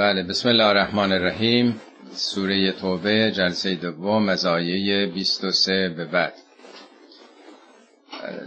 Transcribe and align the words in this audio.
بله 0.00 0.22
بسم 0.22 0.48
الله 0.48 0.64
الرحمن 0.66 1.12
الرحیم. 1.12 1.80
سوره 2.12 2.72
توبه 2.72 3.30
جلسه 3.30 3.74
دوم 3.74 4.28
از 4.28 4.46
آیه 4.46 5.06
23 5.06 5.88
به 5.88 6.04
بعد. 6.04 6.32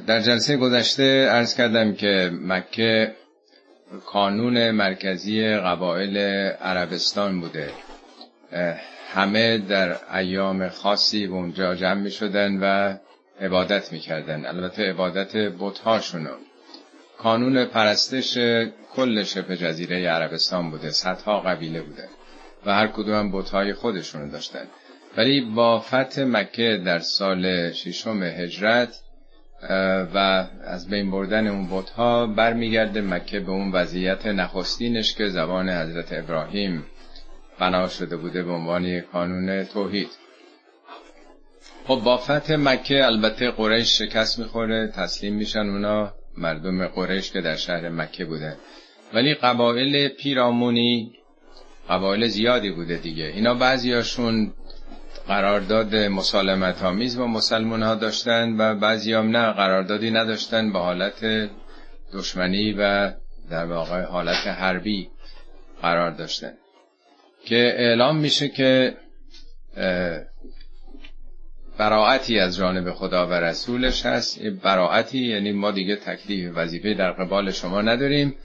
در 0.08 0.20
جلسه 0.20 0.58
گذشته 0.58 1.28
ارز 1.32 1.56
کردم 1.56 1.94
که 1.94 2.32
مکه 2.42 3.16
کانون 4.06 4.72
مرکزی 4.72 5.56
قبایل 5.56 6.18
عربستان 6.62 7.42
بوده. 7.42 7.70
همه 9.14 9.58
در 9.58 10.16
ایام 10.16 10.70
خاصی 10.70 11.28
به 11.28 11.34
اونجا 11.34 11.76
جمع 11.76 12.02
می 12.02 12.12
شدن 12.12 12.60
و 12.62 12.98
عبادت 13.42 13.92
می 13.92 14.00
کردن. 14.00 14.46
البته 14.46 14.84
عبادت 14.90 15.36
بتهاشونو. 15.36 16.36
کانون 17.18 17.66
پرستش 17.66 18.38
کل 18.96 19.24
شبه 19.24 19.58
جزیره 19.58 20.10
عربستان 20.10 20.72
بوده 20.72 20.90
صدها 20.90 21.40
قبیله 21.40 21.82
بوده 21.82 22.10
و 22.66 22.74
هر 22.74 22.88
کدوم 22.88 23.32
بتهای 23.32 23.74
خودشونو 23.74 24.32
داشتن. 24.32 24.68
ولی 25.18 25.42
با 25.42 25.80
فتح 25.80 26.24
مکه 26.24 26.82
در 26.86 27.00
سال 27.00 27.72
ششم 27.72 28.24
هجرت 28.24 29.00
و 30.14 30.48
از 30.64 30.90
بین 30.90 31.12
بردن 31.12 31.48
اون 31.48 31.68
بتها 31.72 32.28
برمیگرده 32.28 33.02
مکه 33.02 33.40
به 33.40 33.52
اون 33.52 33.72
وضعیت 33.72 34.26
نخستینش 34.26 35.16
که 35.16 35.30
زبان 35.30 35.70
حضرت 35.70 36.14
ابراهیم 36.14 36.86
بنا 37.60 37.88
شده 37.88 38.18
بوده 38.18 38.44
به 38.44 38.52
عنوان 38.52 39.00
کانون 39.00 39.64
توحید. 39.64 40.10
خب 41.88 42.02
با 42.06 42.18
فتح 42.18 42.56
مکه 42.56 43.06
البته 43.06 43.52
قریش 43.52 43.98
شکست 43.98 44.40
می‌خوره 44.40 44.88
تسلیم 44.88 45.34
میشن 45.36 45.60
اونا. 45.60 46.14
مردم 46.38 46.88
قریش 46.88 47.32
که 47.32 47.42
در 47.42 47.56
شهر 47.56 47.90
مکه 47.90 48.26
بوده. 48.26 48.58
ولی 49.14 49.34
قبایل 49.34 50.08
پیرامونی 50.08 51.12
قبایل 51.90 52.28
زیادی 52.28 52.72
بوده 52.72 52.98
دیگه. 52.98 53.26
اینا 53.26 53.54
بعضیاشون 53.54 54.54
قرارداد 55.28 55.96
مسالمت 55.96 56.84
آمیز 56.84 57.18
با 57.18 57.28
مسلمان 57.28 57.84
ها 57.84 57.96
داشتن 57.96 58.56
و 58.58 58.76
بعضی 58.76 59.14
هم 59.14 59.38
نه 59.38 59.52
قراردادی 59.52 60.12
نداشتن 60.12 60.74
به 60.74 60.80
حالت 60.80 61.50
دشمنی 62.14 62.74
و 62.74 63.14
در 63.50 63.66
واقع 63.66 64.02
حالت 64.02 64.48
حربی 64.48 65.10
قرار 65.82 66.12
داشتن. 66.12 66.54
که 67.46 67.76
اعلام 67.78 68.18
میشه 68.18 68.50
که 68.50 68.98
براعتی 71.78 72.40
از 72.40 72.58
جانب 72.58 72.92
خدا 72.92 73.28
و 73.28 73.34
رسولش 73.34 74.06
هست. 74.06 74.40
براعتی 74.44 75.20
یعنی 75.20 75.52
ما 75.52 75.72
دیگه 75.72 75.96
تکلیف 75.96 76.52
وظیفه 76.56 76.94
در 76.94 77.12
قبال 77.12 77.52
شما 77.52 77.82
نداریم. 77.82 78.36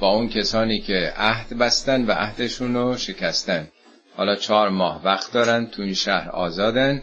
با 0.00 0.08
اون 0.08 0.28
کسانی 0.28 0.80
که 0.80 1.12
عهد 1.16 1.58
بستن 1.58 2.04
و 2.06 2.12
عهدشون 2.12 2.74
رو 2.74 2.96
شکستن. 2.96 3.68
حالا 4.16 4.36
چهار 4.36 4.68
ماه 4.68 5.04
وقت 5.04 5.32
دارن 5.32 5.66
تو 5.66 5.82
این 5.82 5.94
شهر 5.94 6.28
آزادن 6.30 7.02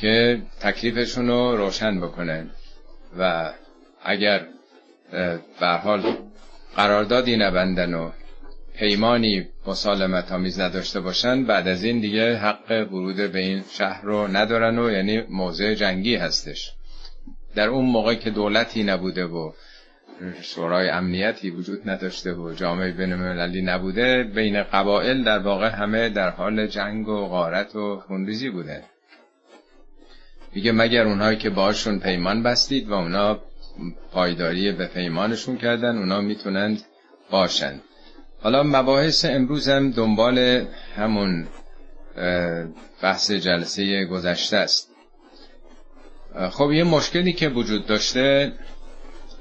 که 0.00 0.42
تکلیفشون 0.60 1.28
رو 1.28 1.56
روشن 1.56 2.00
بکنن. 2.00 2.50
و 3.18 3.52
اگر 4.04 4.46
به 5.60 5.66
حال 5.66 6.16
قراردادی 6.76 7.36
نبندن 7.36 7.94
و 7.94 8.10
پیمانی 8.76 9.48
مسالمت 9.66 10.32
آمیز 10.32 10.60
نداشته 10.60 11.00
باشن 11.00 11.44
بعد 11.44 11.68
از 11.68 11.84
این 11.84 12.00
دیگه 12.00 12.36
حق 12.36 12.88
ورود 12.92 13.16
به 13.16 13.38
این 13.38 13.64
شهر 13.70 14.02
رو 14.02 14.28
ندارن 14.28 14.78
و 14.78 14.90
یعنی 14.90 15.20
موضع 15.20 15.74
جنگی 15.74 16.16
هستش. 16.16 16.72
در 17.54 17.68
اون 17.68 17.84
موقع 17.84 18.14
که 18.14 18.30
دولتی 18.30 18.82
نبوده 18.82 19.24
و 19.24 19.52
شورای 20.40 20.88
امنیتی 20.88 21.50
وجود 21.50 21.90
نداشته 21.90 22.32
و 22.32 22.54
جامعه 22.54 22.92
بینالمللی 22.92 23.62
نبوده 23.62 24.22
بین 24.22 24.62
قبایل 24.62 25.24
در 25.24 25.38
واقع 25.38 25.68
همه 25.68 26.08
در 26.08 26.30
حال 26.30 26.66
جنگ 26.66 27.08
و 27.08 27.26
غارت 27.26 27.76
و 27.76 28.00
خونریزی 28.00 28.50
بوده. 28.50 28.84
میگه 30.54 30.72
مگر 30.72 31.06
اونهایی 31.06 31.36
که 31.36 31.50
باشون 31.50 31.98
پیمان 31.98 32.42
بستید 32.42 32.88
و 32.88 32.92
اونا 32.92 33.40
پایداری 34.12 34.72
به 34.72 34.86
پیمانشون 34.86 35.56
کردن 35.56 35.98
اونا 35.98 36.20
می‌تونند 36.20 36.82
باشند. 37.30 37.80
حالا 38.42 38.62
مباحث 38.62 39.24
امروز 39.24 39.68
هم 39.68 39.90
دنبال 39.90 40.66
همون 40.96 41.48
بحث 43.02 43.30
جلسه 43.30 44.04
گذشته 44.04 44.56
است. 44.56 44.90
خب 46.50 46.72
یه 46.72 46.84
مشکلی 46.84 47.32
که 47.32 47.48
وجود 47.48 47.86
داشته 47.86 48.52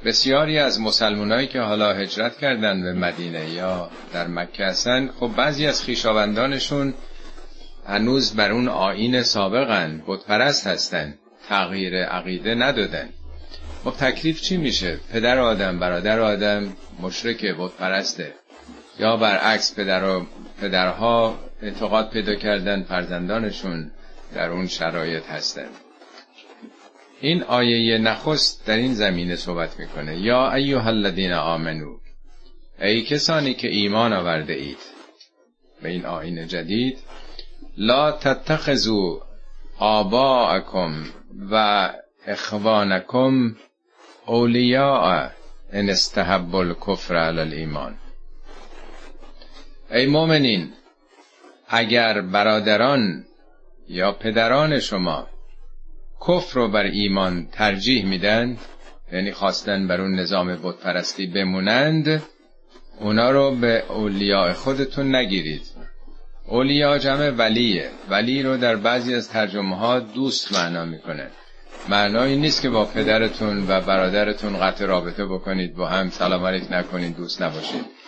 بسیاری 0.06 0.58
از 0.58 0.80
مسلمانایی 0.80 1.48
که 1.48 1.60
حالا 1.60 1.94
هجرت 1.94 2.38
کردن 2.38 2.84
به 2.84 2.94
مدینه 2.94 3.50
یا 3.50 3.90
در 4.14 4.28
مکه 4.28 4.66
هستن 4.66 5.08
خب 5.20 5.28
بعضی 5.38 5.68
از 5.68 5.84
خیشاوندانشون 5.84 6.94
هنوز 7.88 8.36
بر 8.36 8.52
اون 8.52 8.68
آین 8.68 9.24
سابقن 9.24 10.04
بتپرست 10.08 10.68
هستن 10.68 11.14
تغییر 11.50 12.04
عقیده 12.04 12.56
ندادن. 12.56 13.10
خب 13.84 13.92
تکلیف 13.92 14.42
چی 14.42 14.58
میشه؟ 14.58 15.00
پدر 15.14 15.40
آدم 15.40 15.80
برادر 15.80 16.20
آدم 16.20 16.74
مشرک 17.02 17.46
بتپرسته. 17.46 18.34
یا 19.02 19.18
برعکس 19.18 19.76
پدر 19.76 20.04
و 20.04 20.26
پدرها 20.62 21.40
اعتقاد 21.62 22.10
پیدا 22.10 22.36
کردن 22.36 22.84
فرزندانشون 22.84 23.92
در 24.34 24.50
اون 24.50 24.68
شرایط 24.68 25.26
هستن 25.26 25.70
این 27.22 27.44
آیه 27.44 27.98
نخست 27.98 28.68
در 28.68 28.76
این 28.76 28.94
زمینه 28.94 29.36
صحبت 29.36 29.80
می‌کنه. 29.80 30.18
یا 30.18 30.54
ایها 30.54 30.90
الذین 30.90 31.34
آمنو 31.34 31.98
ای 32.82 33.02
کسانی 33.02 33.54
که 33.54 33.68
ایمان 33.68 34.14
آورده 34.14 34.54
اید 34.54 34.78
به 35.82 35.90
این 35.90 36.06
آین 36.06 36.48
جدید 36.48 36.98
لا 37.78 38.12
تتخذوا 38.12 39.22
آباءکم 39.80 41.04
و 41.52 41.90
اخوانکم 42.28 43.56
اولیاء 44.26 45.30
ان 45.74 45.90
استحب 45.90 46.56
الكفر 46.56 47.16
علی 47.16 47.66
ای 49.92 50.06
مؤمنین 50.06 50.74
اگر 51.70 52.22
برادران 52.22 53.26
یا 53.88 54.12
پدران 54.12 54.80
شما 54.80 55.28
کفر 56.28 56.56
رو 56.60 56.68
بر 56.68 56.84
ایمان 56.84 57.48
ترجیح 57.52 58.06
میدن 58.06 58.58
یعنی 59.12 59.32
خواستن 59.32 59.88
بر 59.88 60.02
اون 60.02 60.16
نظام 60.16 60.56
بتپرستی 60.64 61.28
بمونند 61.28 62.24
اونا 63.00 63.32
رو 63.32 63.56
به 63.56 63.84
اولیاء 63.90 64.54
خودتون 64.54 65.16
نگیرید. 65.16 65.62
اولیا 66.48 66.98
جمع 66.98 67.30
ولیه. 67.30 67.90
ولی 68.10 68.44
رو 68.44 68.58
در 68.58 68.76
بعضی 68.76 69.16
از 69.16 69.30
ترجمه 69.30 69.78
ها 69.78 70.00
دوست 70.00 70.54
معنا 70.54 70.86
می‌کنه 70.86 71.28
معنایی 71.90 72.36
نیست 72.36 72.62
که 72.62 72.70
با 72.70 72.86
پدرتون 72.86 73.66
و 73.68 73.82
برادرتون 73.82 74.60
قطع 74.60 74.86
رابطه 74.86 75.26
بکنید 75.26 75.76
با 75.76 75.88
هم 75.88 76.10
سلام 76.10 76.46
علیک 76.46 76.72
نکنید 76.72 77.18
دوست 77.18 77.42
نباشید. 77.42 78.01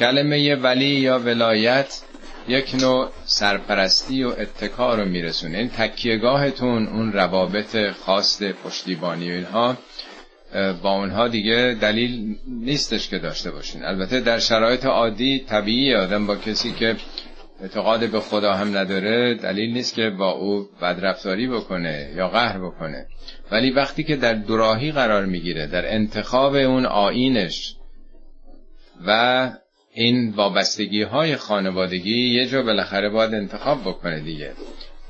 کلمه 0.00 0.54
ولی 0.54 0.86
یا 0.86 1.18
ولایت 1.18 2.02
یک 2.48 2.74
نوع 2.80 3.10
سرپرستی 3.24 4.24
و 4.24 4.28
اتکار 4.28 5.00
رو 5.00 5.08
میرسونه. 5.08 5.58
این 5.58 5.68
تکیهگاهتون 5.68 6.86
اون 6.86 7.12
روابط 7.12 7.76
خاص 7.90 8.42
پشتیبانی 8.42 9.30
و 9.30 9.34
اینها 9.34 9.76
با 10.82 10.90
اونها 10.90 11.28
دیگه 11.28 11.76
دلیل 11.80 12.36
نیستش 12.46 13.08
که 13.08 13.18
داشته 13.18 13.50
باشین. 13.50 13.84
البته 13.84 14.20
در 14.20 14.38
شرایط 14.38 14.86
عادی 14.86 15.38
طبیعی 15.38 15.94
آدم 15.94 16.26
با 16.26 16.36
کسی 16.36 16.72
که 16.72 16.96
اعتقاد 17.62 18.10
به 18.10 18.20
خدا 18.20 18.52
هم 18.52 18.76
نداره 18.76 19.34
دلیل 19.34 19.72
نیست 19.72 19.94
که 19.94 20.10
با 20.10 20.30
او 20.30 20.68
بدرفتاری 20.82 21.48
بکنه 21.48 22.12
یا 22.16 22.28
قهر 22.28 22.58
بکنه. 22.58 23.06
ولی 23.52 23.70
وقتی 23.70 24.04
که 24.04 24.16
در 24.16 24.34
دوراهی 24.34 24.92
قرار 24.92 25.26
می‌گیره 25.26 25.66
در 25.66 25.94
انتخاب 25.94 26.54
اون 26.54 26.86
آینش 26.86 27.74
و 29.06 29.50
این 29.92 30.30
وابستگی 30.30 31.02
های 31.02 31.36
خانوادگی 31.36 32.34
یه 32.34 32.46
جا 32.46 32.62
بالاخره 32.62 33.08
باید 33.08 33.34
انتخاب 33.34 33.80
بکنه 33.80 34.20
دیگه. 34.20 34.52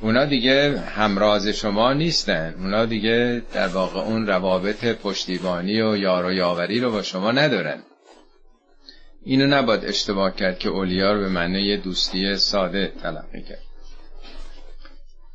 اونا 0.01 0.25
دیگه 0.25 0.79
همراز 0.79 1.49
شما 1.49 1.93
نیستن. 1.93 2.55
اونا 2.59 2.87
دیگه 2.87 3.43
در 3.53 3.69
واقع 3.69 4.01
اون 4.01 4.27
روابط 4.27 4.85
پشتیبانی 4.85 5.83
و 5.83 5.97
یار 5.97 6.25
و 6.25 6.33
یاوری 6.33 6.81
رو 6.81 6.91
با 6.91 7.03
شما 7.03 7.33
ندارن. 7.33 7.83
اینو 9.25 9.47
نباید 9.47 9.85
اشتباه 9.85 10.37
کرد 10.37 10.59
که 10.59 10.69
اولیا 10.69 11.13
رو 11.13 11.21
به 11.21 11.29
معنی 11.29 11.77
دوستی 11.77 12.37
ساده 12.37 12.93
تلقی 13.03 13.43
کرد. 13.43 13.63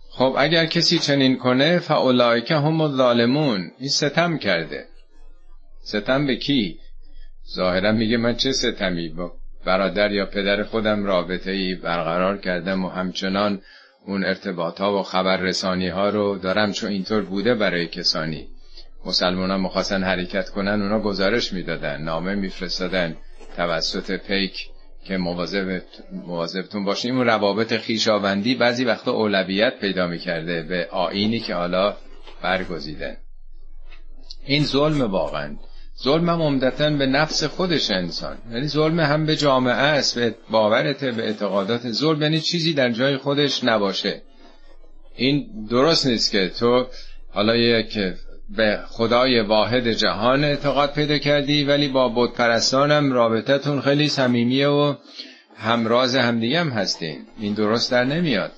خب 0.09 0.35
اگر 0.37 0.65
کسی 0.65 0.99
چنین 0.99 1.37
کنه 1.37 1.81
که 2.45 2.55
هم 2.55 2.81
الظالمون. 2.81 3.71
این 3.79 3.89
ستم 3.89 4.37
کرده. 4.37 4.85
ستم 5.83 6.27
به 6.27 6.35
کی؟ 6.35 6.79
ظاهرا 7.53 7.91
میگه 7.91 8.17
من 8.17 8.35
چه 8.35 8.51
ستمی 8.51 9.09
با 9.09 9.33
برادر 9.65 10.11
یا 10.11 10.25
پدر 10.25 10.63
خودم 10.63 11.05
رابطه 11.05 11.51
ای 11.51 11.75
برقرار 11.75 12.37
کردم 12.37 12.85
و 12.85 12.89
همچنان 12.89 13.61
اون 14.05 14.25
ارتباط 14.25 14.81
ها 14.81 14.99
و 14.99 15.03
خبر 15.03 15.37
رسانی 15.37 15.87
ها 15.87 16.09
رو 16.09 16.37
دارم 16.37 16.71
چون 16.71 16.89
اینطور 16.89 17.21
بوده 17.21 17.55
برای 17.55 17.87
کسانی. 17.87 18.47
مسلمان 19.05 19.51
ها 19.51 19.57
مخواستن 19.57 20.03
حرکت 20.03 20.49
کنن 20.49 20.81
اونا 20.81 20.99
گزارش 20.99 21.53
می‌دادن 21.53 22.01
نامه 22.01 22.35
میفرستادن 22.35 23.17
توسط 23.55 24.11
پیک 24.11 24.69
که 25.05 25.17
مواظب 25.17 25.81
مواظبتون 26.11 26.85
باشین. 26.85 27.15
اون 27.15 27.25
روابط 27.25 27.73
خیشاوندی 27.73 28.55
بعضی 28.55 28.85
وقتا 28.85 29.11
اولویت 29.11 29.79
پیدا 29.79 30.07
می‌کرده 30.07 30.63
به 30.63 30.87
آینی 30.91 31.39
که 31.39 31.55
حالا 31.55 31.97
برگزیدن. 32.41 33.17
این 34.45 34.63
ظلم 34.63 35.01
واقعا 35.01 35.55
ظلم 36.03 36.29
هم 36.29 36.41
عمدتا 36.41 36.89
به 36.89 37.05
نفس 37.05 37.43
خودش 37.43 37.91
انسان. 37.91 38.37
یعنی 38.51 38.67
ظلم 38.67 38.99
هم 38.99 39.25
به 39.25 39.35
جامعه 39.35 39.73
است 39.73 40.19
به 40.19 40.35
باورت 40.49 41.05
به 41.05 41.23
اعتقادات. 41.23 41.91
ظلم 41.91 42.21
یعنی 42.21 42.39
چیزی 42.39 42.73
در 42.73 42.91
جای 42.91 43.17
خودش 43.17 43.63
نباشه. 43.63 44.21
این 45.15 45.47
درست 45.69 46.07
نیست 46.07 46.31
که 46.31 46.49
تو 46.49 46.87
حالا 47.33 47.55
یک 47.55 47.99
به 48.49 48.79
خدای 48.87 49.41
واحد 49.41 49.91
جهان 49.91 50.43
اعتقاد 50.43 50.93
پیدا 50.93 51.17
کردی 51.17 51.63
ولی 51.63 51.87
با 51.87 52.09
بت 52.09 52.33
پرستانم 52.33 53.13
رابطتون 53.13 53.81
خیلی 53.81 54.07
صمیمیه 54.07 54.67
و 54.67 54.95
همراز 55.57 56.15
همدیگه 56.15 56.59
هم 56.59 56.69
هستین. 56.69 57.17
این 57.39 57.53
درست 57.53 57.91
در 57.91 58.03
نمیاد. 58.03 58.51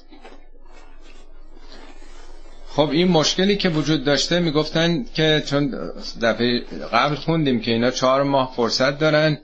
خب 2.77 2.89
این 2.89 3.07
مشکلی 3.07 3.55
که 3.55 3.69
وجود 3.69 4.03
داشته 4.03 4.39
می‌گفتن 4.39 5.05
که 5.13 5.43
چون 5.45 5.91
دفعه 6.21 6.59
قبل 6.93 7.15
خوندیم 7.15 7.59
که 7.59 7.71
اینا 7.71 7.91
چهار 7.91 8.23
ماه 8.23 8.53
فرصت 8.55 8.99
دارن 8.99 9.37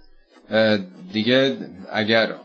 دیگه 1.14 1.58
اگر 1.92 2.36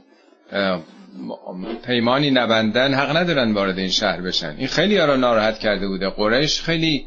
پیمانی 1.86 2.30
نبندن 2.30 2.94
حق 2.94 3.16
ندارن 3.16 3.52
وارد 3.52 3.78
این 3.78 3.88
شهر 3.88 4.20
بشن. 4.20 4.54
این 4.58 4.66
خیلی 4.66 4.98
را 4.98 5.16
ناراحت 5.16 5.58
کرده 5.58 5.88
بوده. 5.88 6.10
قریش 6.10 6.62
خیلی 6.62 7.06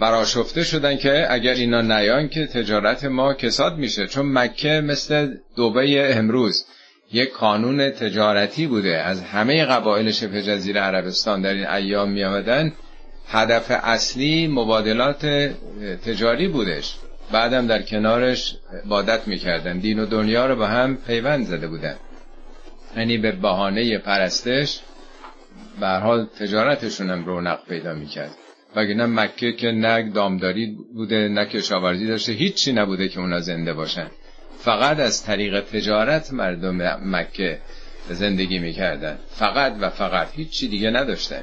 براشفته 0.00 0.64
شدن 0.64 0.96
که 0.96 1.26
اگر 1.32 1.54
اینا 1.54 1.80
نیان 1.80 2.28
که 2.28 2.46
تجارت 2.46 3.04
ما 3.04 3.34
کساد 3.34 3.76
میشه. 3.78 4.06
چون 4.06 4.32
مکه 4.32 4.80
مثل 4.80 5.34
دوبه 5.56 6.16
امروز. 6.16 6.66
یک 7.12 7.32
قانون 7.32 7.90
تجارتی 7.90 8.66
بوده. 8.66 8.96
از 8.96 9.22
همه 9.22 9.64
قبایل 9.64 10.10
شبه 10.10 10.42
جزیره 10.42 10.80
عربستان 10.80 11.42
در 11.42 11.54
این 11.54 11.66
ایام 11.66 12.10
می 12.10 12.24
آمدن 12.24 12.72
هدف 13.28 13.66
اصلی 13.70 14.46
مبادلات 14.46 15.26
تجاری 16.06 16.48
بودش. 16.48 16.94
بعدم 17.32 17.66
در 17.66 17.82
کنارش 17.82 18.56
عبادت 18.84 19.28
می‌کردن. 19.28 19.78
دین 19.78 19.98
و 19.98 20.06
دنیا 20.06 20.46
رو 20.46 20.56
به 20.56 20.68
هم 20.68 20.96
پیوند 20.96 21.46
زده 21.46 21.68
بودن. 21.68 21.96
یعنی 22.96 23.18
به 23.18 23.32
بهانه 23.32 23.98
پرستش 23.98 24.80
به 25.80 25.88
حال 25.88 26.26
تجارتشون 26.40 27.10
هم 27.10 27.24
رونق 27.24 27.58
پیدا 27.68 27.94
می‌کرد. 27.94 28.30
وگرنه 28.76 29.06
مکه 29.06 29.52
که 29.52 29.66
نه 29.66 30.10
دامداری 30.10 30.76
بوده 30.94 31.28
نه 31.28 31.44
کشاورزی 31.44 32.06
داشته. 32.06 32.32
هیچی 32.32 32.72
نبوده 32.72 33.08
که 33.08 33.20
اونا 33.20 33.40
زنده 33.40 33.72
باشن. 33.72 34.06
فقط 34.64 35.00
از 35.00 35.24
طریق 35.24 35.60
تجارت 35.60 36.32
مردم 36.32 36.98
مکه 37.04 37.58
زندگی 38.10 38.58
می‌کردن. 38.58 39.18
فقط 39.30 39.74
و 39.80 39.90
فقط. 39.90 40.28
هیچی 40.34 40.68
دیگه 40.68 40.90
نداشتن. 40.90 41.42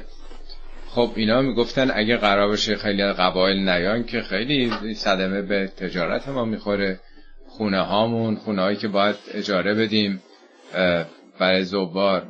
خب 0.88 1.10
اینا 1.16 1.42
می‌گفتن 1.42 1.90
اگه 1.94 2.16
قرار 2.16 2.52
بشه 2.52 2.76
خیلی 2.76 3.02
قبایل 3.12 3.68
نیان 3.68 4.04
که 4.04 4.20
خیلی 4.20 4.72
صدمه 4.94 5.42
به 5.42 5.66
تجارت 5.66 6.28
ما 6.28 6.44
می‌خوره. 6.44 7.00
خونه 7.48 7.80
هامون 7.80 8.36
خونه 8.36 8.62
هایی 8.62 8.76
که 8.76 8.88
باید 8.88 9.16
اجاره 9.34 9.74
بدیم 9.74 10.22
برای 11.38 11.64
زوبار 11.64 12.26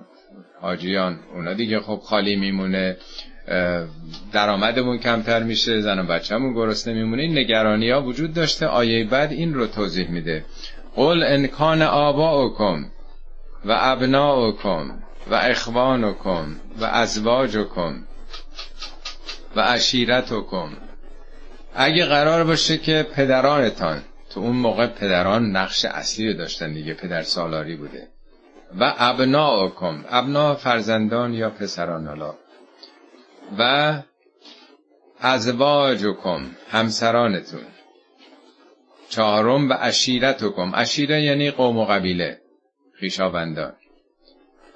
حاجیان 0.60 1.18
اونا 1.34 1.54
دیگه 1.54 1.80
خب 1.80 2.00
خالی 2.04 2.36
میمونه. 2.36 2.96
درآمدمون 4.32 4.98
کمتر 4.98 5.42
میشه 5.42 5.80
زن 5.80 5.98
و 5.98 6.06
بچه‌مون 6.06 6.54
گرسنه 6.54 6.94
میمونه. 6.94 7.22
این 7.22 7.38
نگرانی 7.38 7.90
ها 7.90 8.02
وجود 8.02 8.34
داشته. 8.34 8.66
آیه 8.66 9.04
بعد 9.04 9.32
این 9.32 9.54
رو 9.54 9.66
توضیح 9.66 10.10
میده. 10.10 10.44
قل 10.96 11.22
انکان 11.22 11.82
آباؤکم 11.82 12.84
و 13.64 13.76
ابناؤکم 13.80 15.02
و 15.30 15.34
اخوانکم 15.34 16.56
و 16.80 16.84
ازواجکم 16.84 18.04
و 19.56 19.60
عشیرتکم. 19.60 20.68
اگه 21.74 22.04
قرار 22.04 22.44
باشه 22.44 22.78
که 22.78 23.06
پدرانتان 23.14 24.02
تو 24.30 24.40
اون 24.40 24.56
موقع 24.56 24.86
پدران 24.86 25.56
نقش 25.56 25.84
اصلی 25.84 26.32
رو 26.32 26.38
داشتن 26.38 26.72
دیگه 26.72 26.94
پدر 26.94 27.22
سالاری 27.22 27.76
بوده. 27.76 28.08
و 28.80 28.94
ابناءکم 28.98 30.04
ابنا 30.08 30.54
فرزندان 30.54 31.34
یا 31.34 31.50
پسران 31.50 32.06
حالا. 32.06 32.34
و 33.58 33.92
ازواجکم 35.20 36.40
همسرانتون. 36.70 37.60
چهارم 39.10 39.68
و 39.68 39.72
عشیرتکم 39.72 40.74
عشیره 40.74 41.22
یعنی 41.22 41.50
قوم 41.50 41.78
و 41.78 41.84
قبیله 41.84 42.38
خیشاوندان. 43.00 43.72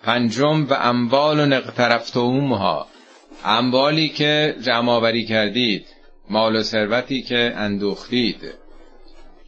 پنجم 0.02 0.66
و 0.70 0.74
اموال 0.74 1.40
و 1.40 1.46
نقترفتومها 1.46 2.88
اموالی 3.44 4.08
که 4.08 4.56
جمع 4.62 5.22
کردید 5.22 5.86
مال 6.30 6.56
و 6.56 6.62
ثروتی 6.62 7.22
که 7.22 7.52
اندوختید. 7.56 8.54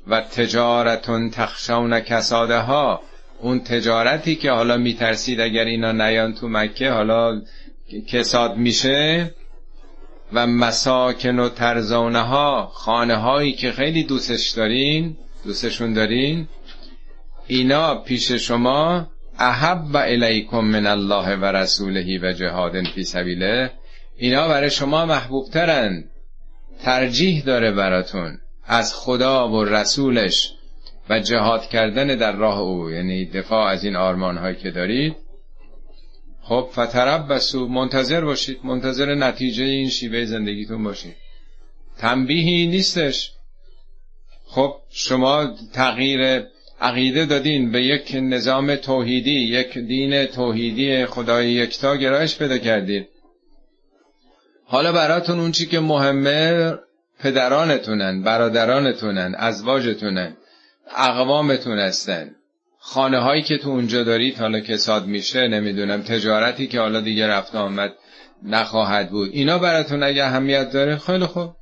و 0.06 0.20
تجارتون 0.20 1.30
تخشون 1.30 2.00
کساده 2.00 2.58
ها 2.58 3.02
اون 3.40 3.60
تجارتی 3.60 4.36
که 4.36 4.50
حالا 4.50 4.76
میترسید 4.76 5.40
اگر 5.40 5.64
اینا 5.64 5.92
نیان 5.92 6.34
تو 6.34 6.48
مکه 6.48 6.90
حالا 6.90 7.42
کساد 8.08 8.56
میشه 8.56 9.30
و 10.36 10.46
مساکن 10.46 11.38
و 11.38 11.48
ترزانه 11.48 12.20
ها 12.20 12.70
خانه 12.72 13.16
هایی 13.16 13.52
که 13.52 13.72
خیلی 13.72 14.04
دوستش 14.04 14.50
دارین 14.50 15.16
دوستشون 15.44 15.92
دارین 15.92 16.48
اینا 17.46 17.94
پیش 17.94 18.32
شما 18.32 19.06
احب 19.38 19.84
و 19.92 19.96
الیکم 19.96 20.60
من 20.60 20.86
الله 20.86 21.36
و 21.36 21.44
رسوله 21.44 22.20
و 22.22 22.32
جهاد 22.32 22.72
فی 22.94 23.04
سبیله 23.04 23.70
اینا 24.16 24.48
برای 24.48 24.70
شما 24.70 25.06
محبوب 25.06 25.50
ترن 25.50 26.04
ترجیح 26.84 27.44
داره 27.44 27.72
براتون 27.72 28.38
از 28.66 28.94
خدا 28.94 29.48
و 29.48 29.64
رسولش 29.64 30.52
و 31.10 31.20
جهاد 31.20 31.68
کردن 31.68 32.06
در 32.06 32.32
راه 32.32 32.58
او 32.58 32.90
یعنی 32.90 33.26
دفاع 33.26 33.66
از 33.66 33.84
این 33.84 33.96
آرمان 33.96 34.36
هایی 34.38 34.56
که 34.56 34.70
دارید. 34.70 35.16
خب 36.48 36.69
فترب 36.72 37.32
بسو 37.32 37.69
منتظر 37.69 38.20
باشید. 38.20 38.58
منتظر 38.64 39.14
نتیجه 39.14 39.64
این 39.64 39.88
شیوه 39.88 40.25
زندگیتون 40.25 40.84
باشید. 40.84 41.16
تنبیهی 41.98 42.66
نیستش. 42.66 43.32
خب 44.46 44.76
شما 44.90 45.54
تغییر 45.72 46.46
عقیده 46.81 47.26
دادین 47.26 47.72
به 47.72 47.82
یک 47.82 48.16
نظام 48.20 48.76
توحیدی 48.76 49.40
یک 49.40 49.78
دین 49.78 50.26
توحیدی 50.26 51.06
خدای 51.06 51.50
یکتا 51.50 51.96
گرایش 51.96 52.38
پیدا 52.38 52.58
کردید 52.58 53.08
حالا 54.65 54.93
براتون 54.93 55.41
اون 55.41 55.53
چی 55.53 55.67
که 55.67 55.81
مهمه 55.81 56.74
پدرانتونن 57.20 58.22
برادرانتونن 58.22 59.34
ازواجتونن 59.38 60.36
اقوامتون 60.96 61.79
هستن. 61.79 62.35
خانه 62.88 63.19
هایی 63.19 63.43
که 63.43 63.58
تو 63.58 63.70
اونجا 63.70 64.05
دارید 64.05 64.38
حالا 64.38 64.60
کساد 64.60 65.06
میشه 65.06 65.48
نمی‌دونم 65.48 66.02
تجارتی 66.02 66.66
که 66.66 66.81
حالا 66.81 67.00
دیگه 67.00 67.26
رفت 67.26 67.55
آمد 67.55 67.93
نخواهد 68.43 69.10
بود. 69.10 69.31
اینا 69.32 69.58
براتون 69.58 70.02
اگه 70.02 70.24
اهمیت 70.24 70.72
داره 70.72 70.96
خیلی 70.96 71.26
خوب. 71.26 71.56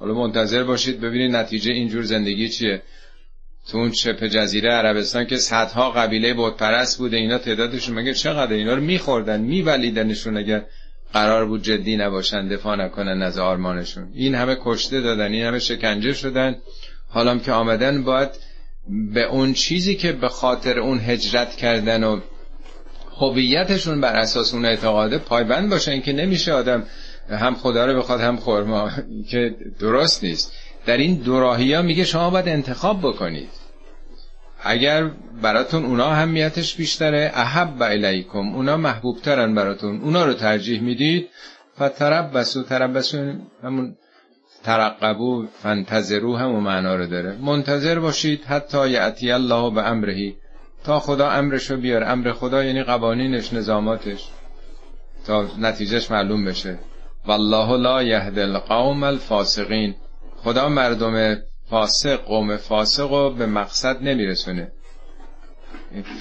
حالا 0.00 0.14
منتظر 0.14 0.64
باشید 0.64 1.00
ببینید 1.00 1.36
نتیجه 1.36 1.72
اینجور 1.72 2.02
زندگی 2.02 2.48
چیه. 2.48 2.82
تو 3.68 3.78
اون 3.78 3.92
شبه 3.92 4.28
جزیره 4.28 4.72
عربستان 4.72 5.26
که 5.26 5.36
صدها 5.36 5.90
قبیله 5.90 6.34
بود 6.34 6.56
پرست 6.56 6.98
بوده 6.98 7.16
اینا 7.16 7.38
تعدادشون 7.38 7.94
مگه 7.94 8.14
چقدر 8.14 8.52
اینا 8.52 8.74
رو 8.74 8.80
میخوردن 8.80 9.40
میولیدنشون 9.40 10.36
اگر 10.36 10.64
قرار 11.12 11.46
بود 11.46 11.62
جدی 11.62 11.96
نباشن 11.96 12.48
دفاع 12.48 12.76
نکنن 12.76 13.22
از 13.22 13.38
آرمانشون. 13.38 14.08
این 14.14 14.34
همه 14.34 14.56
کشته 14.60 15.00
دادن 15.00 15.32
این 15.32 15.44
همه 15.44 15.58
شکنجه 15.58 16.12
شدن. 16.12 16.56
حالا 17.08 17.38
که 17.38 17.52
آمدن 17.52 18.04
باید 18.04 18.47
به 18.88 19.22
اون 19.22 19.52
چیزی 19.52 19.96
که 19.96 20.12
به 20.12 20.28
خاطر 20.28 20.78
اون 20.78 21.00
هجرت 21.00 21.56
کردن 21.56 22.04
و 22.04 22.20
هویتشون 23.20 24.00
بر 24.00 24.16
اساس 24.16 24.54
اون 24.54 24.64
اعتقاده 24.64 25.18
پایبند 25.18 25.70
باشن 25.70 26.00
که 26.00 26.12
نمیشه 26.12 26.52
آدم 26.52 26.86
هم 27.30 27.54
خدا 27.54 27.86
رو 27.86 27.98
بخواد 27.98 28.20
هم 28.20 28.36
خورما 28.36 28.90
که 29.30 29.56
درست 29.78 30.24
نیست. 30.24 30.52
در 30.86 30.96
این 30.96 31.14
دوراهی 31.14 31.74
ها 31.74 31.82
میگه 31.82 32.04
شما 32.04 32.30
باید 32.30 32.48
انتخاب 32.48 33.00
بکنید. 33.00 33.48
اگر 34.62 35.10
براتون 35.42 35.84
اونا 35.84 36.10
همیتش 36.10 36.76
بیشتره 36.76 37.32
احب 37.34 37.82
الیکم 37.82 38.54
اونا 38.54 38.76
محبوب 38.76 39.20
ترن 39.22 39.54
براتون 39.54 40.00
اونا 40.00 40.24
رو 40.24 40.34
ترجیح 40.34 40.80
می‌دید. 40.80 41.28
و 41.80 41.88
تربسو 41.88 42.62
تربسو 42.62 43.32
همون 43.62 43.96
ترقبو 44.64 45.46
فنتظرو 45.62 46.36
همون 46.36 46.62
معنا 46.62 46.96
رو 46.96 47.06
داره. 47.06 47.36
منتظر 47.40 47.98
باشید 47.98 48.44
حتی 48.44 48.90
یعطی 48.90 49.30
الله 49.30 49.70
به 49.70 49.82
امرهی. 49.82 50.36
تا 50.84 51.00
خدا 51.00 51.30
امرشو 51.30 51.76
بیار 51.76 52.04
امر 52.04 52.32
خدا 52.32 52.64
یعنی 52.64 52.82
قوانینش 52.82 53.52
نظاماتش. 53.52 54.28
تا 55.26 55.46
نتیجهش 55.58 56.10
معلوم 56.10 56.44
بشه. 56.44 56.78
والله 57.26 57.76
لا 57.76 58.02
یهد 58.02 58.38
القوم 58.38 59.02
الفاسقین. 59.02 59.94
خدا 60.36 60.68
مردم 60.68 61.36
فاسق 61.70 62.24
قوم 62.24 62.56
فاسق 62.56 63.12
رو 63.12 63.30
به 63.30 63.46
مقصد 63.46 64.02
نمیرسونه. 64.02 64.72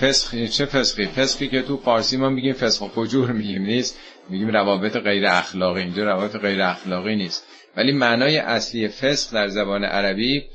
فسخ 0.01 0.35
چه 0.35 0.65
فسخی؟ 0.65 1.05
فسخی 1.05 1.47
که 1.47 1.61
تو 1.61 1.77
فارسی 1.77 2.17
ما 2.17 2.29
میگیم 2.29 2.53
فسخ 2.53 2.81
و 2.81 2.87
فجور 2.87 3.31
میگیم 3.31 3.61
نیست؟ 3.61 3.99
میگیم 4.29 4.47
روابط 4.47 4.97
غیر 4.97 5.27
اخلاقی. 5.27 5.81
اینجا 5.81 6.03
روابط 6.03 6.35
غیر 6.35 6.61
اخلاقی 6.61 7.15
نیست. 7.15 7.43
ولی 7.77 7.91
معنای 7.91 8.37
اصلی 8.37 8.87
فسق 8.87 9.33
در 9.33 9.47
زبان 9.47 9.83
عربی 9.83 10.45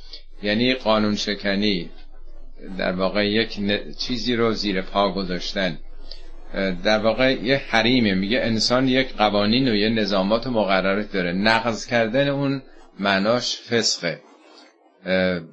یعنی 0.43 0.75
قانون 0.75 1.17
شکنی 1.17 1.91
در 2.79 2.93
واقع 2.93 3.29
یک 3.29 3.59
چیزی 3.99 4.37
رو 4.37 4.53
زیر 4.53 4.83
پا 4.83 5.13
گذاشتن. 5.13 5.79
در 6.85 6.99
واقع 6.99 7.33
یه 7.33 7.57
حریمه 7.69 8.15
میگه 8.15 8.41
انسان 8.41 8.89
یک 8.89 9.17
قوانین 9.17 9.69
و 9.69 9.75
یه 9.75 9.89
نظامات 9.89 10.47
و 10.47 10.51
مقررات 10.51 11.13
داره. 11.13 11.33
نقض 11.33 11.87
کردن 11.87 12.29
اون 12.29 12.63
معناش 13.01 13.57
فسقه. 13.57 14.21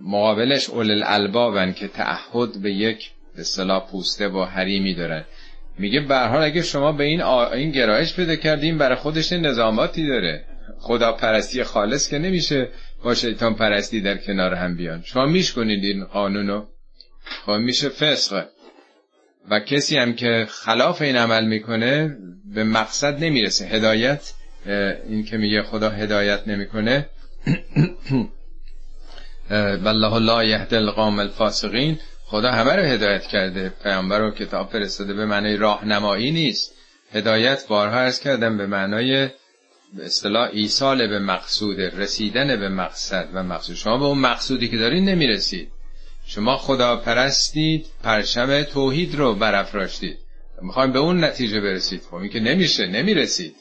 مقابلش 0.02 0.70
اول 0.70 0.92
الالبابن 0.92 1.74
که 1.74 1.88
تعهد 1.88 2.62
به 2.62 2.72
یک 2.72 3.12
به 3.36 3.44
صلاح 3.44 3.92
پوسته 3.92 4.28
و 4.28 4.44
حریمی 4.44 4.96
دارن. 4.96 5.26
میگه 5.80 6.00
به 6.00 6.18
حال 6.18 6.44
اگه 6.44 6.62
شما 6.62 6.92
به 6.92 7.04
این, 7.04 7.22
این 7.22 7.72
گرایش 7.72 8.16
پیدا 8.16 8.36
کردیم 8.36 8.78
برای 8.78 8.96
خودش 8.96 9.34
نظاماتی 9.34 10.08
داره. 10.08 10.46
خدا 10.80 11.12
پرستی 11.12 11.64
خالص 11.64 12.10
که 12.10 12.18
نمیشه 12.18 12.70
با 13.04 13.16
شیطان 13.16 13.56
پرستی 13.56 14.02
در 14.02 14.18
کنار 14.18 14.54
هم 14.54 14.78
بیان. 14.78 15.02
شما 15.06 15.26
میش 15.26 15.54
کنید 15.54 15.84
این 15.84 16.06
قانونو. 16.06 16.66
خب 17.46 17.52
میشه 17.52 17.90
فسقه 17.90 18.48
و 19.52 19.60
کسی 19.60 19.98
هم 19.98 20.14
که 20.14 20.48
خلاف 20.50 21.02
این 21.02 21.16
عمل 21.16 21.46
می‌کنه 21.46 22.18
به 22.54 22.64
مقصد 22.64 23.24
نمی‌رسه. 23.24 23.66
هدایت 23.66 24.34
این 25.10 25.24
که 25.26 25.38
میگه 25.38 25.64
خدا 25.64 25.90
هدایت 25.90 26.48
نمی‌کنه. 26.48 27.10
والله 29.52 30.20
لا 30.20 30.44
یهد 30.44 30.74
القوم 30.74 31.20
الفاسقین. 31.20 32.00
خدا 32.26 32.52
همه 32.52 32.76
رو 32.76 32.84
هدایت 32.84 33.28
کرده. 33.28 33.74
پیامبر 33.84 34.20
رو 34.20 34.32
کتاب 34.32 34.70
فرستاده. 34.70 35.14
به 35.14 35.26
معنای 35.26 35.58
راهنمایی 35.58 36.32
نیست. 36.32 36.74
هدایت 37.14 37.68
بارها 37.68 38.00
ارز 38.00 38.20
کردم 38.20 38.58
به 38.58 38.68
معنای 38.68 39.30
به 39.98 40.06
اصطلاح 40.06 40.50
ایصال 40.54 41.08
به 41.08 41.20
مقصود 41.20 41.80
رسیدن 41.80 42.60
به 42.60 42.70
مقصد 42.70 43.30
و 43.34 43.44
مقصود. 43.44 43.76
شما 43.76 43.98
به 43.98 44.06
اون 44.06 44.18
مقصودی 44.18 44.68
که 44.68 44.78
دارین 44.78 45.10
نمی‌رسید. 45.10 45.72
شما 46.26 46.58
خدا 46.58 46.96
پرستید 46.96 47.86
پرشم 48.04 48.64
توحید 48.64 49.16
رو 49.16 49.36
برافراشتید. 49.36 50.18
می‌خوایم 50.62 50.92
به 50.92 51.00
اون 51.00 51.24
نتیجه 51.24 51.62
برسید. 51.62 52.02
خب 52.02 52.16
این 52.16 52.30
که 52.30 52.40
نمیشه 52.40 52.88
نمی‌رسید. 52.88 53.56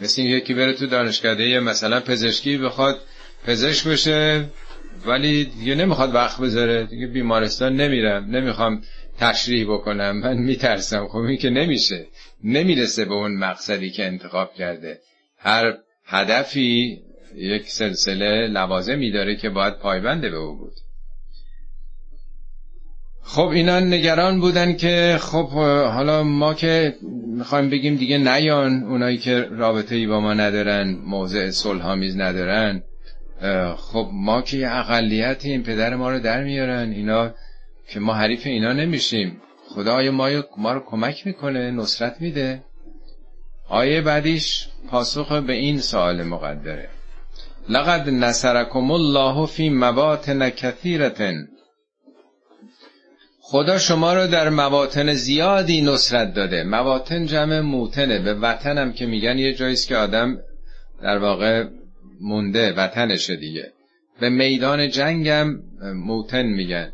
مثل 0.00 0.22
این 0.22 0.30
یکی 0.30 0.54
بره 0.54 0.72
تو 0.72 0.86
دانشکده 0.86 1.60
مثلا 1.60 2.00
پزشکی 2.00 2.58
بخواد 2.58 3.00
پزشک 3.46 3.88
بشه 3.88 4.44
ولی 5.06 5.44
دیگه 5.44 5.74
نمی‌خواد 5.74 6.14
وقت 6.14 6.40
بذاره. 6.40 6.86
دیگه 6.86 7.06
بیمارستان 7.06 7.76
نمیرم 7.76 8.24
نمی‌خوام 8.24 8.82
تشریح 9.18 9.66
بکنم. 9.72 10.16
من 10.20 10.36
میترسم. 10.36 11.08
خب 11.08 11.16
این 11.16 11.36
که 11.38 11.50
نمیشه. 11.50 12.06
نمی‌رسه 12.44 13.04
به 13.04 13.14
اون 13.14 13.36
مقصدی 13.36 13.90
که 13.90 14.06
انتخاب 14.06 14.54
کرده. 14.54 15.00
هر 15.46 15.74
هدفی 16.04 17.00
یک 17.34 17.68
سلسله 17.68 18.46
لوازمی 18.46 19.10
داره 19.10 19.36
که 19.36 19.50
باید 19.50 19.78
پایبنده 19.78 20.30
به 20.30 20.36
او 20.36 20.56
بود. 20.58 20.72
خب 23.22 23.46
اینا 23.46 23.80
نگران 23.80 24.40
بودن 24.40 24.76
که 24.76 25.16
خب 25.20 25.48
حالا 25.92 26.22
ما 26.22 26.54
که 26.54 26.94
می‌خوایم 27.26 27.70
بگیم 27.70 27.96
دیگه 27.96 28.18
نیان 28.18 28.82
اونایی 28.82 29.18
که 29.18 29.40
رابطه 29.40 29.94
ای 29.94 30.06
با 30.06 30.20
ما 30.20 30.34
ندارن 30.34 30.90
موضع 30.90 31.50
صلحآمیز 31.50 32.16
ندارن 32.16 32.82
خب 33.76 34.10
ما 34.12 34.42
که 34.42 34.78
اقلیت 34.78 35.44
این 35.44 35.62
پدر 35.62 35.96
ما 35.96 36.10
رو 36.10 36.18
در 36.18 36.44
میارن 36.44 36.90
اینا 36.90 37.34
که 37.88 38.00
ما 38.00 38.14
حریف 38.14 38.46
اینا 38.46 38.72
نمیشیم. 38.72 39.42
خدا 39.68 39.94
آیا 39.94 40.12
ما, 40.12 40.42
ما 40.58 40.72
رو 40.72 40.80
کمک 40.80 41.26
می‌کنه 41.26 41.70
نصرت 41.70 42.20
میده. 42.20 42.62
آیه 43.68 44.00
بعدیش 44.00 44.68
پاسخ 44.90 45.32
به 45.32 45.52
این 45.52 45.80
سوال 45.80 46.22
مقدره. 46.22 46.88
لقد 47.68 48.10
نصرکم 48.10 48.90
الله 48.90 49.46
فی 49.46 49.68
مواطن 49.70 50.50
کثیرتن. 50.50 51.48
خدا 53.40 53.78
شما 53.78 54.14
رو 54.14 54.26
در 54.26 54.48
مواطن 54.48 55.14
زیادی 55.14 55.82
نصرت 55.82 56.34
داده. 56.34 56.64
مواطن 56.64 57.26
جمع 57.26 57.60
موتنه. 57.60 58.18
به 58.18 58.34
وطنم 58.34 58.92
که 58.92 59.06
میگن 59.06 59.38
یه 59.38 59.54
جاییست 59.54 59.88
که 59.88 59.96
آدم 59.96 60.38
در 61.02 61.18
واقع 61.18 61.64
مونده 62.20 62.72
وطنشه 62.72 63.36
دیگه. 63.36 63.72
به 64.20 64.28
میدان 64.28 64.90
جنگم 64.90 65.60
موتن 65.94 66.46
میگن. 66.46 66.92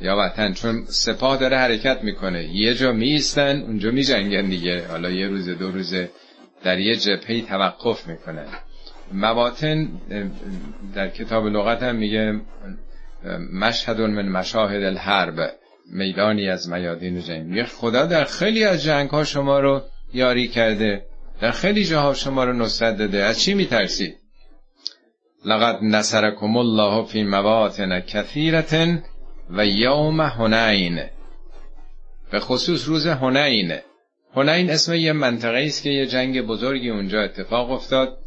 یا 0.00 0.16
وطن 0.16 0.52
چون 0.52 0.84
سپاه 0.88 1.36
داره 1.36 1.58
حرکت 1.58 2.04
می‌کنه. 2.04 2.44
یه 2.44 2.74
جا 2.74 2.92
میستن 2.92 3.60
اونجا 3.60 3.90
میجنگن 3.90 4.48
دیگه. 4.48 4.86
حالا 4.88 5.10
یه 5.10 5.26
روز 5.26 5.48
دو 5.48 5.70
روزه 5.70 6.10
در 6.64 6.78
یه 6.78 6.96
جبهی 6.96 7.42
توقف 7.42 8.06
می‌کنن. 8.06 8.46
مواطن 9.12 9.88
در 10.94 11.08
کتاب 11.08 11.46
لغت 11.46 11.82
هم 11.82 11.96
میگه 11.96 12.40
مشهد 13.52 14.00
من 14.00 14.28
مشاهد 14.28 14.82
الحرب 14.82 15.50
میدانی 15.92 16.48
از 16.48 16.68
میادین 16.68 17.20
جنگ. 17.20 17.46
میگه 17.46 17.64
خدا 17.64 18.06
در 18.06 18.24
خیلی 18.24 18.64
از 18.64 18.82
جنگ 18.84 19.10
ها 19.10 19.24
شما 19.24 19.60
رو 19.60 19.82
یاری 20.14 20.48
کرده 20.48 21.06
در 21.40 21.50
خیلی 21.50 21.84
جاها 21.84 22.14
شما 22.14 22.44
رو 22.44 22.52
نصرت 22.52 22.96
داده. 22.96 23.24
از 23.24 23.40
چی 23.40 23.54
میترسید 23.54 24.16
لقد 25.44 25.78
نصرکم 25.82 26.56
الله 26.56 27.04
فی 27.04 27.22
مواطن 27.22 28.00
کثیرتن 28.00 29.02
و 29.50 29.66
یوم 29.66 30.20
هنین. 30.20 31.02
به 32.30 32.40
خصوص 32.40 32.88
روز 32.88 33.06
هنین. 33.06 33.78
هنین 34.34 34.70
اسم 34.70 34.94
یه 34.94 35.12
منطقه 35.12 35.64
است 35.66 35.82
که 35.82 35.90
یه 35.90 36.06
جنگ 36.06 36.42
بزرگی 36.42 36.90
اونجا 36.90 37.22
اتفاق 37.22 37.70
افتاد 37.70 38.18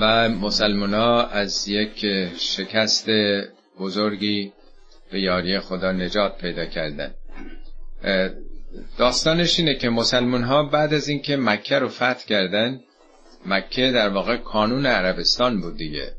و 0.00 0.28
مسلمان 0.28 0.94
ها 0.94 1.22
از 1.22 1.68
یک 1.68 2.06
شکست 2.38 3.06
بزرگی 3.80 4.52
به 5.10 5.20
یاری 5.20 5.60
خدا 5.60 5.92
نجات 5.92 6.38
پیدا 6.38 6.66
کردن. 6.66 7.14
داستانش 8.98 9.58
اینه 9.58 9.74
که 9.74 9.88
مسلمان 9.88 10.42
ها 10.42 10.62
بعد 10.62 10.94
از 10.94 11.08
اینکه 11.08 11.36
مکه 11.36 11.78
رو 11.78 11.88
فتح 11.88 12.26
کردن 12.28 12.80
مکه 13.46 13.90
در 13.92 14.08
واقع 14.08 14.36
کانون 14.36 14.86
عربستان 14.86 15.60
بود 15.60 15.76
دیگه. 15.76 16.12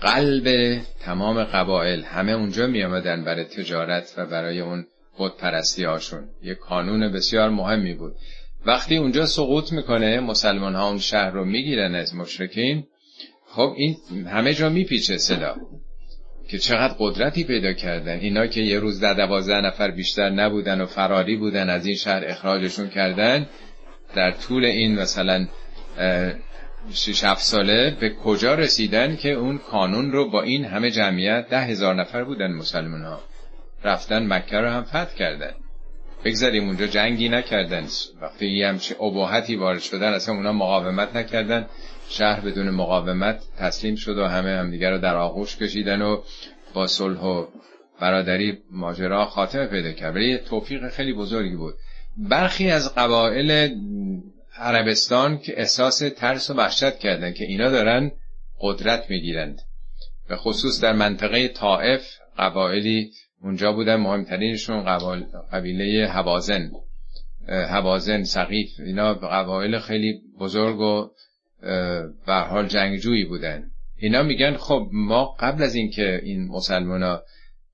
قلب 0.00 0.78
تمام 1.00 1.44
قبایل 1.44 2.04
همه 2.04 2.32
اونجا 2.32 2.66
می 2.66 2.82
آمدن 2.82 3.24
برای 3.24 3.44
تجارت 3.44 4.14
و 4.16 4.26
برای 4.26 4.60
اون 4.60 4.86
بود 5.18 5.36
پرستی 5.36 5.84
هاشون. 5.84 6.24
یه 6.42 6.54
کانون 6.54 7.12
بسیار 7.12 7.50
مهمی 7.50 7.94
بود. 7.94 8.14
وقتی 8.66 8.96
اونجا 8.96 9.26
سقوط 9.26 9.72
می‌کنه 9.72 10.20
مسلمان 10.20 10.74
ها 10.74 10.88
اون 10.88 10.98
شهر 10.98 11.30
رو 11.30 11.44
می‌گیرن 11.44 11.94
از 11.94 12.14
مشرکین. 12.14 12.84
خب 13.48 13.74
این 13.76 13.96
همه 14.26 14.54
جا 14.54 14.68
میپیچه 14.68 15.18
صدا 15.18 15.56
که 16.48 16.58
چقدر 16.58 16.94
قدرتی 16.98 17.44
پیدا 17.44 17.72
کردن. 17.72 18.18
اینا 18.18 18.46
که 18.46 18.60
یه 18.60 18.78
روز 18.78 19.00
در 19.00 19.14
دوازده 19.14 19.60
نفر 19.60 19.90
بیشتر 19.90 20.30
نبودن 20.30 20.80
و 20.80 20.86
فراری 20.86 21.36
بودن 21.36 21.70
از 21.70 21.86
این 21.86 21.96
شهر 21.96 22.24
اخراجشون 22.26 22.88
کردن 22.88 23.46
در 24.14 24.30
طول 24.30 24.64
این 24.64 24.94
مثلا 24.94 25.46
شش 26.92 27.24
هفت 27.24 27.42
ساله 27.42 27.96
به 28.00 28.10
کجا 28.10 28.54
رسیدن 28.54 29.16
که 29.16 29.32
اون 29.32 29.58
کانون 29.58 30.12
رو 30.12 30.30
با 30.30 30.42
این 30.42 30.64
همه 30.64 30.90
جمعیت 30.90 31.48
ده 31.48 31.60
هزار 31.60 31.94
نفر 31.94 32.24
بودن 32.24 32.52
مسلمان 32.52 33.02
ها 33.02 33.20
رفتن 33.84 34.32
مکه 34.32 34.56
رو 34.56 34.68
هم 34.68 34.82
فتح 34.82 35.14
کردن. 35.14 35.52
بگذاریم 36.24 36.66
اونجا 36.66 36.86
جنگی 36.86 37.28
نکردن. 37.28 37.86
وقتی 38.20 38.46
یه 38.46 38.68
همچه 38.68 39.02
اباحتی 39.02 39.56
وارد 39.56 39.80
شدن 39.80 40.12
اصلا 40.12 40.34
اونا 40.34 40.52
مقاومت 40.52 41.16
نکردن. 41.16 41.66
شهر 42.08 42.40
بدون 42.40 42.70
مقاومت 42.70 43.42
تسلیم 43.58 43.94
شد 43.94 44.18
و 44.18 44.26
همه 44.26 44.50
همدیگر 44.50 44.90
رو 44.90 44.98
در 44.98 45.16
آغوش 45.16 45.56
کشیدن 45.56 46.02
و 46.02 46.22
با 46.74 46.86
صلح 46.86 47.20
و 47.20 47.46
برادری 48.00 48.58
ماجرا 48.70 49.24
خاتمه 49.24 49.66
پیدا 49.66 49.92
کرد. 49.92 50.14
ولی 50.14 50.38
توفیق 50.38 50.88
خیلی 50.88 51.12
بزرگی 51.12 51.56
بود. 51.56 51.74
برخی 52.16 52.70
از 52.70 52.94
قبایل 52.94 53.74
عربستان 54.58 55.38
که 55.38 55.60
احساس 55.60 55.98
ترس 55.98 56.50
و 56.50 56.54
وحشت 56.54 56.98
کردن 56.98 57.32
که 57.32 57.44
اینا 57.44 57.70
دارن 57.70 58.12
قدرت 58.60 59.10
می‌گیرند. 59.10 59.62
به 60.28 60.36
خصوص 60.36 60.80
در 60.80 60.92
منطقه 60.92 61.48
طائف 61.48 62.02
قبایلی 62.38 63.10
اونجا 63.42 63.72
بودن 63.72 63.96
مهمترینشون 63.96 64.84
قبیله 65.52 66.08
هوازن 66.08 66.70
هوازن 67.48 68.22
سقیف 68.22 68.70
اینا 68.78 69.14
قبایل 69.14 69.78
خیلی 69.78 70.20
بزرگ 70.40 70.80
و 70.80 71.10
به 72.26 72.34
حال 72.34 72.68
جنگجویی 72.68 73.24
بودن. 73.24 73.70
اینا 73.96 74.22
میگن 74.22 74.56
خب 74.56 74.88
ما 74.92 75.36
قبل 75.40 75.62
از 75.62 75.74
اینکه 75.74 76.20
این 76.22 76.48
مسلمان 76.48 77.20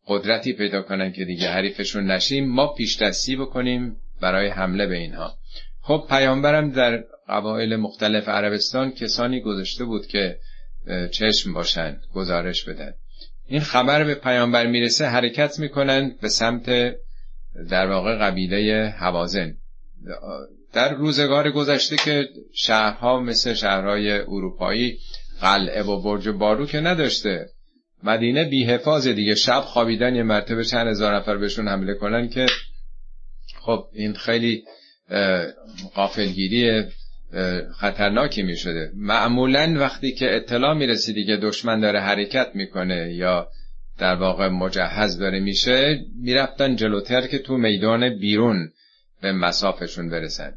قدرتی 0.06 0.52
پیدا 0.52 0.82
کنن 0.82 1.12
که 1.12 1.24
دیگه 1.24 1.48
حریفشون 1.48 2.10
نشیم 2.10 2.48
ما 2.48 2.66
پیش 2.66 3.02
دستی 3.02 3.36
بکنیم 3.36 3.96
برای 4.20 4.48
حمله 4.48 4.86
به 4.86 4.96
اینها. 4.96 5.34
خب 5.82 6.06
پیامبرم 6.08 6.70
در 6.70 7.04
قبایل 7.28 7.76
مختلف 7.76 8.28
عربستان 8.28 8.90
کسانی 8.90 9.40
گذاشته 9.40 9.84
بود 9.84 10.06
که 10.06 10.38
چشم 11.12 11.52
باشن 11.52 12.00
گزارش 12.14 12.64
بدن. 12.64 12.92
این 13.46 13.60
خبر 13.60 14.04
به 14.04 14.14
پیامبر 14.14 14.66
می‌رسه 14.66 15.06
حرکت 15.06 15.58
می‌کنن 15.58 16.16
به 16.22 16.28
سمت 16.28 16.94
در 17.70 17.86
واقع 17.86 18.18
قبیله 18.18 18.88
حوازن. 18.98 19.54
در 20.72 20.94
روزگار 20.94 21.50
گذشته 21.50 21.96
که 21.96 22.28
شهرها 22.54 23.20
مثل 23.20 23.54
شهرهای 23.54 24.10
اروپایی 24.10 24.98
قلعه 25.40 25.82
و 25.82 26.02
برج 26.02 26.28
بارو 26.28 26.66
که 26.66 26.80
نداشته 26.80 27.48
مدینه 28.02 28.44
بیحفاظ 28.44 29.08
دیگه 29.08 29.34
شب 29.34 29.60
خوابیدن 29.60 30.14
یه 30.14 30.22
مرتبه 30.22 30.64
چند 30.64 30.88
هزار 30.88 31.16
نفر 31.16 31.36
بهشون 31.36 31.68
حمله 31.68 31.94
کنن 31.94 32.28
که 32.28 32.46
خب 33.60 33.84
این 33.92 34.14
خیلی 34.14 34.64
قافلگیری 35.94 36.82
خطرناکی 37.76 38.42
می 38.42 38.56
شده 38.56 38.92
معمولا 38.94 39.74
وقتی 39.78 40.12
که 40.12 40.36
اطلاع 40.36 40.74
می 40.74 40.86
رسیدی 40.86 41.24
که 41.24 41.36
دشمن 41.36 41.80
داره 41.80 42.00
حرکت 42.00 42.50
می‌کنه 42.54 43.12
یا 43.12 43.48
در 43.98 44.14
واقع 44.14 44.48
مجهز 44.48 45.18
داره 45.18 45.40
میشه 45.40 46.00
می‌رفتن 46.22 46.76
جلوتر 46.76 47.26
که 47.26 47.38
تو 47.38 47.56
میدان 47.56 48.18
بیرون 48.18 48.72
به 49.22 49.32
مسافشون 49.32 50.08
برسن. 50.08 50.54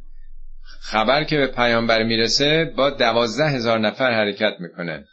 خبر 0.80 1.24
که 1.24 1.38
به 1.38 1.48
پیامبر 1.48 2.04
می‌رسه 2.04 2.74
با 2.78 2.90
دوازده 2.90 3.50
هزار 3.50 3.80
نفر 3.80 4.12
حرکت 4.12 4.54
می‌کنن 4.60 5.06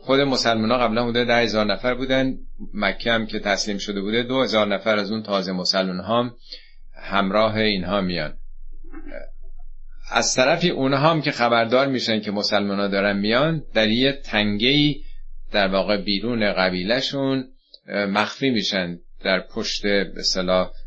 خود 0.00 0.20
مسلمان 0.20 0.70
ها 0.70 0.78
قبلا 0.78 1.04
بوده 1.04 1.24
ده 1.24 1.36
هزار 1.36 1.66
نفر 1.66 1.94
بودن. 1.94 2.34
مکه 2.74 3.12
هم 3.12 3.26
که 3.26 3.38
تسلیم 3.38 3.78
شده 3.78 4.00
بوده 4.00 4.22
دو 4.22 4.42
هزار 4.42 4.66
نفر 4.66 4.98
از 4.98 5.10
اون 5.10 5.22
تازه 5.22 5.52
مسلمان 5.52 6.00
هم 6.00 6.34
همراه 7.02 7.56
اینها 7.56 8.00
میان. 8.00 8.34
از 10.10 10.34
طرفی 10.34 10.70
اونها 10.70 11.10
هم 11.10 11.22
که 11.22 11.30
خبردار 11.30 11.86
میشن 11.86 12.20
که 12.20 12.30
مسلمان 12.30 12.78
ها 12.78 12.88
دارن 12.88 13.18
میان 13.18 13.62
در 13.74 13.88
یه 13.88 14.12
تنگه 14.12 14.94
در 15.52 15.68
واقع 15.68 15.96
بیرون 15.96 16.52
قبیلهشون 16.52 17.48
مخفی 17.88 18.50
میشن 18.50 18.98
در 19.24 19.40
پشت 19.40 19.82
به 19.82 20.22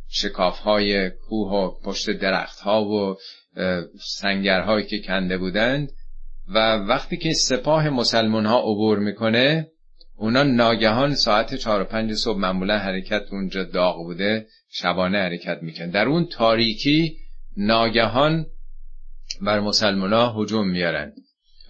شکاف 0.09 0.59
های 0.59 1.09
کوه 1.09 1.51
و 1.51 1.81
پشت 1.83 2.09
درخت 2.09 2.59
ها 2.59 2.85
و 2.85 3.15
سنگرهایی 3.99 4.85
که 4.85 4.99
کنده 4.99 5.37
بودند. 5.37 5.91
و 6.47 6.75
وقتی 6.75 7.17
که 7.17 7.33
سپاه 7.33 7.89
مسلمان 7.89 8.45
ها 8.45 8.59
عبور 8.59 8.99
می‌کنه 8.99 9.67
اونا 10.17 10.43
ناگهان 10.43 11.15
ساعت 11.15 11.55
چهار 11.55 11.81
و 11.81 11.85
پنج 11.85 12.13
صبح 12.13 12.37
معمولا 12.37 12.77
حرکت 12.77 13.23
اونجا 13.31 13.63
داغ 13.63 13.95
بوده 13.95 14.47
شبانه 14.69 15.17
حرکت 15.17 15.59
میکن 15.61 15.89
در 15.89 16.05
اون 16.05 16.25
تاریکی 16.25 17.17
ناگهان 17.57 18.45
بر 19.41 19.59
مسلمان 19.59 20.13
ها 20.13 20.41
هجوم 20.41 20.67
میارن 20.67 21.13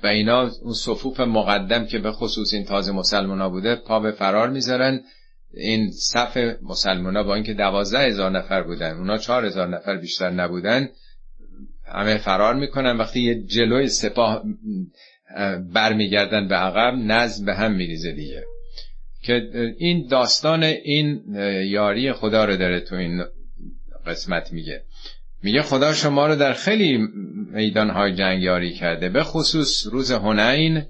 و 0.04 0.08
اینا 0.08 0.52
اون 0.62 0.74
صفوف 0.74 1.20
مقدم 1.20 1.86
که 1.86 2.00
به 2.00 2.12
خصوص 2.12 2.54
این 2.54 2.66
تازه 2.66 2.92
مسلمان 2.92 3.42
ها 3.42 3.50
بوده 3.50 3.76
پا 3.76 4.00
به 4.00 4.12
فرار 4.12 4.50
می‌ذارن. 4.50 5.02
این 5.54 5.92
صف 5.92 6.38
مسلمان 6.62 7.16
ها 7.16 7.24
با 7.24 7.36
اینکه 7.36 7.54
دوازده 7.54 8.00
هزار 8.00 8.32
نفر 8.32 8.64
بودن 8.64 8.98
اونا 8.98 9.18
چهار 9.18 9.46
هزار 9.46 9.68
نفر 9.68 9.98
بیشتر 9.98 10.30
نبودن 10.30 10.90
همه 11.86 12.18
فرار 12.18 12.56
می‌کنن. 12.56 12.98
وقتی 12.98 13.22
یه 13.22 13.44
جلوی 13.44 13.88
سپاه 13.88 14.44
برمیگردن 15.74 16.48
به 16.48 16.56
عقب 16.56 16.94
نزد 16.98 17.46
به 17.46 17.56
هم 17.56 17.72
میریزه 17.72 18.12
دیگه. 18.12 18.44
که 19.24 19.50
این 19.78 20.08
داستان 20.08 20.64
این 20.64 21.36
یاری 21.66 22.14
خدا 22.14 22.46
رو 22.46 22.58
داره 22.58 22.80
تو 22.80 22.96
این 22.96 23.24
قسمت 24.08 24.54
میگه. 24.54 24.84
میگه 25.44 25.62
خدا 25.62 25.94
شما 25.94 26.28
رو 26.28 26.36
در 26.36 26.54
خیلی 26.54 27.08
میدانهای 27.52 28.16
جنگ 28.16 28.44
یاری 28.44 28.74
کرده. 28.74 29.10
به 29.10 29.24
خصوص 29.24 29.88
روز 29.88 30.12
هنین 30.12 30.86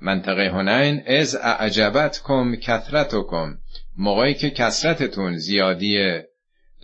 منطقه 0.00 0.50
هنین 0.50 1.02
از 1.06 1.36
اعجبت 1.36 2.20
کم 2.24 2.56
کثرت 2.56 3.14
کم. 3.30 3.58
موقعی 3.96 4.34
که 4.34 4.50
کسرتتون 4.50 5.36
زیادی 5.36 6.20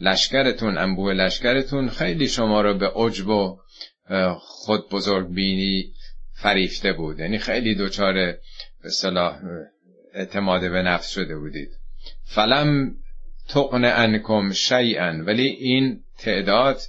لشکرتون 0.00 0.78
انبوه 0.78 1.12
لشکرتون 1.12 1.88
خیلی 1.88 2.28
شما 2.28 2.61
رو 2.61 2.78
به 2.78 2.90
عجب 2.95 3.28
و 3.28 3.59
خود 4.38 4.88
بزرگ 4.90 5.28
بینی 5.28 5.92
فریفته 6.33 6.92
بود. 6.92 7.18
یعنی 7.18 7.38
خیلی 7.38 7.75
دوچار 7.75 8.14
به 8.83 8.90
صلاح 8.90 9.38
اعتماد 10.14 10.61
به 10.61 10.83
نفس 10.83 11.11
شده 11.11 11.38
بودید. 11.38 11.70
فلم 12.25 12.94
تقن 13.49 13.85
انکم 13.85 14.53
شیئا 14.53 15.25
ولی 15.27 15.46
این 15.46 16.05
تعداد 16.18 16.81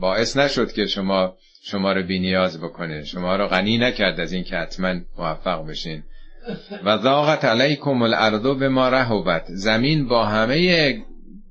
باعث 0.00 0.36
نشد 0.36 0.72
که 0.72 0.86
شما 0.86 1.36
شما 1.62 1.92
رو 1.92 2.02
بینیاز 2.02 2.60
بکنه. 2.60 3.04
شما 3.04 3.36
رو 3.36 3.46
غنی 3.46 3.78
نکرد 3.78 4.20
از 4.20 4.32
این 4.32 4.44
که 4.44 4.56
حتما 4.56 4.94
موفق 5.18 5.66
بشین. 5.66 6.02
و 6.84 6.98
ضاقت 6.98 7.44
علیکم 7.44 8.02
الارض 8.02 8.58
به 8.58 8.68
ما 8.68 8.88
رهوبت 8.88 9.44
زمین 9.48 10.08
با 10.08 10.24
همه 10.24 10.94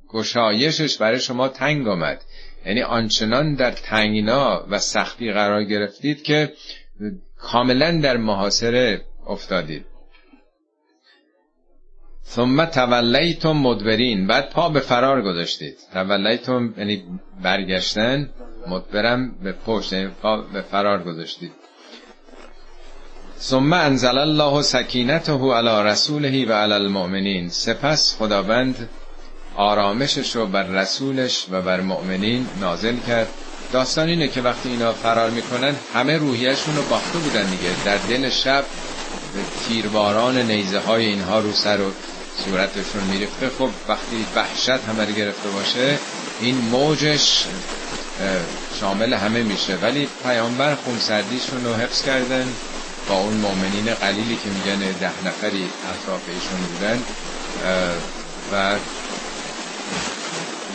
گشایشش 0.10 0.98
برای 0.98 1.20
شما 1.20 1.48
تنگ 1.48 1.88
آمد. 1.88 2.22
یعنی 2.66 2.82
آنچنان 2.82 3.56
در 3.56 3.72
تنگنا 3.72 4.66
و 4.70 4.80
سختی 4.80 5.32
قرار 5.32 5.64
گرفتید 5.64 6.24
که 6.24 6.54
کاملا 7.38 8.00
در 8.00 8.18
محاصره 8.18 9.02
افتادید. 9.28 9.86
ثم 12.36 12.66
تولیتم 12.66 13.52
مدبرین. 13.52 14.28
بعد 14.28 14.50
پا 14.50 14.70
به 14.70 14.80
فرار 14.80 15.22
گذاشتید. 15.22 15.78
تولیتم 15.94 16.74
یعنی 16.78 17.04
برگشتن 17.44 18.30
مدبرم 18.68 19.36
به 19.44 19.52
پشت 19.66 19.94
یعنی 19.94 20.10
پا 20.22 20.38
به 20.38 20.62
فرار 20.62 21.04
گذاشتید. 21.04 21.52
ثم 23.40 23.74
انزل 23.74 24.18
الله 24.18 24.62
سکینته 24.62 25.34
علی 25.34 25.90
رسوله 25.90 26.46
و 26.46 26.52
علی 26.54 26.74
المؤمنین. 26.74 27.50
سپس 27.50 28.16
خداوند 28.20 28.90
آرامشش 29.56 30.36
رو 30.36 30.46
بر 30.46 30.64
رسولش 30.64 31.48
و 31.52 31.62
بر 31.62 31.82
مؤمنین 31.82 32.48
نازل 32.62 32.96
کرد. 33.08 33.28
داستان 33.74 34.08
اینه 34.08 34.28
که 34.28 34.42
وقتی 34.42 34.70
اینا 34.70 34.94
فرار 34.94 35.30
می‌کنن 35.30 35.76
همه 35.94 36.18
روحیشون 36.18 36.76
رو 36.76 36.82
باخته 36.90 37.20
بودن 37.20 37.46
دیگه. 37.50 37.86
در 37.86 37.98
دل 37.98 38.30
شب 38.30 38.64
تیرباران 39.68 40.38
نیزه 40.38 40.80
های 40.80 41.06
اینها 41.06 41.40
رو 41.40 41.52
سر 41.52 41.82
و 41.82 41.92
صورتشون 42.46 43.04
میریخته. 43.04 43.50
خب 43.58 43.70
وقتی 43.88 44.26
وحشت 44.36 44.70
همه 44.70 45.06
رو 45.06 45.12
گرفته 45.12 45.50
باشه 45.50 46.00
این 46.40 46.56
موجش 46.56 47.46
شامل 48.80 49.14
همه 49.14 49.44
میشه. 49.44 49.76
ولی 49.76 50.08
پیامبر 50.24 50.76
خونسردیشون 50.76 51.66
رو 51.66 51.74
حفظ 51.74 52.04
کردن 52.04 52.54
با 53.10 53.16
اون 53.16 53.34
مؤمنین 53.34 53.94
قلیلی 53.94 54.36
که 54.36 54.50
میگن 54.50 54.80
ده 55.00 55.12
نفری 55.26 55.70
اطراف 55.94 56.22
ایشون 56.28 56.60
بودن. 56.74 57.04
و 58.54 58.78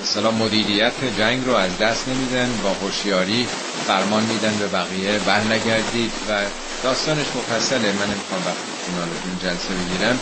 مثلا 0.02 0.30
مدیریت 0.30 0.92
جنگ 1.18 1.46
رو 1.46 1.54
از 1.54 1.78
دست 1.78 2.08
نمیدن 2.08 2.60
با 2.62 2.70
هوشیاری 2.70 3.46
فرمان 3.86 4.22
میدن 4.22 4.56
به 4.58 4.66
بقیه 4.66 5.18
بر 5.18 5.40
نگردید 5.40 6.12
و 6.28 6.40
داستانش 6.82 7.26
مفصله. 7.36 7.78
من 7.78 8.06
نمی‌خوام 8.06 8.42
وقتی 8.46 8.60
این 9.24 9.38
جلسه 9.42 9.68
بگیرم. 9.74 10.20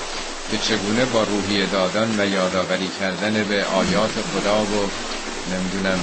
که 0.51 0.59
چگونه 0.59 1.05
با 1.05 1.23
روحیه 1.23 1.67
دادن 1.67 2.21
و 2.21 2.27
یادآوری 2.27 2.89
کردن 3.01 3.45
به 3.45 3.65
آیات 3.65 4.11
خدا 4.11 4.63
و 4.63 4.91
نمی‌دونم 5.53 5.99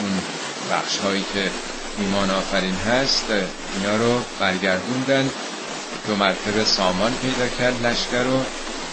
اون 0.00 0.22
بخش 0.70 0.98
هایی 0.98 1.24
که 1.34 1.50
ایمان 1.98 2.30
آفرین 2.30 2.74
هست 2.74 3.24
اینا 3.76 3.96
رو 3.96 4.20
برگردوندن. 4.40 5.30
دو 6.06 6.16
مرتبه 6.16 6.64
سامان 6.64 7.14
پیدا 7.22 7.48
کرد 7.48 7.86
لشکر 7.86 8.22
رو 8.22 8.44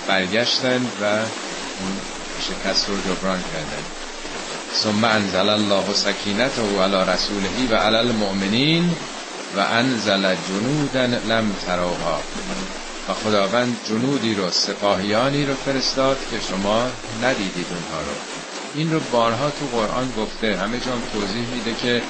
برگشتن 0.08 0.82
و 1.02 1.06
اون 1.06 1.98
شکست 2.40 2.90
رو 2.90 2.98
جبران 2.98 3.44
کردن. 3.54 3.84
ثم 4.84 5.04
انزل 5.04 5.50
الله 5.50 5.94
سکینته 5.94 6.62
علی 6.62 7.12
رسوله 7.12 7.50
و 7.72 7.76
علی 7.76 7.96
المؤمنین 7.96 8.96
و 9.58 9.60
انزل 9.60 10.36
جنودا 10.36 11.06
لم 11.06 11.56
تروها 11.66 12.22
و 13.10 13.14
خداوند 13.14 13.78
جنودی 13.90 14.36
رو 14.36 14.50
سپاهیانی 14.50 15.46
رو 15.46 15.54
فرستاد 15.54 16.18
که 16.32 16.40
شما 16.40 16.88
ندیدید 17.24 17.66
اونها 17.70 18.02
رو 18.02 18.16
این 18.76 18.92
رو 18.92 19.00
بارها 19.12 19.50
تو 19.50 19.78
قرآن 19.78 20.12
گفته. 20.18 20.58
همه 20.58 20.80
جان 20.80 21.02
توضیح 21.14 21.48
میده 21.54 21.74
که 21.82 22.02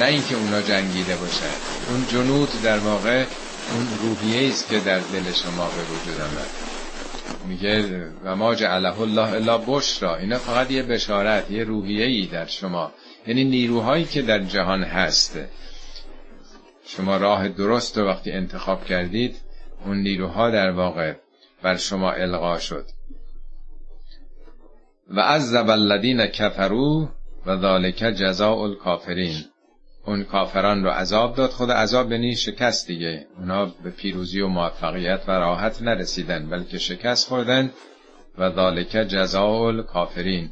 نه 0.00 0.04
اینکه 0.04 0.36
اونا 0.36 0.62
جنگیده 0.62 1.16
باشن. 1.16 1.54
اون 1.88 2.06
جنود 2.08 2.62
در 2.62 2.78
واقع 2.78 3.24
اون 3.72 3.88
روحیه 4.02 4.48
است 4.48 4.68
که 4.68 4.80
در 4.80 4.98
دل 4.98 5.32
شما 5.32 5.66
به 5.66 5.82
وجود 5.82 6.20
آمد. 6.20 6.50
میگه 7.48 8.06
و 8.24 8.36
ما 8.36 8.54
جعله 8.54 9.00
الله 9.00 9.32
الا 9.32 9.58
بشرا. 9.58 10.16
اینا 10.16 10.38
فقط 10.38 10.70
یه 10.70 10.82
بشارت 10.82 11.50
یه 11.50 11.64
روحیه 11.64 12.04
ای 12.04 12.26
در 12.26 12.46
شما. 12.46 12.92
یعنی 13.26 13.44
نیروهایی 13.44 14.04
که 14.04 14.22
در 14.22 14.38
جهان 14.38 14.84
هست. 14.84 15.38
شما 16.86 17.16
راه 17.16 17.48
درست 17.48 17.98
رو 17.98 18.06
وقتی 18.06 18.32
انتخاب 18.32 18.84
کردید 18.84 19.36
اون 19.84 19.96
نیروها 19.96 20.50
در 20.50 20.70
واقع 20.70 21.14
بر 21.62 21.76
شما 21.76 22.12
القا 22.12 22.58
شد. 22.58 22.86
و 25.08 25.20
از 25.20 25.54
الذین 25.54 26.26
کفرو 26.26 27.08
و 27.46 27.56
ذالک 27.56 27.96
جزاء 27.96 28.58
الکافرین. 28.58 29.44
اون 30.06 30.24
کافران 30.24 30.84
رو 30.84 30.90
عذاب 30.90 31.36
داد. 31.36 31.50
خود 31.50 31.70
عذاب 31.70 32.08
بنی 32.08 32.36
شکست 32.36 32.86
دیگه. 32.86 33.26
اونا 33.38 33.66
به 33.66 33.90
پیروزی 33.90 34.40
و 34.40 34.48
موفقیت 34.48 35.24
و 35.28 35.30
راحت 35.30 35.82
نرسیدن 35.82 36.48
بلکه 36.50 36.78
شکست 36.78 37.28
خوردن. 37.28 37.70
و 38.38 38.50
ذالک 38.50 38.88
جزاء 38.88 39.66
الکافرین. 39.66 40.50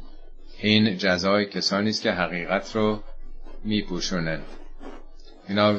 این 0.61 0.97
جزای 0.97 1.45
کسانی 1.45 1.89
است 1.89 2.01
که 2.01 2.11
حقیقت 2.11 2.75
رو 2.75 3.03
میپوشونن. 3.63 4.41
اینا 5.49 5.75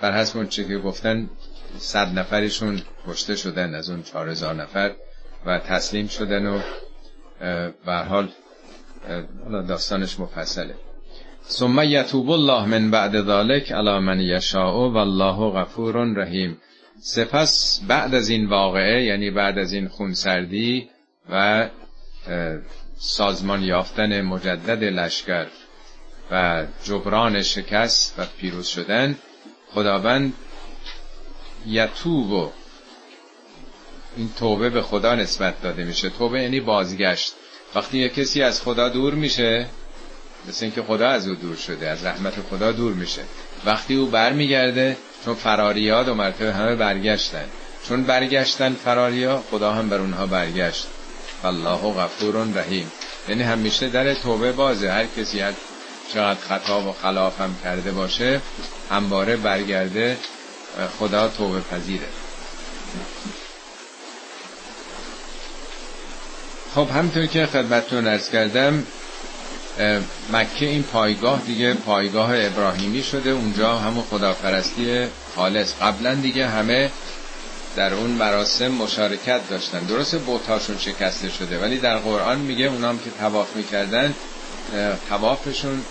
بر 0.00 0.12
حسب 0.12 0.36
اون 0.36 0.46
چی 0.46 0.64
که 0.64 0.78
گفتن 0.78 1.30
صد 1.78 2.18
نفرشون 2.18 2.82
کشته 3.06 3.36
شدن 3.36 3.74
از 3.74 3.90
اون 3.90 4.02
چهار 4.02 4.28
هزار 4.28 4.54
نفر 4.54 4.92
و 5.46 5.58
تسلیم 5.58 6.06
شدن 6.06 6.46
و 6.46 6.60
به 7.86 7.96
حال 8.08 8.28
داستانش 9.68 10.20
مفصله. 10.20 10.74
ثم 11.48 11.82
یتوب 11.82 12.30
الله 12.30 12.64
من 12.64 12.90
بعد 12.90 13.20
ذلك 13.20 13.72
على 13.72 13.98
من 13.98 14.20
یشاء 14.20 14.88
والله 14.88 15.50
غفور 15.50 16.14
رحیم. 16.16 16.60
سپس 17.00 17.80
بعد 17.88 18.14
از 18.14 18.28
این 18.28 18.48
واقعه 18.48 19.04
یعنی 19.04 19.30
بعد 19.30 19.58
از 19.58 19.72
این 19.72 19.88
خونسردی 19.88 20.88
و 21.30 21.68
سازمان 22.98 23.62
یافتن 23.62 24.20
مجدد 24.20 24.84
لشکر 24.84 25.46
و 26.30 26.66
جبران 26.84 27.42
شکست 27.42 28.18
و 28.18 28.22
پیروز 28.40 28.66
شدن 28.66 29.18
خداوند 29.74 30.32
یتوب. 31.66 32.52
این 34.16 34.30
توبه 34.38 34.70
به 34.70 34.82
خدا 34.82 35.14
نسبت 35.14 35.62
داده 35.62 35.84
میشه. 35.84 36.10
توبه 36.10 36.42
یعنی 36.42 36.60
بازگشت. 36.60 37.34
وقتی 37.74 37.98
یه 37.98 38.08
کسی 38.08 38.42
از 38.42 38.62
خدا 38.62 38.88
دور 38.88 39.14
میشه 39.14 39.66
مثل 40.48 40.64
اینکه 40.64 40.82
خدا 40.82 41.08
از 41.08 41.28
او 41.28 41.34
دور 41.34 41.56
شده 41.56 41.88
از 41.88 42.04
رحمت 42.04 42.34
خدا 42.50 42.72
دور 42.72 42.92
میشه. 42.92 43.22
وقتی 43.64 43.94
او 43.94 44.06
برمیگرده 44.06 44.96
چون 45.24 45.34
فراریاد 45.34 46.08
و 46.08 46.14
مرتبه 46.14 46.52
همه 46.52 46.76
برگشتن. 46.76 47.44
چون 47.88 48.04
برگشتن 48.04 48.72
فراریا 48.72 49.44
خدا 49.50 49.72
هم 49.72 49.88
بر 49.88 49.98
اونها 49.98 50.26
برگشت. 50.26 50.86
الله 51.44 51.92
غفور 51.92 52.44
رحیم. 52.54 52.90
یعنی 53.28 53.42
همیشه 53.42 53.88
در 53.88 54.14
توبه 54.14 54.52
بازه. 54.52 54.90
هر 54.90 55.06
کسی 55.06 55.40
هر 55.40 55.52
چقدر 56.14 56.40
خطا 56.40 56.80
و 56.80 56.92
خلاف 57.02 57.40
هم 57.40 57.56
کرده 57.64 57.92
باشه 57.92 58.40
همواره 58.90 59.36
برگرده 59.36 60.16
خدا 60.98 61.28
توبه 61.28 61.60
پذیره. 61.60 62.06
خب 66.74 66.88
همطور 66.90 67.26
که 67.26 67.46
خدمتتون 67.46 68.06
ارز 68.06 68.30
کردم 68.30 68.86
مکه 70.32 70.66
این 70.66 70.82
پایگاه 70.82 71.42
دیگه 71.46 71.74
پایگاه 71.74 72.30
ابراهیمی 72.34 73.02
شده. 73.02 73.30
اونجا 73.30 73.78
همون 73.78 74.04
خداپرستی 74.10 75.06
خالص. 75.36 75.72
قبلا 75.82 76.14
دیگه 76.14 76.48
همه 76.48 76.90
در 77.76 77.94
اون 77.94 78.10
مراسم 78.10 78.68
مشارکت 78.68 79.48
داشتن. 79.48 79.78
درست 79.78 80.18
بوتاشون 80.18 80.78
شکسته 80.78 81.30
شده 81.30 81.58
ولی 81.58 81.78
در 81.78 81.96
قرآن 81.96 82.38
میگه 82.38 82.64
اونام 82.64 82.98
که 82.98 83.10
تواف 83.18 83.56
می‌کردن 83.56 84.14
توافشون 85.08 85.84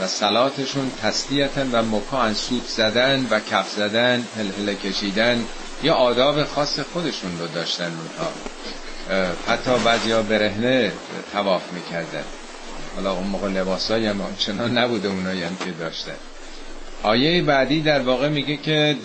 و 0.00 0.06
سلاتشون 0.06 0.90
تسلیتن 1.02 1.70
و 1.72 1.82
مکان 1.82 2.34
سود 2.34 2.66
زدن 2.66 3.26
و 3.30 3.40
کف 3.40 3.70
زدن 3.70 4.24
هلهله 4.38 4.74
کشیدن 4.74 5.44
یا 5.82 5.94
آداب 5.94 6.44
خاص 6.44 6.80
خودشون 6.80 7.38
رو 7.38 7.46
داشتن 7.46 7.84
اونها. 7.84 8.32
حتی 9.48 9.70
ها 10.10 10.22
برهنه 10.22 10.92
تواف 11.32 11.72
می‌کردن. 11.72 12.24
حالا 12.96 13.12
اون 13.12 13.26
موقع 13.26 13.48
لباسایی 13.48 14.06
هم 14.06 14.20
چنان 14.38 14.78
نبوده 14.78 15.08
اونایی 15.08 15.42
هم 15.42 15.56
که 15.56 15.70
داشتن. 15.70 16.16
آیه 17.02 17.42
بعدی 17.42 17.82
در 17.82 18.00
واقع 18.00 18.28
میگه 18.28 18.56
که 18.56 18.96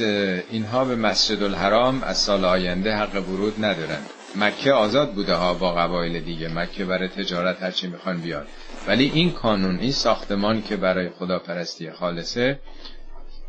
اینها 0.52 0.86
به 0.86 0.96
مسجد 0.96 1.44
الحرام 1.44 2.04
از 2.04 2.18
سال 2.18 2.46
آینده 2.46 2.96
حق 2.96 3.16
ورود 3.30 3.66
ندارن. 3.66 4.00
مکه 4.36 4.74
آزاد 4.74 5.14
بوده 5.14 5.34
ها 5.36 5.54
با 5.54 5.74
قبایل 5.74 6.20
دیگه. 6.20 6.48
مکه 6.48 6.86
برای 6.86 7.08
تجارت 7.08 7.64
هرچی 7.64 7.88
می‌خوان 7.88 8.18
بیان 8.18 8.46
ولی 8.88 9.12
این 9.14 9.32
کانون 9.32 9.80
این 9.80 9.92
ساختمان 9.92 10.62
که 10.62 10.76
برای 10.76 11.10
خداپرستی 11.10 11.92
خالصه 11.92 12.60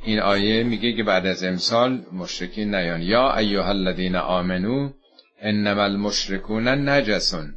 این 0.04 0.20
آیه 0.20 0.62
میگه 0.62 0.92
که 0.92 1.02
بعد 1.02 1.26
از 1.26 1.44
امسال 1.44 2.04
مشرکین 2.12 2.74
نیان. 2.74 3.02
یا 3.02 3.36
ایها 3.36 3.68
الذین 3.68 4.16
آمنو 4.16 4.90
انما 5.40 5.82
المشرکون 5.82 6.68
نجسون. 6.68 7.54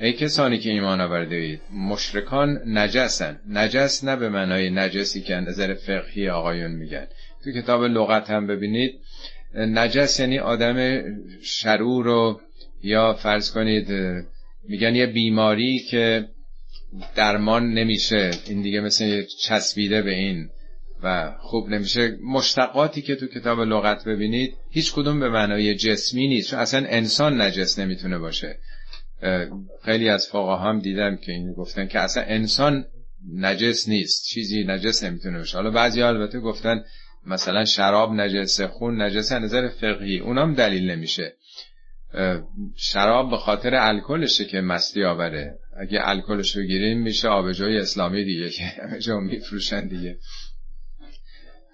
ای 0.00 0.12
کسانی 0.12 0.58
که 0.58 0.70
ایمان 0.70 1.00
آورده 1.00 1.36
اید 1.36 1.60
مشرکان 1.72 2.60
نجسن. 2.66 3.40
نجس 3.48 4.04
نه 4.04 4.16
به 4.16 4.28
معنای 4.28 4.70
نجسی 4.70 5.22
که 5.22 5.34
نظر 5.34 5.74
فقهی 5.74 6.28
آقایون 6.28 6.70
میگن. 6.70 7.06
تو 7.44 7.52
کتاب 7.52 7.82
لغت 7.84 8.30
هم 8.30 8.46
ببینید 8.46 9.00
نجس 9.54 10.20
یعنی 10.20 10.38
آدم 10.38 11.02
شرور 11.42 12.04
رو 12.04 12.40
یا 12.82 13.14
فرض 13.14 13.50
کنید 13.50 13.88
میگن 14.68 14.94
یه 14.94 15.06
بیماری 15.06 15.78
که 15.78 16.28
درمان 17.14 17.72
نمیشه. 17.72 18.30
این 18.46 18.62
دیگه 18.62 18.80
مثل 18.80 19.24
چسبیده 19.24 20.02
به 20.02 20.10
این. 20.10 20.48
و 21.02 21.32
خوب 21.40 21.68
نمیشه. 21.68 22.16
مشتقاتی 22.24 23.02
که 23.02 23.16
تو 23.16 23.26
کتاب 23.26 23.60
لغت 23.60 24.04
ببینید 24.04 24.54
هیچ 24.70 24.92
کدوم 24.92 25.20
به 25.20 25.28
معنای 25.28 25.74
جسمی 25.74 26.28
نیست. 26.28 26.50
چون 26.50 26.58
اصلا 26.58 26.86
انسان 26.88 27.40
نجس 27.40 27.78
نمی‌تونه 27.78 28.18
باشه. 28.18 28.58
خیلی 29.84 30.08
از 30.08 30.28
فقها 30.28 30.56
هم 30.56 30.78
دیدم 30.78 31.16
که 31.16 31.32
این 31.32 31.52
گفتن 31.52 31.86
که 31.86 32.00
اصلا 32.00 32.22
انسان 32.22 32.84
نجس 33.34 33.88
نیست. 33.88 34.24
چیزی 34.24 34.64
نجس 34.64 35.04
نمی‌تونه 35.04 35.38
باشه. 35.38 35.56
حالا 35.56 35.70
بعضی 35.70 36.02
البته 36.02 36.40
گفتن 36.40 36.84
مثلا 37.26 37.64
شراب 37.64 38.12
نجسه 38.12 38.66
خون 38.66 39.02
نجسه 39.02 39.38
نظر 39.38 39.68
فقهی 39.68 40.18
اونام 40.18 40.54
دلیل 40.54 40.90
نمیشه. 40.90 41.34
شراب 42.76 43.30
به 43.30 43.36
خاطر 43.36 43.74
الکلشه 43.74 44.44
که 44.44 44.60
مستی 44.60 45.04
آوره. 45.04 45.58
اگه 45.76 45.98
الکلش 46.02 46.56
رو 46.56 46.62
گیریم 46.62 47.02
میشه 47.02 47.28
آبجوی 47.28 47.78
اسلامی 47.78 48.24
دیگه 48.24 48.50
که 48.50 48.62
همه 48.64 49.20
میفروشن 49.20 49.88
دیگه. 49.88 50.18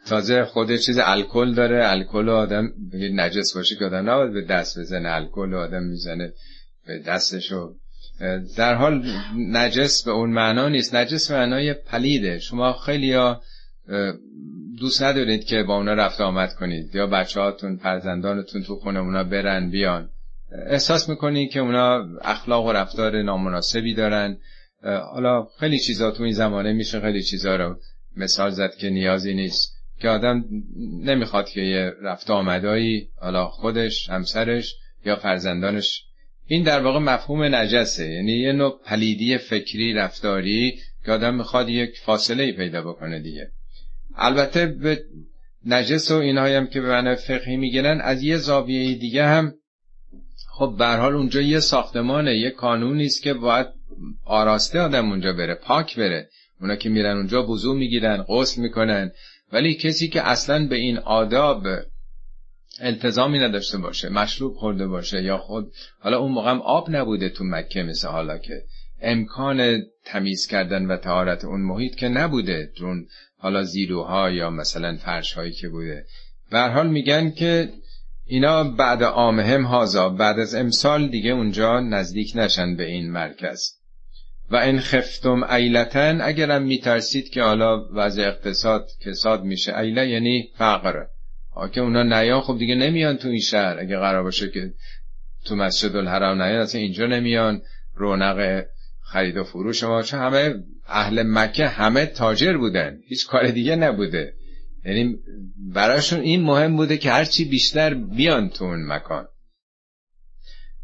تازه 0.07 0.45
خود 0.45 0.77
چیز 0.77 0.99
الکل 0.99 1.55
داره. 1.55 1.91
الکل 1.91 2.29
آدم 2.29 2.73
نجس 3.15 3.55
باشه 3.55 3.77
که 3.77 3.85
آدم 3.85 4.11
نباید 4.11 4.33
به 4.33 4.43
دست 4.43 4.79
بزنه. 4.79 5.09
الکل 5.09 5.55
آدم 5.55 5.83
می‌زنه 5.83 6.33
به 6.87 6.99
دستشو. 6.99 7.75
در 8.57 8.75
حال 8.75 9.05
نجس 9.37 10.05
به 10.05 10.11
اون 10.11 10.31
معنا 10.31 10.69
نیست. 10.69 10.95
نجس 10.95 11.31
به 11.31 11.37
معنای 11.37 11.75
پلیده. 11.75 12.39
شما 12.39 12.73
خیلی 12.73 13.13
ها 13.13 13.43
دوست 14.79 15.03
ندارید 15.03 15.45
که 15.45 15.63
با 15.63 15.77
اونا 15.77 15.95
رفت 15.95 16.21
آمد 16.21 16.55
کنید. 16.55 16.95
یا 16.95 17.07
بچه 17.07 17.41
هاتون 17.41 17.77
فرزندانتون 17.77 18.63
تو 18.63 18.77
خونه 18.77 18.99
اونا 18.99 19.25
برن 19.25 19.71
بیان. 19.71 20.09
احساس 20.53 21.09
می‌کنید 21.09 21.51
که 21.51 21.61
اونا 21.61 22.19
اخلاق 22.25 22.67
و 22.67 22.73
رفتار 22.73 23.23
نامناسبی 23.23 23.95
دارن؟ 23.95 24.39
حالا 25.13 25.47
خیلی 25.61 25.79
چیزا 25.79 26.11
تو 26.11 26.23
این 26.23 26.33
زمانه 26.33 26.73
میشه 26.73 27.01
خیلی 27.01 27.23
چیزا 27.23 27.57
رو 27.57 27.77
مثال 28.17 28.51
زد 28.51 28.75
که 28.75 28.91
نیازی 28.91 29.35
نیست. 29.35 29.77
که 30.01 30.09
آدم 30.09 30.45
نمی‌خواد 31.03 31.49
که 31.49 31.61
یه 31.61 31.93
رفت 32.03 32.31
آمدایی 32.31 33.09
حالا 33.21 33.49
خودش 33.49 34.11
همسرش 34.11 34.75
یا 35.07 35.17
فرزندانش. 35.17 36.05
این 36.47 36.63
در 36.63 36.81
واقع 36.81 36.99
مفهوم 36.99 37.55
نجسه. 37.55 38.09
یعنی 38.09 38.33
یه 38.33 38.53
نوع 38.53 38.81
پلیدی 38.85 39.39
فکری 39.39 39.93
رفتاری 39.93 40.79
که 41.05 41.13
آدم 41.13 41.35
می‌خواد 41.35 41.69
یک 41.69 41.99
فاصله 41.99 42.53
پیدا 42.53 42.83
بکنه 42.83 43.21
دیگه. 43.21 43.51
البته 44.17 44.67
به 44.67 45.05
نجس 45.67 46.11
و 46.11 46.15
اینهایی 46.15 46.55
هم 46.55 46.67
که 46.67 46.81
به 46.81 46.89
معنی 46.89 47.15
فقهی 47.15 47.57
میگنن 47.57 48.01
از 48.01 48.23
یه 48.23 48.37
زاویه 48.37 48.95
دیگه 48.95 49.27
هم 49.27 49.55
خب 50.59 50.75
به 50.79 50.87
حال 50.87 51.15
اونجا 51.15 51.41
یه 51.41 51.61
ساختمانه 51.61 52.37
یه 52.37 52.51
کانونی 52.51 53.07
است 53.07 53.23
که 53.23 53.35
باید 53.35 53.67
آراسته 54.25 54.81
آدم 54.81 55.11
اونجا 55.11 55.33
بره 55.33 55.55
پاک 55.55 55.97
بره. 55.97 56.29
اونا 56.61 56.77
که 56.77 56.89
میرن 56.89 57.17
اونجا 57.17 57.47
وضو 57.47 57.75
می‌گیرن 57.75 58.23
غسل 58.29 58.63
می‌کنن. 58.63 59.11
ولی 59.53 59.75
کسی 59.75 60.09
که 60.09 60.29
اصلا 60.29 60.67
به 60.67 60.77
این 60.77 60.99
آداب 60.99 61.67
التزامی 62.81 63.39
نداشته 63.39 63.79
باشه 63.79 64.09
مشروب 64.09 64.55
خورده 64.55 64.87
باشه 64.87 65.23
یا 65.23 65.39
خود 65.39 65.73
حالا 66.01 66.19
اون 66.19 66.33
موقع 66.33 66.51
آب 66.51 66.91
نبوده 66.91 67.29
تو 67.29 67.45
مکه 67.45 67.83
مثل 67.83 68.09
حالا 68.09 68.39
که. 68.39 68.63
امکان 69.01 69.83
تمیز 70.05 70.47
کردن 70.47 70.87
و 70.87 70.97
تهارت 70.97 71.45
اون 71.45 71.61
محیط 71.61 71.95
که 71.95 72.09
نبوده. 72.09 72.73
چون 72.79 73.07
حالا 73.39 73.63
زیروها 73.63 74.31
یا 74.31 74.51
مثلا 74.51 74.97
فرش 74.97 75.33
هایی 75.33 75.53
که 75.53 75.69
بوده. 75.69 76.07
به 76.51 76.61
حال 76.61 76.89
میگن 76.89 77.31
که 77.31 77.69
اینا 78.29 78.65
بعد 78.65 79.03
آمهم 79.03 79.63
هازا 79.63 80.09
بعد 80.09 80.39
از 80.39 80.55
امسال 80.55 81.09
دیگه 81.09 81.31
اونجا 81.31 81.81
نزدیک 81.81 82.33
نشن 82.35 82.77
به 82.77 82.87
این 82.87 83.11
مرکز. 83.11 83.77
و 84.51 84.57
این 84.57 84.81
خفتم 84.81 85.43
ایلتن 85.43 86.21
اگرم 86.21 86.63
میترسید 86.63 87.29
که 87.29 87.43
حالا 87.43 87.85
وضع 87.95 88.23
اقتصاد 88.23 88.89
کساد 89.07 89.45
میشه 89.45 89.79
ایله 89.79 90.09
یعنی 90.09 90.49
فقر 90.59 91.07
که 91.73 91.81
اونا 91.81 92.03
نیان 92.03 92.41
خب 92.41 92.59
دیگه 92.59 92.75
نمیان 92.75 93.17
تو 93.17 93.29
این 93.29 93.41
شهر. 93.41 93.79
اگه 93.79 93.97
قرار 93.97 94.23
باشه 94.23 94.51
که 94.51 94.73
تو 95.45 95.57
مسجد 95.57 95.97
الحرام 95.97 96.43
نیان 96.43 96.61
اصلا 96.61 96.81
اینجا 96.81 97.07
نمیان. 97.07 97.63
رونق 97.95 98.65
خرید 99.03 99.37
و 99.37 99.45
فروش 99.45 99.85
ما 99.85 100.03
چون 100.03 100.21
همه 100.21 100.55
اهل 100.87 101.23
مکه 101.23 101.69
همه 101.69 102.07
تاجر 102.07 102.57
بودن. 102.57 102.99
هیچ 103.09 103.27
کار 103.27 103.47
دیگه 103.47 103.77
نبوده. 103.77 104.35
یعنی 104.87 105.17
براشون 105.75 106.21
این 106.21 106.43
مهم 106.43 106.77
بوده 106.77 106.97
که 106.97 107.11
هرچی 107.11 107.45
بیشتر 107.45 107.95
بیان 107.95 108.49
تو 108.49 108.65
اون 108.65 108.87
مکان. 108.87 109.29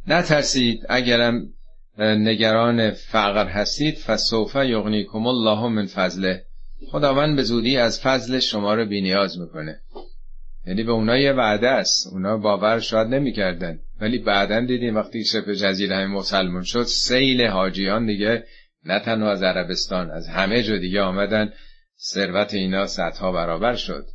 نترسید 0.07 0.87
اگرم 0.88 1.49
نگران 1.99 2.91
فقر 2.91 3.47
هستید 3.47 3.99
فسوف 3.99 4.55
یغنیکم 4.55 5.27
الله 5.27 5.69
من 5.69 5.87
فضله. 5.87 6.45
خداوند 6.91 7.37
به 7.37 7.43
زودی 7.43 7.77
از 7.77 8.01
فضل 8.01 8.38
شما 8.38 8.75
رو 8.75 8.87
بینیاز 8.87 9.38
می‌کنه. 9.38 9.81
یعنی 10.67 10.83
به 10.83 10.93
اونا 10.93 11.19
یه 11.19 11.33
وعده 11.33 11.69
است. 11.69 12.07
اونا 12.12 12.37
باور 12.37 12.81
شاید 12.81 13.09
نمی‌کردن. 13.09 13.79
ولی 14.01 14.19
بعدا 14.19 14.61
دیدیم 14.61 14.97
وقتی 14.97 15.25
شبه 15.25 15.57
جزیره 15.57 15.97
های 15.97 16.07
مسلمان 16.07 16.62
شد 16.62 16.83
سیل 16.83 17.43
حاجیان 17.43 18.07
دیگه 18.07 18.45
نه 18.85 19.01
تنها 19.01 19.31
از 19.31 19.43
عربستان 19.43 20.11
از 20.11 20.29
همه 20.29 20.62
جا 20.62 20.77
دیگه 20.77 21.01
آمدن. 21.01 21.53
ثروت 22.05 22.55
اینا 22.55 22.87
صدها 22.87 23.33
برابر 23.33 23.77
شد. 23.77 24.07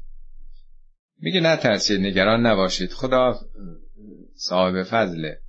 میگه 1.19 1.39
نترسید 1.39 2.01
نگران 2.01 2.45
نباشید. 2.45 2.91
خدا 2.91 3.39
صاحب 4.35 4.83
فضله 4.83 5.39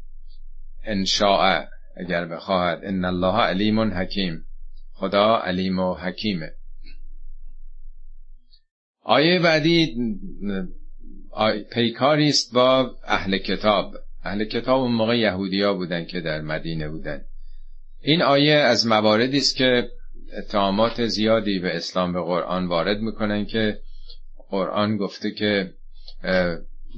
انشاء 0.85 1.65
اگر 1.97 2.25
بخواهد. 2.25 2.85
ان 2.85 3.05
الله 3.05 3.37
علیم 3.37 3.81
حکیم. 3.81 4.47
خدا 4.93 5.37
علیم 5.37 5.79
و 5.79 5.95
حکیمه. 5.95 6.53
آیه 9.01 9.39
بعدی 9.39 9.97
پیکاری 11.73 12.29
است 12.29 12.55
با 12.55 12.97
اهل 13.05 13.39
کتاب. 13.39 13.95
اهل 14.25 14.45
کتاب 14.45 14.81
اون 14.81 14.93
موقع 14.93 15.19
یهودیا 15.19 15.75
بودن 15.75 16.05
که 16.05 16.21
در 16.21 16.41
مدینه 16.41 16.89
بودن. 16.89 17.25
این 18.01 18.23
آیه 18.23 18.55
از 18.55 18.87
مواردی 18.87 19.39
است 19.39 19.57
که 19.57 19.89
اتهامات 20.33 21.07
زیادی 21.07 21.59
به 21.59 21.77
اسلام 21.77 22.13
به 22.13 22.21
قرآن 22.21 22.67
وارد 22.67 23.01
می‌کنن 23.01 23.47
که 23.47 23.79
قرآن 24.51 24.97
گفته 24.97 25.31
که 25.31 25.73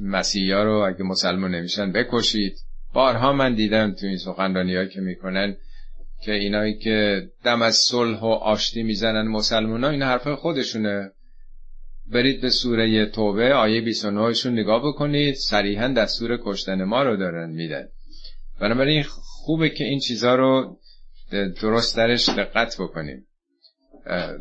مسیحا 0.00 0.62
رو 0.62 0.72
اگه 0.72 1.02
مسلمان 1.02 1.54
نمیشن 1.54 1.92
بکشید. 1.92 2.58
بارها 2.92 3.32
من 3.32 3.54
دیدم 3.54 3.92
تو 3.92 4.06
این 4.06 4.18
سخنرانی 4.18 4.88
که 4.88 5.00
می‌کنن 5.00 5.56
که 6.22 6.32
اینایی 6.32 6.78
که 6.78 7.28
دم 7.44 7.62
از 7.62 7.76
صلح 7.76 8.20
و 8.20 8.26
آشتی 8.26 8.82
می‌زنن 8.82 9.28
مسلمان 9.28 9.84
ها 9.84 9.90
این 9.90 10.02
حرف 10.02 10.28
خودشونه. 10.28 11.10
برید 12.12 12.40
به 12.40 12.50
سوره 12.50 13.06
توبه 13.06 13.54
آیه 13.54 13.80
29 13.80 14.34
شون 14.34 14.52
نگاه 14.52 14.82
بکنید 14.82 15.34
صریحا 15.34 15.88
دستور 15.88 16.38
کشتن 16.42 16.84
ما 16.84 17.02
رو 17.02 17.16
دارن 17.16 17.50
میدن. 17.50 17.88
بنابراین 18.60 19.02
خوبه 19.08 19.70
که 19.70 19.84
این 19.84 19.98
چیزها 19.98 20.34
رو 20.34 20.78
درست 21.60 21.96
درش 21.96 22.28
دقت 22.28 22.76
بکنیم. 22.80 23.26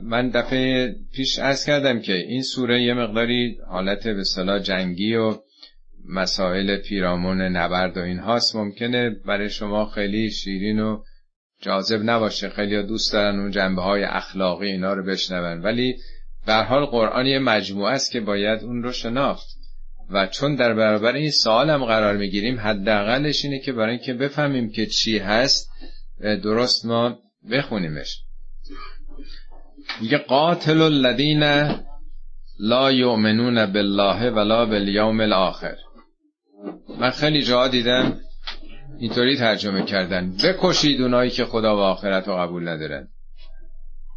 من 0.04 0.30
دفعه 0.30 0.95
پیش 1.13 1.39
ارز 1.39 1.65
کردم 1.65 1.99
که 1.99 2.13
این 2.13 2.43
سوره 2.43 2.84
یه 2.84 2.93
مقداری 2.93 3.58
حالت 3.67 4.08
به 4.08 4.23
صلاح 4.23 4.60
جنگی 4.60 5.15
و 5.15 5.36
مسائل 6.10 6.78
پیرامون 6.78 7.41
نبرد 7.41 7.97
و 7.97 8.02
این 8.02 8.19
هاست. 8.19 8.56
ممکنه 8.56 9.10
برای 9.10 9.49
شما 9.49 9.86
خیلی 9.86 10.32
شیرین 10.32 10.80
و 10.80 11.04
جاذب 11.62 12.02
نباشه. 12.04 12.49
خیلی 12.49 12.84
دوست 12.84 13.13
دارن 13.13 13.39
اون 13.39 13.52
جنبه 13.52 13.82
های 13.82 14.04
اخلاقی 14.04 14.67
اینا 14.67 14.93
رو 14.93 15.04
بشنون. 15.04 15.62
ولی 15.62 15.97
به 16.45 16.54
حال 16.54 16.86
قرآن 16.86 17.25
یه 17.25 17.39
مجموعه 17.39 17.93
است 17.93 18.12
که 18.12 18.19
باید 18.19 18.63
اون 18.63 18.84
رو 18.84 18.91
شناخت. 18.91 19.47
و 20.12 20.28
چون 20.28 20.56
در 20.56 20.73
برابر 20.73 21.13
این 21.13 21.32
سوال 21.32 21.78
قرار 21.78 22.17
می‌گیریم 22.17 22.60
حداقلش 22.60 23.45
اینه 23.45 23.60
که 23.60 23.73
برای 23.73 23.91
اینکه 23.91 24.13
بفهمیم 24.13 24.71
که 24.71 24.86
چی 24.86 25.17
هست 25.17 25.69
درست 26.19 26.86
ما 26.86 27.17
بخونیمش. 27.51 28.23
میگه 30.01 30.17
قاتل 30.17 30.82
الذین 30.82 31.43
لا 32.60 32.91
یؤمنون 32.91 33.65
بالله 33.65 34.29
ولا 34.29 34.65
بالیوم 34.65 35.19
الاخر. 35.19 35.75
من 36.99 37.10
خیلی 37.10 37.41
جا 37.41 37.67
دیدم 37.67 38.19
اینطوری 38.99 39.38
ترجمه 39.38 39.86
کردن. 39.86 40.32
بکشید 40.43 41.01
اونایی 41.01 41.32
که 41.32 41.45
خدا 41.45 41.75
و 41.75 41.79
آخرت 41.79 42.27
رو 42.27 42.36
قبول 42.36 42.67
ندارن. 42.67 43.08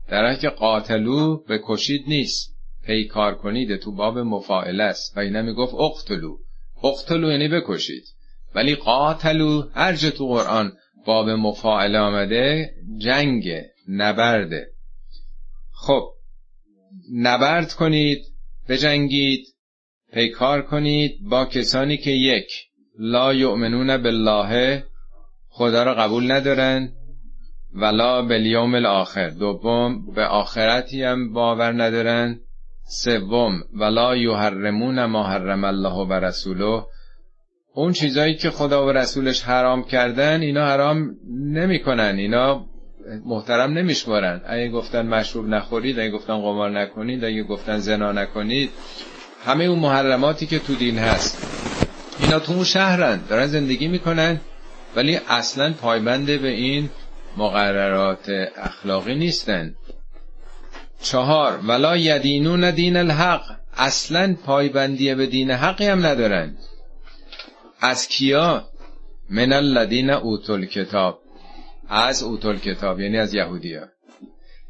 در 0.09 0.35
که 0.35 0.49
قاتلو 0.49 1.37
بکشید 1.37 2.05
نیست. 2.09 2.57
پیکار 2.87 3.35
کنید 3.35 3.77
تو 3.77 3.95
باب 3.95 4.19
مفاعل 4.19 4.81
است. 4.81 5.17
و 5.17 5.21
اینا 5.21 5.43
می‌گفت 5.43 5.75
اقتلو. 5.75 6.37
اقتلو 6.85 7.31
یعنی 7.31 7.49
بکشید. 7.49 8.05
ولی 8.55 8.75
قاتلو 8.75 9.63
هر 9.75 9.97
تو 9.97 10.27
قرآن 10.27 10.73
باب 11.07 11.29
مفاعله 11.29 11.99
آمده 11.99 12.75
جنگ 12.99 13.63
نبرده 13.89 14.67
خب 15.73 16.03
نبرد 17.15 17.73
کنید 17.73 18.25
بجنگید 18.69 19.47
پیکار 20.13 20.63
کنید 20.63 21.19
با 21.29 21.45
کسانی 21.45 21.97
که 21.97 22.11
یک 22.11 22.53
لا 22.99 23.35
یؤمنون 23.35 23.97
بالله 23.97 24.85
خدا 25.49 25.83
را 25.83 25.95
قبول 25.95 26.33
ندارن 26.33 26.93
ولا 27.75 28.23
بالیوم 28.23 28.75
الاخر. 28.75 29.29
دوم 29.29 30.13
به 30.15 30.25
آخرتی 30.25 31.03
هم 31.03 31.33
باور 31.33 31.83
ندارن. 31.83 32.41
سوم 32.85 33.63
ولا 33.75 34.17
یحرمون 34.17 35.05
ما 35.05 35.23
حرم 35.23 35.65
الله 35.65 36.07
و 36.07 36.13
رسوله. 36.13 36.85
اون 37.75 37.93
چیزایی 37.93 38.35
که 38.35 38.51
خدا 38.51 38.87
و 38.87 38.91
رسولش 38.91 39.43
حرام 39.43 39.85
کردن 39.85 40.41
اینا 40.41 40.67
حرام 40.67 41.17
نمی‌کنن. 41.31 42.15
اینا 42.19 42.65
محترم 43.27 43.73
نمیشمارن. 43.73 44.41
اگه 44.47 44.69
گفتن 44.69 45.07
مشروب 45.07 45.49
نخورید 45.49 45.99
اگه 45.99 46.11
گفتن 46.11 46.37
قمار 46.37 46.71
نکنید 46.71 47.25
اگه 47.25 47.43
گفتن 47.43 47.79
زنا 47.79 48.13
نکنید 48.13 48.71
همه 49.45 49.65
اون 49.65 49.79
محرماتی 49.79 50.47
که 50.47 50.59
تو 50.59 50.75
دین 50.75 50.99
هست. 50.99 51.47
اینا 52.21 52.39
تو 52.39 52.53
اون 52.53 52.65
شهرن 52.65 53.21
دارن 53.29 53.47
زندگی 53.47 53.89
می‌کنن 53.89 54.41
ولی 54.97 55.19
اصلا 55.29 55.73
پایبنده 55.73 56.39
به 56.39 56.49
این 56.49 56.91
مقررات 57.37 58.31
اخلاقی 58.57 59.15
نیستن. 59.15 59.75
چهار 61.03 61.61
ولا 61.69 61.97
یدینون 61.97 62.71
دین 62.71 62.97
الحق. 62.97 63.43
اصلا 63.77 64.37
پایبندی 64.45 65.15
به 65.15 65.27
دین 65.27 65.51
حقی 65.51 65.87
هم 65.87 66.07
ندارن. 66.07 66.57
از 67.83 68.09
کیا? 68.09 68.69
من 69.31 69.53
الذین 69.53 70.11
اوتل 70.11 70.65
کتاب 70.65 71.19
از 71.89 72.23
اوتل 72.23 72.57
کتاب 72.57 73.01
یعنی 73.01 73.19
از 73.19 73.35
یهودیا 73.35 73.89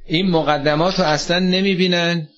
این 0.07 0.31
مقدمات 0.31 0.99
رو 0.99 1.05
اصلا 1.05 1.39
نمی‌بینن. 1.39 2.29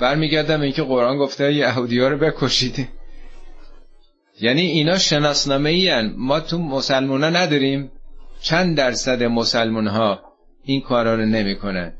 برمیگردم 0.00 0.60
اینکه 0.60 0.82
قرآن 0.82 1.18
گفته 1.18 1.52
یهودی 1.52 2.00
ها 2.00 2.08
رو 2.08 2.18
بکشید. 2.18 2.88
یعنی 4.40 4.60
اینا 4.60 4.98
شناسنامه 4.98 5.70
ای 5.70 6.02
ما 6.02 6.40
تو 6.40 6.58
مسلمان 6.58 7.22
ها 7.24 7.30
نداریم. 7.30 7.92
چند 8.40 8.76
درصد 8.76 9.22
مسلمان 9.22 9.86
ها 9.86 10.20
این 10.64 10.80
کارا 10.80 11.14
رو 11.14 11.26
نمی‌کنن. 11.26 11.92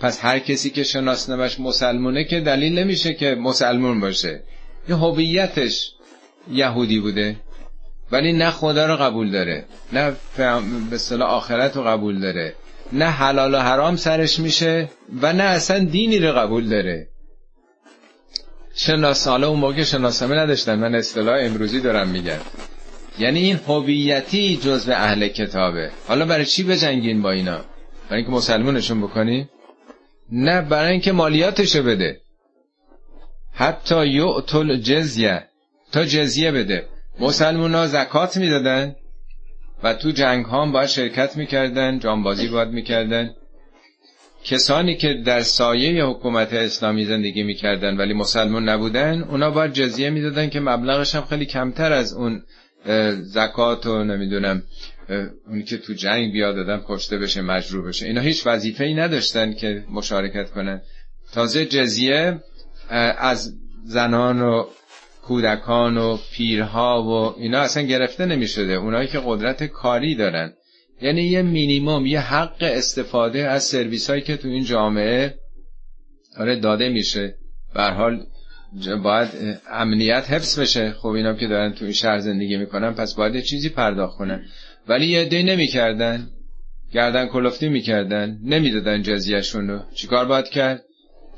پس 0.00 0.24
هر 0.24 0.38
کسی 0.38 0.70
که 0.70 0.82
شناسنامش 0.82 1.60
مسلمونه 1.60 2.24
که 2.24 2.40
دلیل 2.40 2.78
نمیشه 2.78 3.14
که 3.14 3.34
مسلمون 3.34 4.00
باشه. 4.00 4.44
یه 4.88 4.96
هویتش. 4.96 5.95
یهودی 6.50 7.00
بوده. 7.00 7.36
ولی 8.12 8.32
نه 8.32 8.50
خدا 8.50 8.86
رو 8.86 8.96
قبول 8.96 9.30
داره. 9.30 9.64
نه 9.92 10.12
به 10.90 10.98
صلاح 10.98 11.30
آخرت 11.30 11.76
رو 11.76 11.82
قبول 11.82 12.20
داره. 12.20 12.54
نه 12.92 13.04
حلال 13.04 13.54
و 13.54 13.58
حرام 13.58 13.96
سرش 13.96 14.38
میشه 14.38 14.90
و 15.22 15.32
نه 15.32 15.42
اصلا 15.42 15.84
دینی 15.84 16.18
رو 16.18 16.32
قبول 16.32 16.68
داره. 16.68 17.08
شناس 18.74 19.28
حالا 19.28 19.48
اون 19.48 19.58
موقع 19.58 19.84
شناسنامه 19.84 20.36
نداشتن. 20.36 20.78
من 20.78 20.94
اصطلاح 20.94 21.38
امروزی 21.40 21.80
دارم 21.80 22.08
میگم. 22.08 22.40
یعنی 23.18 23.40
این 23.40 23.60
هویتی 23.68 24.56
جزء 24.56 24.92
اهل 24.92 25.28
کتابه. 25.28 25.90
حالا 26.08 26.24
برای 26.24 26.44
چی 26.44 26.62
بجنگین 26.62 27.22
با 27.22 27.30
اینا؟ 27.30 27.60
برای 28.08 28.22
اینکه 28.22 28.30
مسلمونشون 28.30 29.02
بکنی؟ 29.02 29.48
نه 30.32 30.62
برای 30.62 30.92
اینکه 30.92 31.12
مالیاتشو 31.12 31.82
بده. 31.82 32.20
حتی 33.52 34.06
یعطل 34.06 34.76
جزیه 34.76 35.48
تا 35.96 36.04
جزیه 36.04 36.52
بده. 36.52 36.86
مسلمون 37.20 37.74
ها 37.74 37.86
زکات 37.86 38.36
می‌دادن 38.36 38.94
و 39.82 39.94
تو 39.94 40.10
جنگ 40.10 40.44
ها 40.44 40.62
هم 40.62 40.72
باید 40.72 40.88
شرکت 40.88 41.36
می‌کردن 41.36 41.98
جانبازی 41.98 42.48
باید 42.48 42.68
می‌کردن. 42.68 43.34
کسانی 44.44 44.96
که 44.96 45.14
در 45.14 45.40
سایه 45.40 46.04
حکومت 46.04 46.52
اسلامی 46.52 47.04
زندگی 47.04 47.42
می‌کردن 47.42 47.96
ولی 47.96 48.14
مسلمان 48.14 48.68
نبودن 48.68 49.22
اونا 49.22 49.50
باید 49.50 49.72
جزیه 49.72 50.10
می‌دادن 50.10 50.48
که 50.48 50.60
مبلغش 50.60 51.14
هم 51.14 51.24
خیلی 51.24 51.46
کمتر 51.46 51.92
از 51.92 52.12
اون 52.12 52.42
زکات 53.20 53.86
و 53.86 54.04
نمی‌دونم 54.04 54.62
اونی 55.46 55.62
که 55.62 55.78
تو 55.78 55.92
جنگ 55.92 56.32
بیاد 56.32 56.54
دادن 56.54 56.82
کشته 56.88 57.18
بشه 57.18 57.42
مجروع 57.42 57.88
بشه. 57.88 58.06
اینا 58.06 58.20
هیچ 58.20 58.46
وظیفه 58.46 58.84
ای 58.84 58.94
نداشتن 58.94 59.54
که 59.54 59.84
مشارکت 59.90 60.50
کنن. 60.50 60.80
تازه 61.32 61.66
جزیه 61.66 62.40
از 63.18 63.52
زنان 63.84 64.42
و 64.42 64.64
کودکان 65.26 65.96
و 65.96 66.18
پیرها 66.32 67.02
و 67.02 67.40
اینا 67.40 67.58
اصلا 67.58 67.82
گرفته 67.82 68.26
نمی 68.26 68.48
شده 68.48 68.72
اونایی 68.72 69.08
که 69.08 69.20
قدرت 69.24 69.64
کاری 69.64 70.14
دارن. 70.14 70.52
یعنی 71.02 71.22
یه 71.22 71.42
مینیموم 71.42 72.06
یه 72.06 72.20
حق 72.20 72.56
استفاده 72.60 73.38
از 73.38 73.64
سرویس 73.64 74.10
هایی 74.10 74.22
که 74.22 74.36
تو 74.36 74.48
این 74.48 74.64
جامعه 74.64 75.34
آره 76.38 76.60
داده 76.60 76.88
میشه. 76.88 77.34
حال 77.74 78.26
باید 79.02 79.28
امنیت 79.70 80.30
حفظ 80.30 80.58
بشه. 80.58 80.92
خب 80.92 81.08
اینا 81.08 81.34
که 81.34 81.46
دارن 81.46 81.72
تو 81.72 81.84
این 81.84 81.94
شهر 81.94 82.18
زندگی 82.18 82.56
می‌کنن 82.56 82.94
پس 82.94 83.14
باید 83.14 83.40
چیزی 83.40 83.68
پرداخت 83.68 84.18
کنن. 84.18 84.44
ولی 84.88 85.06
یه 85.06 85.42
نمی‌کردن. 85.42 86.28
گردن 86.92 87.26
کلفتی 87.26 87.68
می‌کردن. 87.68 88.38
نمی‌دادن 88.44 89.02
جزیهشون 89.02 89.68
رو. 89.68 89.80
چیکار 89.94 90.24
باید 90.24 90.48
کرد؟ 90.48 90.82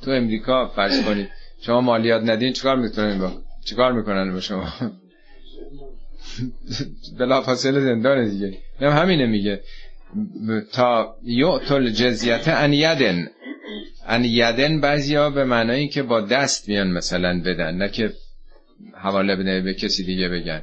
تو 0.03 0.11
امریکا 0.11 0.69
فرض 0.69 1.05
کنید. 1.05 1.29
شما 1.63 1.81
مالیات 1.81 2.23
ندین 2.23 2.53
چیکار 2.53 2.77
می‌تونن 2.77 3.19
با؟ 3.19 3.48
چیکار 3.69 3.93
می‌کنن 3.93 4.33
با 4.33 4.41
شما؟ 4.41 4.73
بلا 7.19 7.43
فاصله 7.43 7.81
زندان 7.81 8.29
دیگه. 8.29 8.59
هم 8.81 9.03
همینه 9.03 9.27
میگه. 9.27 9.61
تا 10.73 11.17
یعطل 11.25 11.91
جزیت 11.91 12.49
ان 12.49 12.73
یدن. 12.73 13.29
ان 14.07 14.25
یدن 14.25 14.81
بعضیا 14.81 15.31
به 15.31 15.45
معنایی 15.45 15.89
که 15.89 16.03
با 16.03 16.21
دست 16.21 16.69
میان 16.69 16.91
مثلا 16.91 17.43
بدن 17.47 17.75
نه 17.75 17.89
که 17.89 18.13
حواله 18.95 19.37
بده 19.37 19.61
به 19.61 19.75
کسی 19.75 20.05
دیگه 20.05 20.29
بگن. 20.29 20.63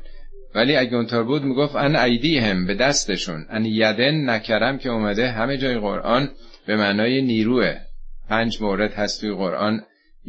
ولی 0.56 0.76
اگه 0.76 0.96
اونطور 0.96 1.24
بود 1.24 1.44
می‌گفت 1.44 1.76
ان 1.76 1.96
ایدی 1.96 2.38
هم 2.38 2.66
به 2.66 2.74
دستشون. 2.74 3.46
ان 3.50 3.66
یدن 3.66 4.30
نکرم 4.30 4.78
که 4.78 4.90
اومده 4.90 5.32
همه 5.32 5.58
جای 5.58 5.78
قرآن 5.80 6.32
به 6.68 6.76
معنای 6.76 7.22
نیروه. 7.22 7.76
پنج 8.30 8.62
مورد 8.62 8.94
هست 8.94 9.22
توی 9.22 9.32
قرآن. 9.32 9.82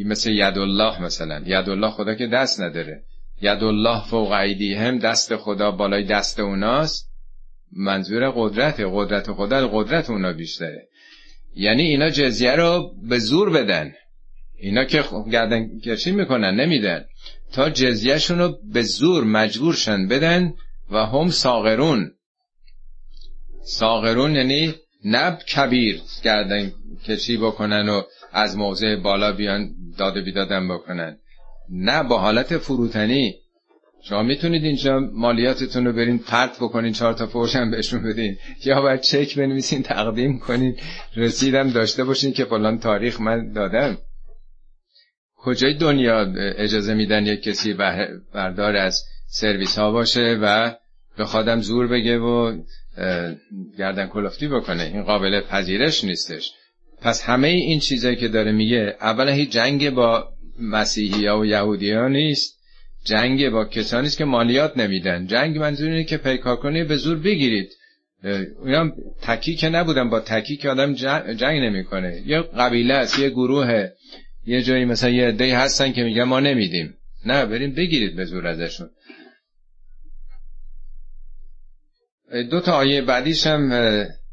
مثل 0.05 0.31
ید 0.31 0.59
الله 0.59 1.03
مثلا. 1.03 1.43
ید 1.47 1.69
الله 1.69 1.91
خدا 1.91 2.15
که 2.15 2.27
دست 2.27 2.61
نداره. 2.61 3.03
ید 3.43 3.65
الله 3.65 4.05
فوق 4.05 4.33
ایدی 4.33 4.75
هم 4.75 4.99
دست 4.99 5.37
خدا 5.37 5.71
بالای 5.71 6.05
دست 6.05 6.41
اوناست. 6.41 7.11
منظور 7.73 8.31
قدرت 8.37 8.81
قدرت 8.81 9.33
خدا 9.33 9.69
قدرت 9.69 10.11
اونا 10.11 10.33
بیشتره. 10.33 10.89
یعنی 11.57 11.83
اینا 11.83 12.11
جزیه 12.11 12.53
رو 12.53 12.95
به 13.09 13.19
زور 13.19 13.51
بدن. 13.51 13.93
اینا 14.59 14.85
که 14.85 15.05
گردن 15.33 15.79
کشی 15.79 16.13
می‌کنن 16.13 16.61
نمیدن. 16.61 17.05
تا 17.53 17.71
جزیهشون 17.71 18.39
رو 18.39 18.59
به 18.73 18.83
زور 18.83 19.25
مجبورشن 19.25 20.09
بدن 20.09 20.53
و 20.91 21.07
هم 21.07 21.31
ساغرون. 21.31 22.11
ساغرون 23.65 24.37
یعنی 24.37 24.75
نب 25.05 25.39
کبیر 25.39 26.01
گردن 26.25 26.73
کشی 27.05 27.37
بکنن 27.37 27.89
و 27.89 28.03
از 28.37 28.57
موضع 28.57 28.97
بالا 28.97 29.33
بیان 29.33 29.71
داده 29.99 30.21
بیدادن 30.21 30.69
بکنن. 30.69 31.19
نه 31.71 32.03
با 32.03 32.19
حالت 32.19 32.59
فروتنی. 32.59 33.35
شما 34.03 34.23
می‌تونید 34.23 34.65
اینجا 34.65 35.01
مالیاتتون 35.13 35.87
رو 35.87 35.93
برین 35.93 36.19
پرت 36.19 36.57
بکنین 36.57 36.93
چهار 36.93 37.13
تا 37.13 37.27
فوشم 37.27 37.71
بهشون 37.71 38.03
بدین. 38.03 38.37
یا 38.65 38.81
باید 38.81 39.01
چک 39.01 39.39
بنویسین 39.39 39.83
تقدیم 39.83 40.39
کنین. 40.39 40.77
رسیدم 41.17 41.71
داشته 41.71 42.05
باشین 42.05 42.33
که 42.33 42.45
فلان 42.45 42.79
تاریخ 42.79 43.21
من 43.21 43.53
دادم. 43.53 43.99
کجای 45.37 45.75
دنیا 45.75 46.33
اجازه 46.57 46.95
میدن 46.95 47.27
یک 47.27 47.43
کسی 47.43 47.75
بردار 48.35 48.77
از 48.77 49.05
سرویس 49.27 49.79
ها 49.79 49.93
باشه 49.93 50.39
و 50.43 50.75
به 51.17 51.25
خودم 51.25 51.61
زور 51.61 51.87
بگه 51.87 52.19
و 52.19 52.63
گردن 53.79 54.07
کلفتی 54.07 54.49
بکنه؟ 54.49 54.83
این 54.83 55.03
قابل 55.03 55.41
پذیرش 55.41 56.05
نیستش. 56.05 56.53
پس 57.07 57.23
همه 57.23 57.49
این 57.49 57.81
چیزایی 57.81 58.17
که 58.17 58.29
داره 58.29 58.53
میگه 58.53 58.97
اولا 59.01 59.33
هیچ 59.33 59.51
جنگ 59.51 59.91
با 59.91 60.29
مسیحی 60.61 61.27
ها 61.27 61.41
و 61.41 61.47
یهودی 61.47 61.93
ها 61.93 62.09
نیست. 62.09 62.59
جنگ 63.05 63.51
با 63.51 63.65
کسانی 63.65 64.07
است 64.07 64.19
که 64.19 64.25
مالیات 64.25 64.77
نمیدن. 64.77 65.27
جنگ 65.27 65.59
منظور 65.59 65.91
اینه 65.91 66.05
که 66.05 66.17
پیکار 66.17 66.57
کنی 66.57 66.85
به 66.85 66.97
زور 66.97 67.19
بگیرید. 67.19 67.69
اینا 68.65 68.93
تکی 69.23 69.55
که 69.55 69.69
نبودن 69.69 70.11
با 70.11 70.21
تکی 70.21 70.57
که 70.57 70.69
آدم 70.71 70.95
جنگ 71.35 71.61
نمی‌کنه. 71.61 72.23
یه 72.27 72.41
قبیله 72.41 72.95
است 72.95 73.19
یه 73.19 73.31
گروه 73.31 73.89
یه 74.47 74.63
جایی 74.63 74.85
مثلا 74.85 75.11
یه 75.11 75.29
عده‌ای 75.29 75.53
هستن 75.53 75.93
که 75.93 76.05
میگن 76.05 76.25
ما 76.25 76.41
نمیدیم. 76.41 76.95
نه 77.27 77.47
بریم 77.47 77.75
بگیرید 77.75 78.17
به 78.17 78.25
زور 78.25 78.47
ازشون. 78.47 78.91
دو 82.51 82.61
تا 82.61 82.73
آیه 82.73 83.03
بعدیش 83.03 83.47
هم 83.47 83.73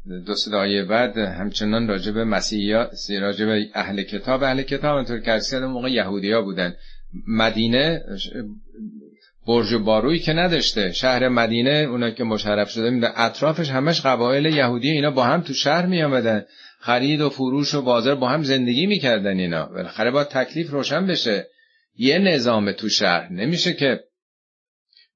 دو 0.06 0.56
آیه 0.56 0.84
بعد 0.84 1.18
همچنان 1.18 1.88
راجع 1.88 2.12
به 2.12 2.24
مسیحی 2.24 2.72
راجع 3.20 3.46
به 3.46 3.66
اهل 3.74 4.02
کتاب 4.02 4.42
اهل 4.42 4.62
کتاب 4.62 4.96
انطور 4.96 5.20
که 5.20 5.58
موقع 5.58 5.90
یهودی 5.90 6.32
ها 6.32 6.42
بودن. 6.42 6.74
مدینه 7.28 8.02
برج 9.46 9.74
باروی 9.74 10.18
که 10.18 10.32
نداشته. 10.32 10.92
شهر 10.92 11.28
مدینه 11.28 11.70
اونا 11.70 12.10
که 12.10 12.24
مشرف 12.24 12.70
شده 12.70 12.90
میده 12.90 13.20
اطرافش 13.20 13.70
همش 13.70 14.00
قبایل 14.00 14.46
یهودی. 14.46 14.90
اینا 14.90 15.10
با 15.10 15.24
هم 15.24 15.40
تو 15.40 15.52
شهر 15.52 15.86
می 15.86 16.02
آمدن 16.02 16.44
خرید 16.80 17.20
و 17.20 17.30
فروش 17.30 17.74
و 17.74 17.82
بازار 17.82 18.14
با 18.14 18.28
هم 18.28 18.42
زندگی 18.42 18.86
می‌کردن 18.86 19.38
اینا. 19.38 19.66
بالاخره 19.66 20.10
با 20.10 20.24
تکلیف 20.24 20.70
روشن 20.70 21.06
بشه. 21.06 21.46
یه 21.96 22.18
نظام 22.18 22.72
تو 22.72 22.88
شهر. 22.88 23.32
نمیشه 23.32 23.72
که 23.72 24.00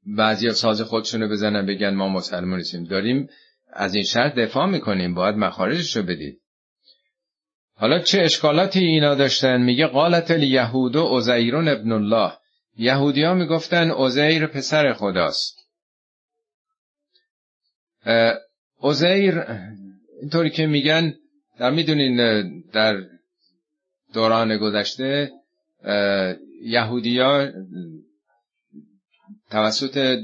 بعضی 0.07 0.51
ساز 0.51 0.83
خودشونو 0.83 1.29
بزنن 1.29 1.67
بگن 1.67 1.95
ما 1.95 2.09
مسلمان 2.09 2.59
نیستیم 2.59 2.85
داریم 2.85 3.29
از 3.73 3.95
این 3.95 4.05
شهر 4.05 4.29
دفاع 4.29 4.67
می‌کنیم. 4.67 5.15
باید 5.15 5.37
مخارجش 5.37 5.97
رو 5.97 6.03
بدید. 6.03 6.41
حالا 7.75 7.99
چه 7.99 8.21
اشکالاتی 8.21 8.79
اینا 8.79 9.15
داشتن؟ 9.15 9.63
میگه 9.63 9.87
قالت 9.87 10.31
الیهود 10.31 10.97
و 10.97 11.19
عزیرون 11.19 11.69
ابن 11.69 11.93
الله. 11.93 12.33
یهودی 12.77 13.23
ها 13.23 13.35
می‌گفتن 13.35 13.91
عزیر 13.91 14.47
پسر 14.47 14.93
خداست. 14.93 15.59
عزیر 18.83 19.43
اینطوری 20.21 20.51
که 20.51 20.67
میگن 20.67 21.15
در 21.59 21.71
می‌دونین 21.71 22.17
در 22.73 22.97
دوران 24.15 24.59
گذشته 24.59 25.31
یهودیا 26.63 27.53
توسط 29.51 30.19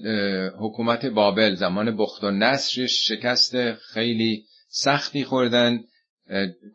حکومت 0.59 1.07
بابل 1.07 1.55
زمان 1.55 1.97
بخت 1.97 2.25
و 2.25 2.31
نصرش 2.31 3.09
شکست 3.09 3.73
خیلی 3.73 4.45
سختی 4.69 5.25
خوردن 5.25 5.81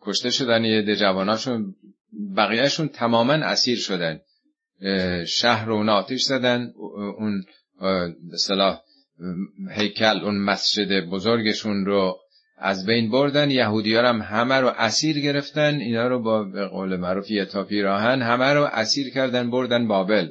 کشته 0.02 0.30
شدن 0.30 0.66
یه 0.66 0.96
جواناشون. 0.96 1.76
بقیهشون 2.38 2.88
تماما 2.88 3.34
اسیر 3.34 3.78
شدن. 3.78 4.20
شهر 5.28 5.66
رو 5.66 5.76
اون 5.76 5.90
آتیش 5.90 6.24
زدن. 6.24 6.74
اون 7.18 7.44
صلاح 8.36 8.82
هیکل 9.72 10.20
اون 10.24 10.38
مسجد 10.38 11.06
بزرگشون 11.06 11.86
رو 11.86 12.18
از 12.58 12.86
بین 12.86 13.12
بردن. 13.12 13.52
یهودی 13.52 13.96
هم 13.96 14.22
همه 14.22 14.56
رو 14.56 14.68
اسیر 14.78 15.20
گرفتن. 15.20 15.76
اینا 15.76 16.08
رو 16.08 16.22
با 16.22 16.44
به 16.44 16.68
قول 16.68 16.96
معروف 16.96 17.28
تا 17.52 17.64
پیراهن 17.64 18.22
همه 18.22 18.54
رو 18.54 18.64
اسیر 18.64 19.14
کردن 19.14 19.52
بردن 19.52 19.88
بابل. 19.88 20.30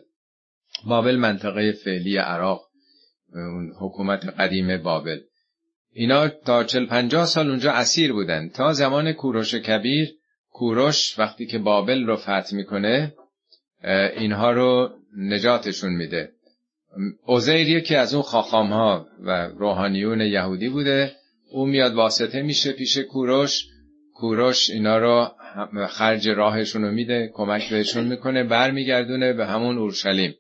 بابل 0.87 1.17
منطقه 1.17 1.73
فعلی 1.73 2.17
عراق 2.17 2.65
اون 3.35 3.73
حکومت 3.81 4.27
قدیم 4.27 4.83
بابل. 4.83 5.19
اینا 5.93 6.29
تا 6.29 6.65
چل 6.65 6.87
پنجاه 6.87 7.27
سال 7.27 7.51
اونجا 7.51 7.73
اسیر 7.73 8.13
بودن. 8.13 8.49
تا 8.49 8.73
زمان 8.73 9.13
کوروش 9.13 9.55
کبیر 9.55 10.09
کوروش 10.51 11.19
وقتی 11.19 11.47
که 11.47 11.59
بابل 11.59 12.07
رو 12.07 12.17
فتح 12.17 12.55
می‌کنه 12.55 13.15
اینها 14.17 14.53
رو 14.53 14.91
نجاتشون 15.17 15.93
میده. 15.93 16.33
اوزیر 17.27 17.81
که 17.81 17.99
از 17.99 18.15
اون 18.15 18.23
خاخام 18.23 18.73
ها 18.73 19.07
و 19.21 19.49
روحانیون 19.49 20.21
یهودی 20.21 20.69
بوده. 20.69 21.13
او 21.51 21.67
میاد 21.67 21.95
واسطه 21.95 22.43
میشه 22.43 22.73
پیش 22.73 22.99
کوروش. 22.99 23.65
کوروش 24.15 24.71
اینا 24.71 24.99
رو 24.99 25.29
خرج 25.89 26.29
راهشون 26.29 26.83
رو 26.83 26.91
میده 26.91 27.31
کمک 27.35 27.71
بهشون 27.71 28.05
می‌کنه 28.05 28.45
برمیگردونه 28.45 29.33
به 29.33 29.47
همون 29.47 29.79
اورشلیم. 29.79 30.35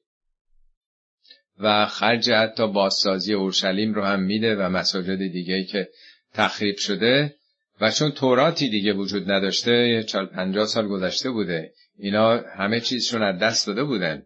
و 1.60 1.86
خرج 1.86 2.30
حتی 2.30 2.68
بازسازی 2.68 3.34
اورشلیم 3.34 3.94
رو 3.94 4.04
هم 4.04 4.20
میده 4.20 4.56
و 4.56 4.68
مساجد 4.68 5.16
دیگه 5.16 5.64
که 5.64 5.88
تخریب 6.34 6.76
شده. 6.76 7.34
و 7.80 7.90
چون 7.90 8.10
توراتی 8.10 8.68
دیگه 8.68 8.92
وجود 8.92 9.30
نداشته 9.30 10.02
چال 10.02 10.26
پنجاه 10.26 10.66
سال 10.66 10.88
گذشته 10.88 11.30
بوده. 11.30 11.72
اینا 11.98 12.36
همه 12.36 12.80
چیزشون 12.80 13.22
از 13.22 13.38
دست 13.38 13.66
داده 13.66 13.84
بودن. 13.84 14.22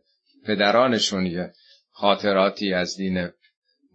پدرانشون 0.46 1.26
یه 1.26 1.52
خاطراتی 1.92 2.74
از 2.74 2.96
دین 2.96 3.28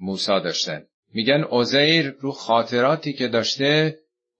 موسا 0.02 0.40
داشتن. 0.40 0.84
میگن 1.14 1.44
اوزیر 1.44 2.16
رو 2.20 2.32
خاطراتی 2.32 3.14
که 3.14 3.28
داشته 3.28 3.98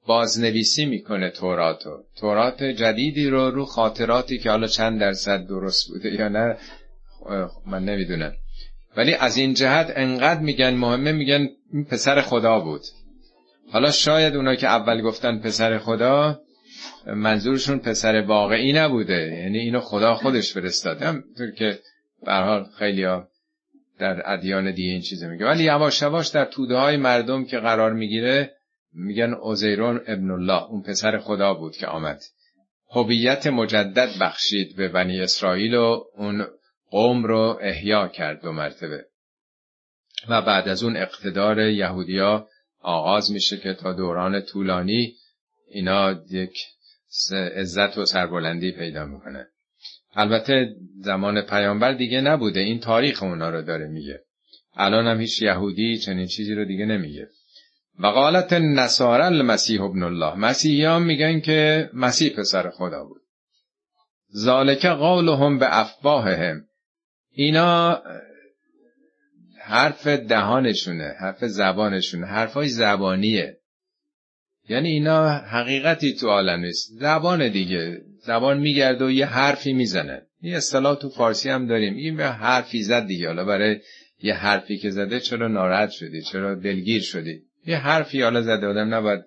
بازنویسی 0.08 0.86
می‌کنه 0.86 1.30
توراتو. 1.30 2.04
تورات 2.20 2.64
جدیدی 2.64 3.30
رو 3.30 3.52
رو 3.52 3.66
خاطراتی 3.66 4.38
که 4.38 4.50
حالا 4.50 4.68
چند 4.68 5.00
درصد 5.00 5.48
درست 5.48 5.88
بوده 5.88 6.14
یا 6.14 6.28
نه 6.28 6.58
من 7.66 7.86
نمی‌دونم. 7.86 8.34
ولی 8.98 9.14
از 9.14 9.38
این 9.38 9.54
جهت 9.54 9.94
انقدر 9.96 10.40
میگن 10.40 10.74
مهمه 10.74 11.12
میگن 11.12 11.48
این 11.74 11.86
پسر 11.86 12.22
خدا 12.22 12.60
بود. 12.60 12.82
حالا 13.72 13.92
شاید 13.92 14.36
اونا 14.36 14.56
که 14.56 14.68
اول 14.68 15.02
گفتن 15.02 15.40
پسر 15.40 15.78
خدا 15.78 16.42
منظورشون 17.08 17.80
پسر 17.80 18.22
واقعی 18.22 18.74
نبوده. 18.74 19.40
یعنی 19.44 19.58
اینو 19.58 19.80
خدا 19.80 20.16
خودش 20.16 20.54
فرستاده. 20.54 21.08
همطور 21.08 21.52
که 21.52 21.80
برحال 22.26 22.66
خیلی 22.80 23.04
ها 23.04 23.28
در 24.00 24.32
ادیان 24.34 24.72
دیگه 24.72 24.92
این 24.92 25.02
چیزه 25.02 25.28
میگه. 25.28 25.46
ولی 25.46 25.64
یواش 25.64 26.02
یواش 26.02 26.28
در 26.28 26.46
توده 26.46 26.76
های 26.76 26.98
مردم 26.98 27.46
که 27.46 27.58
قرار 27.58 27.94
می‌گیره 27.94 28.54
میگن 28.94 29.34
اوزیرون 29.34 30.02
ابن 30.08 30.32
الله 30.32 30.64
اون 30.64 30.82
پسر 30.82 31.18
خدا 31.18 31.54
بود 31.54 31.76
که 31.76 31.88
آمد. 31.88 32.22
هویت 32.92 33.48
مجدد 33.48 34.10
بخشید 34.22 34.76
به 34.76 34.88
بنی 34.88 35.22
اسرائیل 35.22 35.76
و 35.76 36.04
اون 36.18 36.46
قوم 36.90 37.24
رو 37.24 37.60
احیا 37.62 38.08
کرد 38.08 38.42
دو 38.42 38.52
مرتبه. 38.52 39.06
و 40.30 40.42
بعد 40.42 40.68
از 40.68 40.84
اون 40.84 40.98
اقتدار 40.98 41.60
یهودیا 41.60 42.48
آغاز 42.82 43.32
میشه 43.32 43.58
که 43.58 43.74
تا 43.74 43.94
دوران 43.94 44.42
طولانی 44.42 45.16
اینا 45.72 46.22
یک 46.30 46.66
عزت 47.32 47.98
و 47.98 48.06
سربلندی 48.06 48.72
پیدا 48.72 49.06
می‌کنه 49.06 49.48
البته 50.16 50.76
زمان 51.00 51.42
پیامبر 51.42 51.94
دیگه 51.94 52.22
نبوده 52.22 52.60
این 52.60 52.80
تاریخ 52.80 53.24
اونا 53.24 53.50
رو 53.50 53.62
داره 53.62 53.88
میگه. 53.88 54.20
الان 54.76 55.08
هم 55.08 55.22
هیچ 55.22 55.42
یهودی 55.42 55.98
چنین 55.98 56.28
چیزی 56.28 56.56
رو 56.56 56.66
دیگه 56.66 56.86
نمیگه. 56.86 57.30
و 58.00 58.08
قالت 58.08 58.54
نصارى 58.54 59.24
المسیح 59.24 59.82
ابن 59.82 60.04
الله. 60.04 60.36
مسیحیان 60.36 61.04
میگن 61.04 61.40
که 61.40 61.90
مسیح 61.94 62.36
پسر 62.36 62.70
خدا 62.70 63.04
بود. 63.04 63.22
ذالک 64.36 64.86
قولهم 64.86 65.60
به 65.60 65.80
افواههم. 65.80 66.66
اینا 67.40 68.02
حرف 69.62 70.08
دهانشونه 70.08 71.16
حرف 71.20 71.46
زبانشونه 71.46 72.28
حرفای 72.28 72.68
زبانیه. 72.68 73.58
یعنی 74.70 74.90
اینا 74.90 75.30
حقیقتی 75.30 76.14
تو 76.14 76.28
عالم 76.28 76.60
نیست. 76.60 76.92
زبان 77.00 77.50
دیگه. 77.50 78.02
زبان 78.26 78.60
میگرده 78.60 79.06
و 79.06 79.12
یه 79.12 79.26
حرفی 79.26 79.74
می‌زنه. 79.74 80.22
یه 80.42 80.58
اصطلاح 80.58 80.96
تو 80.96 81.10
فارسی 81.10 81.50
هم 81.50 81.68
داریم. 81.68 81.96
این 81.96 82.18
به 82.18 82.28
حرفی 82.28 82.84
زد 82.84 83.08
دیگه. 83.08 83.28
حالا 83.28 83.46
برای 83.46 83.80
یه 84.24 84.34
حرفی 84.34 84.78
که 84.78 84.90
زده 84.90 85.20
چرا 85.20 85.48
ناراحت 85.48 85.90
شدی؟ 85.90 86.22
چرا 86.22 86.56
دلگیر 86.56 87.02
شدی؟ 87.02 87.42
یه 87.66 87.78
حرفی 87.78 88.22
حالا 88.22 88.42
زده 88.42 88.68
آدم 88.68 88.94
نباید 88.94 89.24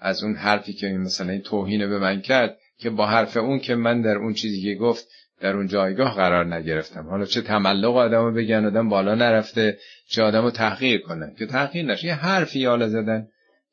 از 0.00 0.22
اون 0.22 0.34
حرفی 0.34 0.72
که 0.72 0.86
مثلا 0.88 1.32
این 1.32 1.42
توهین 1.42 1.88
به 1.88 1.98
من 1.98 2.20
کرد 2.20 2.58
که 2.78 2.90
با 2.90 3.06
حرف 3.06 3.36
اون 3.36 3.58
که 3.58 3.74
من 3.74 4.02
در 4.02 4.16
اون 4.16 4.34
چیزی 4.34 4.62
که 4.62 4.74
گفت 4.74 5.08
در 5.40 5.56
اون 5.56 5.66
جایگاه 5.66 6.14
قرار 6.14 6.54
نگرفتم. 6.54 7.08
حالا 7.08 7.24
چه 7.24 7.42
تملق 7.42 7.96
آدمو 7.96 8.32
بگن 8.32 8.64
آدم 8.64 8.88
بالا 8.88 9.14
نرفته 9.14 9.78
چه 10.08 10.22
آدمو 10.22 10.50
تحقیر 10.50 11.00
کنه. 11.00 11.34
که 11.38 11.46
تحقیر 11.46 11.84
نشه. 11.84 12.06
یه 12.06 12.14
حرفی 12.14 12.64
حالا 12.64 12.88
زدن 12.88 13.28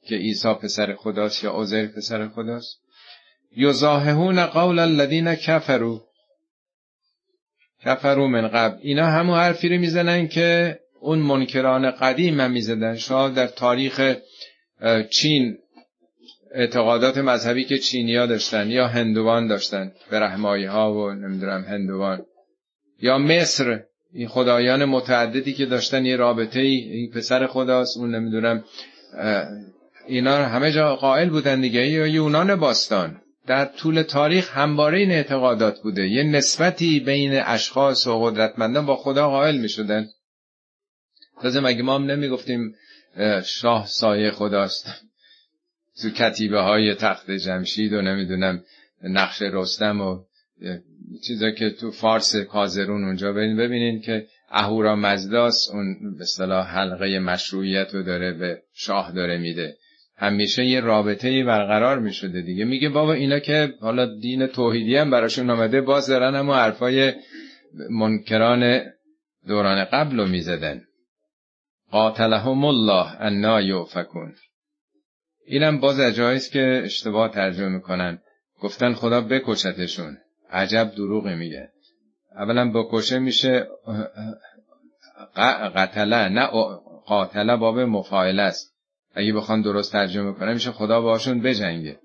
که 0.07 0.15
عیسی 0.15 0.53
پسر 0.53 0.95
خداست 0.95 1.43
یا 1.43 1.51
عزیر 1.51 1.87
پسر 1.87 2.27
خداست. 2.27 2.81
یزاههون 3.57 4.45
قول 4.45 4.79
الذین 4.79 5.35
کفروا. 5.35 6.01
کفروا 7.85 8.27
من 8.27 8.47
قبل. 8.47 8.77
اینا 8.81 9.05
همون 9.05 9.37
حرفی 9.39 9.69
رو 9.69 9.77
می‌زنن 9.77 10.27
که 10.27 10.79
اون 10.99 11.19
منکران 11.19 11.91
قدیم 11.91 12.39
هم 12.39 12.51
می‌زدن. 12.51 12.95
شاید 12.95 13.33
در 13.33 13.47
تاریخ 13.47 14.15
چین 15.09 15.57
اعتقادات 16.53 17.17
مذهبی 17.17 17.63
که 17.63 17.77
چینیا 17.77 18.25
داشتن 18.25 18.69
یا 18.71 18.87
هندوان 18.87 19.47
داشتن 19.47 19.91
به 20.11 20.19
رحمایی 20.19 20.65
ها 20.65 20.93
و 20.93 21.11
نمی‌دونم 21.11 21.63
هندوان. 21.63 22.25
یا 23.01 23.17
مصر 23.17 23.83
این 24.13 24.27
خدایان 24.27 24.85
متعددی 24.85 25.53
که 25.53 25.65
داشتن 25.65 26.05
یه 26.05 26.15
رابطه 26.15 26.59
ای 26.59 26.75
این 26.75 27.11
پسر 27.11 27.47
خداست 27.47 27.97
اون 27.97 28.15
نمی‌دونم 28.15 28.63
اینا 30.07 30.45
همه 30.45 30.71
جا 30.71 30.95
قائل 30.95 31.29
بودن 31.29 31.61
دیگه. 31.61 31.87
یا 31.87 32.07
یونان 32.07 32.55
باستان. 32.55 33.21
در 33.47 33.65
طول 33.65 34.01
تاریخ 34.01 34.57
همواره 34.57 34.97
این 34.97 35.11
اعتقادات 35.11 35.81
بوده. 35.81 36.07
یه 36.07 36.23
نسبتی 36.23 36.99
بین 36.99 37.41
اشخاص 37.45 38.07
و 38.07 38.19
قدرتمندان 38.25 38.85
با 38.85 38.95
خدا 38.95 39.29
قائل 39.29 39.57
می 39.57 39.69
شدن 39.69 40.07
تازه 41.41 41.59
مگه 41.59 41.83
ما 41.83 41.95
هم 41.95 42.03
نمی 42.03 42.29
گفتیم 42.29 42.75
شاه 43.43 43.87
سایه 43.87 44.31
خداست؟ 44.31 45.10
تو 46.01 46.09
کتیبه 46.09 46.59
های 46.59 46.95
تخت 46.95 47.31
جمشید 47.31 47.93
و 47.93 48.01
نمی‌دونم 48.01 48.63
نقش 49.03 49.41
رستم 49.41 50.01
و 50.01 50.19
چیزا 51.27 51.51
که 51.51 51.69
تو 51.69 51.91
فارس 51.91 52.35
کازرون 52.35 53.03
اونجا 53.03 53.33
ببینین 53.33 53.57
ببینین 53.57 54.01
که 54.01 54.27
اهورا 54.49 54.95
مزداس 54.95 55.69
اون 55.73 56.15
به 56.17 56.21
اصطلاح 56.21 56.67
حلقه 56.67 57.19
مشروعیت 57.19 57.93
رو 57.93 58.03
داره 58.03 58.33
به 58.33 58.61
شاه 58.73 59.11
داره 59.11 59.37
میده. 59.37 59.77
همیشه 60.17 60.65
یه 60.65 60.79
رابطه 60.79 61.43
برقرار 61.43 61.99
می 61.99 62.13
شده 62.13 62.41
دیگه. 62.41 62.65
میگه 62.65 62.89
بابا 62.89 63.13
اینا 63.13 63.39
که 63.39 63.73
حالا 63.81 64.19
دین 64.19 64.47
توحیدی 64.47 64.95
هم 64.95 65.11
براشون 65.11 65.49
آمده 65.49 65.81
باز 65.81 66.07
دارن 66.07 66.35
اما 66.35 66.55
حرفای 66.55 67.13
منکران 67.89 68.81
دوران 69.47 69.85
قبل 69.85 70.17
رو 70.17 70.27
می‌زدن. 70.27 70.81
قاتلهم 71.91 72.65
الله 72.65 73.21
انا 73.21 73.61
یوفکون 73.61 74.33
اینم 75.51 75.79
باز 75.79 75.99
اجایست 75.99 76.51
که 76.51 76.81
اشتباه 76.85 77.31
ترجمه 77.31 77.69
می‌کنن. 77.69 78.19
گفتن 78.61 78.93
خدا 78.93 79.21
بکشتشون. 79.21 80.17
عجب 80.51 80.91
دروغی 80.97 81.35
میگه. 81.35 81.69
اولا 82.35 82.71
بکشه 82.71 83.19
میشه 83.19 83.67
قتله 85.75 86.29
نه 86.29 86.47
قاتله 87.05 87.55
باب 87.55 87.79
مفاعله 87.79 88.41
است. 88.41 88.75
اگه 89.15 89.33
بخوان 89.33 89.61
درست 89.61 89.91
ترجمه 89.91 90.33
کنن 90.33 90.53
میشه 90.53 90.71
خدا 90.71 91.01
باشون 91.01 91.41
بجنگه. 91.41 91.99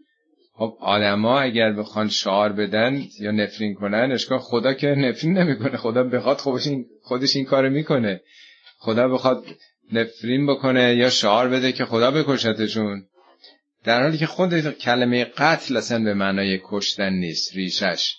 خب 0.53 0.77
آدما 0.81 1.41
اگر 1.41 1.73
بخوان 1.73 2.09
شعار 2.09 2.53
بدن 2.53 3.03
یا 3.21 3.31
نفرین 3.31 3.75
کنن 3.75 4.13
اشکال 4.13 4.39
خدا 4.39 4.75
که 4.75 4.87
نفرین 4.87 5.39
نمی‌کنه. 5.39 5.77
خدا 5.77 6.05
بخواد 6.05 6.37
خودش 6.37 6.67
این, 6.67 6.87
خودش 7.03 7.37
این 7.37 7.45
کارو 7.45 7.71
می‌کنه. 7.71 8.21
خدا 8.79 9.09
بخواد 9.09 9.45
نفرین 9.93 10.47
بکنه 10.47 10.95
یا 10.95 11.11
شعار 11.11 11.49
بده 11.49 11.73
که 11.73 11.85
خدا 11.85 12.11
بکشتشون. 12.11 13.05
در 13.87 14.03
حالی 14.03 14.19
که 14.19 14.27
خود 14.27 14.71
کلمه 14.71 15.25
قتل 15.25 15.77
اصلا 15.77 16.05
به 16.05 16.15
معنای 16.15 16.61
کشتن 16.65 17.13
نیست 17.13 17.57
ریشش. 17.57 18.17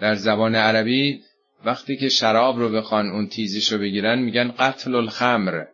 در 0.00 0.14
زبان 0.14 0.54
عربی 0.54 1.20
وقتی 1.64 1.96
که 1.96 2.08
شراب 2.08 2.58
رو 2.58 2.68
بخوان 2.68 3.10
اون 3.10 3.28
تیزیش 3.28 3.72
رو 3.72 3.78
بگیرن 3.78 4.18
میگن 4.18 4.54
قتل 4.58 4.94
الخمر 4.94 5.64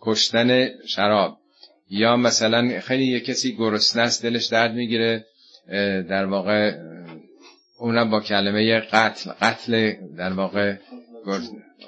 کشتن 0.00 0.68
شراب. 0.86 1.38
یا 1.90 2.16
مثلا 2.16 2.80
خیلی 2.80 3.04
یه 3.04 3.20
کسی 3.20 3.56
گرسنه 3.56 4.02
است 4.02 4.22
دلش 4.22 4.46
درد 4.46 4.74
می‌گیره 4.74 5.24
در 6.08 6.24
واقع 6.24 6.78
اونم 7.78 8.10
با 8.10 8.20
کلمه 8.20 8.80
قتل 8.80 9.30
قتل 9.30 9.92
در 10.18 10.32
واقع 10.32 10.76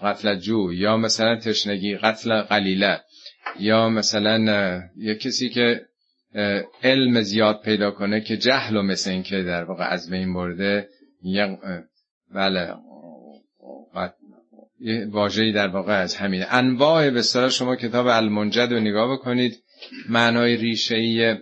قتل 0.03 0.35
جو. 0.35 0.73
یا 0.73 0.97
مثلا 0.97 1.41
تشنگی 1.41 1.97
قتل 1.97 2.43
قلیله. 2.43 3.01
یا 3.59 3.89
مثلا 3.89 4.81
یه 4.97 5.15
کسی 5.15 5.49
که 5.49 5.87
علم 6.83 7.21
زیاد 7.21 7.61
پیدا 7.65 7.91
کنه 7.91 8.21
که 8.21 8.37
جهل 8.37 8.77
و 8.77 8.83
مثل 8.83 9.11
این 9.11 9.23
که 9.23 9.43
در 9.43 9.65
واقع 9.65 9.85
از 9.85 10.11
بین 10.11 10.35
برده 10.35 10.89
یه 11.23 11.59
بله 12.35 12.75
واژه‌ای 15.11 15.53
در 15.53 15.69
واقع 15.69 15.93
از 15.93 16.17
همین. 16.17 16.45
انواع 16.51 17.11
به 17.11 17.23
شما 17.51 17.77
کتاب 17.77 18.07
المنجد 18.07 18.73
رو 18.73 18.81
نگاه 18.81 19.13
بکنید 19.13 19.63
معنای 20.09 20.57
ریشه 20.57 21.39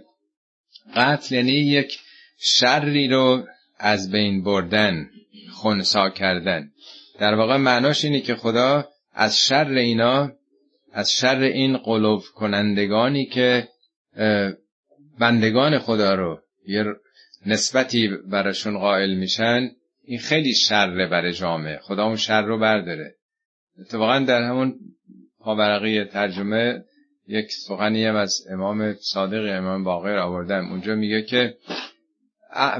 قتل 0.96 1.34
یعنی 1.34 1.52
یک 1.52 1.98
شری 2.38 3.08
رو 3.08 3.46
از 3.78 4.10
بین 4.10 4.42
بردن 4.42 5.10
خونسا 5.52 6.10
کردن. 6.10 6.70
در 7.18 7.34
واقع 7.34 7.56
معناش 7.56 8.04
اینه 8.04 8.20
که 8.20 8.34
خدا 8.34 8.88
از 9.12 9.38
شر 9.38 9.68
اینا 9.68 10.32
از 10.92 11.12
شر 11.12 11.38
این 11.38 11.76
قلوب 11.76 12.22
کنندگانی 12.34 13.26
که 13.26 13.68
بندگان 15.18 15.78
خدا 15.78 16.14
رو 16.14 16.40
یه 16.66 16.84
نسبتی 17.46 18.08
براشون 18.30 18.78
قائل 18.78 19.14
میشن 19.14 19.70
این 20.04 20.18
خیلی 20.18 20.54
شر 20.54 21.06
برای 21.06 21.32
جامعه. 21.32 21.78
خدا 21.78 22.04
اون 22.04 22.16
شر 22.16 22.42
رو 22.42 22.58
برداره. 22.58 23.14
اتفاقا 23.80 24.18
در 24.18 24.42
همون 24.42 24.74
پاورقی 25.38 26.04
ترجمه 26.04 26.84
یک 27.28 27.52
سخنی 27.52 28.04
هم 28.04 28.16
از 28.16 28.46
امام 28.50 28.94
صادق 28.94 29.58
امام 29.58 29.84
باقر 29.84 30.18
آوردم. 30.18 30.70
اونجا 30.70 30.94
میگه 30.94 31.22
که 31.22 31.54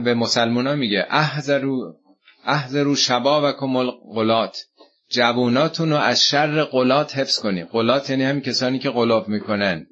به 0.05 0.15
مسلمان 0.15 0.79
میگه 0.79 1.07
احذرو 1.11 1.97
احذرو 2.45 2.97
شبابکم 2.97 3.77
القلات 3.77 4.67
جووناتون 5.11 5.91
رو 5.91 5.97
از 5.97 6.25
شر 6.25 6.63
قلات 6.63 7.19
حفظ 7.19 7.39
کنی. 7.39 7.65
قلات 7.65 8.11
یعنی 8.11 8.25
هم 8.25 8.41
کسانی 8.41 8.79
که 8.79 8.91
قلاب 8.91 9.29
می‌کنن. 9.29 9.87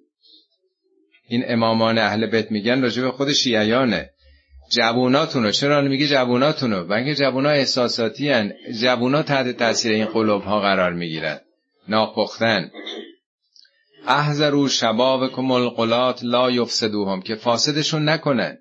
این 1.32 1.44
امامان 1.46 1.98
اهل 1.98 2.26
بیت 2.26 2.50
میگن 2.50 2.82
راجع 2.82 3.02
به 3.02 3.10
خود 3.10 3.32
شیعیانه. 3.32 4.10
جووناتونو 4.70 5.50
چرا 5.50 5.80
میگه 5.80 6.08
جووناتونو؟ 6.08 6.84
بنگ 6.84 7.14
جوونا 7.14 7.50
احساساتی 7.50 8.28
هن. 8.28 8.52
جوونا 8.80 9.22
تحت 9.22 9.48
تاثیر 9.48 9.92
این 9.92 10.04
قلوب 10.04 10.42
ها 10.42 10.60
قرار 10.60 10.92
می‌گیرن. 10.92 11.40
ناپختن. 11.88 12.70
احذرو 14.06 14.68
شبابکم 14.68 15.50
القلات 15.50 16.24
لا 16.24 16.50
یفسدوهم 16.50 17.22
که 17.22 17.34
فاسدشون 17.34 18.08
نکنن. 18.08 18.58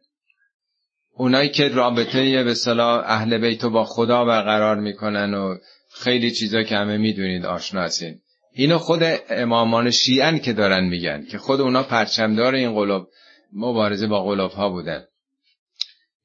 اونایی 1.13 1.49
که 1.49 1.67
رابطه 1.67 2.43
به 2.43 2.53
صلاح 2.53 3.03
اهل 3.05 3.37
بیتو 3.37 3.69
با 3.69 3.85
خدا 3.85 4.25
برقرار 4.25 4.79
می‌کنن 4.79 5.33
و 5.33 5.57
خیلی 5.93 6.31
چیزا 6.31 6.63
که 6.63 6.75
همه 6.75 6.97
می‌دونید 6.97 7.45
آشنا 7.45 7.81
هستین 7.81 8.19
اینو 8.53 8.77
خود 8.77 9.01
امامان 9.29 9.91
شیعن 9.91 10.39
که 10.39 10.53
دارن 10.53 10.83
میگن 10.83 11.25
که 11.31 11.37
خود 11.37 11.61
اونا 11.61 11.83
پرچمدار 11.83 12.55
این 12.55 12.73
قلوب 12.73 13.07
مبارزه 13.53 14.07
با 14.07 14.23
قلوب 14.23 14.51
ها 14.51 14.69
بودن. 14.69 15.03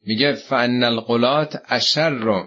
میگه 0.07 0.33
فان 0.33 0.83
القلات 0.83 1.63
اشر 1.69 2.45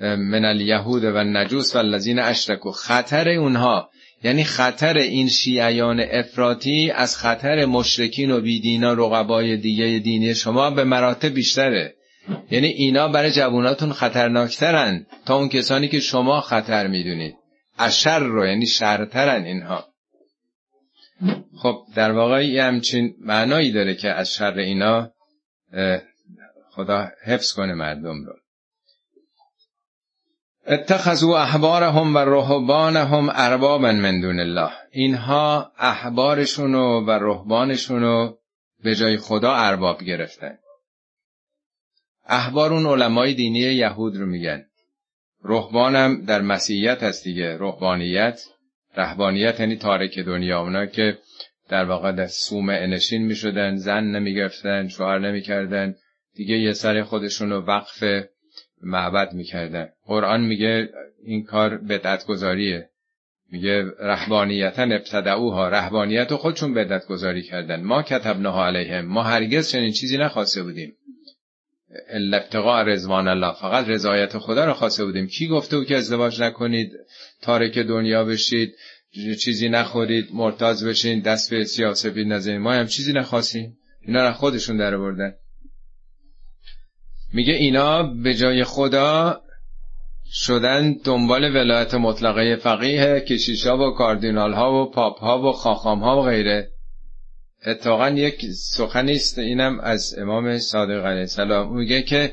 من 0.00 0.44
الیهود 0.44 1.04
و 1.04 1.24
نجوس 1.24 1.76
و 1.76 1.78
الذین 1.78 2.18
اشرکو 2.18 2.70
خطر 2.70 3.28
اونها 3.28 3.90
یعنی 4.24 4.44
خطر 4.44 4.98
این 4.98 5.28
شیعیان 5.28 6.00
افراطی 6.00 6.90
از 6.90 7.16
خطر 7.16 7.64
مشرکین 7.64 8.30
و 8.30 8.40
بیدینا 8.40 8.92
رقبای 8.92 9.56
دیگه 9.56 9.98
دینی 9.98 10.34
شما 10.34 10.70
به 10.70 10.84
مراتب 10.84 11.28
بیشتره. 11.28 11.94
یعنی 12.50 12.66
اینا 12.66 13.08
برای 13.08 13.30
جواناتون 13.30 13.92
خطرناکترن 13.92 15.06
تا 15.26 15.36
اون 15.36 15.48
کسانی 15.48 15.88
که 15.88 16.00
شما 16.00 16.40
خطر 16.40 16.86
می‌دونید. 16.86 17.34
اشر 17.78 18.18
رو 18.18 18.46
یعنی 18.46 18.66
شرترن 18.66 19.44
اینها. 19.44 19.88
خب 21.62 21.84
در 21.94 22.12
واقع 22.12 22.46
یه 22.46 22.64
همچین 22.64 23.14
معنایی 23.20 23.72
داره 23.72 23.94
که 23.94 24.08
از 24.08 24.34
شر 24.34 24.58
اینا 24.58 25.12
خدا 26.70 27.08
حفظ 27.24 27.52
کنه 27.52 27.74
مردم 27.74 28.24
رو. 28.24 28.34
اتخذوا 30.66 31.42
احبارهم 31.42 32.14
و 32.14 32.18
رهبانهم 32.18 33.28
اربابا 33.32 33.92
من 33.92 34.20
دون 34.20 34.40
الله. 34.40 34.70
اینها 34.90 35.72
احبارشون 35.78 36.74
و 36.74 37.10
رهبانشون 37.10 38.02
رو 38.02 38.38
به 38.84 38.94
جای 38.94 39.16
خدا 39.16 39.54
ارباب 39.54 40.04
گرفتن. 40.04 40.58
احبار 42.26 42.72
اون 42.72 42.86
علمای 42.86 43.34
دینی 43.34 43.58
یهود 43.58 44.16
رو 44.16 44.26
میگن. 44.26 44.67
رهبانم 45.44 46.24
در 46.24 46.42
مسیحیت 46.42 47.02
هست 47.02 47.24
دیگه. 47.24 47.56
رهبانیت 47.56 48.40
رهبانیت 48.96 49.60
یعنی 49.60 49.76
تارک 49.76 50.18
دنیا. 50.18 50.60
اونا 50.60 50.86
که 50.86 51.18
در 51.68 51.84
واقع 51.84 52.12
در 52.12 52.26
سوم 52.26 52.68
انشین 52.68 53.26
می‌شدن 53.26 53.76
زن 53.76 54.04
نمی‌گرفتن 54.04 54.88
شوهر 54.88 55.18
نمی‌کردن 55.18 55.94
دیگه 56.34 56.58
یه 56.58 56.72
سر 56.72 57.02
خودشون 57.02 57.50
رو 57.50 57.60
وقف 57.60 58.04
معبد 58.82 59.32
می‌کردن. 59.32 59.88
قرآن 60.06 60.40
میگه 60.40 60.88
این 61.24 61.44
کار 61.44 61.76
بدعت 61.76 62.26
گذاریه 62.26 62.88
میگه 63.52 63.84
رهبانیتا 64.00 64.82
ابتدعوها. 64.82 65.68
رهبانیت 65.68 66.34
خودشون 66.34 66.74
بدعت 66.74 67.06
گذاری 67.06 67.42
کردن. 67.42 67.82
ما 67.82 68.02
کتبناها 68.02 68.66
علیهم. 68.66 69.04
ما 69.04 69.22
هرگز 69.22 69.70
چنین 69.70 69.92
چیزی 69.92 70.18
نخواسته 70.18 70.62
بودیم. 70.62 70.92
الابتقاء 72.10 72.82
رضوان 72.82 73.28
الله. 73.28 73.54
فقط 73.54 73.88
رضایت 73.88 74.38
خدا 74.38 74.64
رو 74.64 74.74
خواسته 74.74 75.04
بودیم. 75.04 75.26
کی 75.26 75.48
گفته 75.48 75.76
بود 75.78 75.86
که 75.86 75.96
ازدواج 75.96 76.42
نکنید؟ 76.42 76.92
تارک 77.42 77.78
دنیا 77.78 78.24
بشید 78.24 78.74
چیزی 79.44 79.68
نخورید 79.68 80.28
مرتاز 80.32 80.84
بشین 80.84 81.20
دست 81.20 81.50
به 81.50 81.64
سیاسفید 81.64 82.26
نزنید. 82.26 82.60
ما 82.60 82.72
هم 82.72 82.86
چیزی 82.86 83.12
نخواستیم. 83.12 83.78
اینا 84.00 84.22
را 84.22 84.32
خودشون 84.32 84.76
در 84.76 84.98
بردن 84.98 85.34
میگه 87.32 87.54
اینا 87.54 88.02
به 88.02 88.34
جای 88.34 88.64
خدا 88.64 89.40
شدن 90.32 90.96
دنبال 91.04 91.44
ولایت 91.56 91.94
مطلقه 91.94 92.56
فقیه 92.56 93.20
کشیشا 93.20 93.78
و 93.78 93.94
کاردینال 93.94 94.52
ها 94.52 94.72
و 94.72 94.90
پاپ 94.90 95.18
ها 95.18 95.42
و 95.42 95.52
خاخام 95.52 96.00
ها 96.00 96.22
و 96.22 96.24
غیره. 96.24 96.70
اتفاقا 97.66 98.10
یک 98.10 98.46
سخنی 98.46 99.12
است. 99.12 99.38
اینم 99.38 99.80
از 99.80 100.14
امام 100.18 100.58
صادق 100.58 101.06
علیه 101.06 101.20
السلام. 101.20 101.76
میگه 101.76 102.02
که 102.02 102.32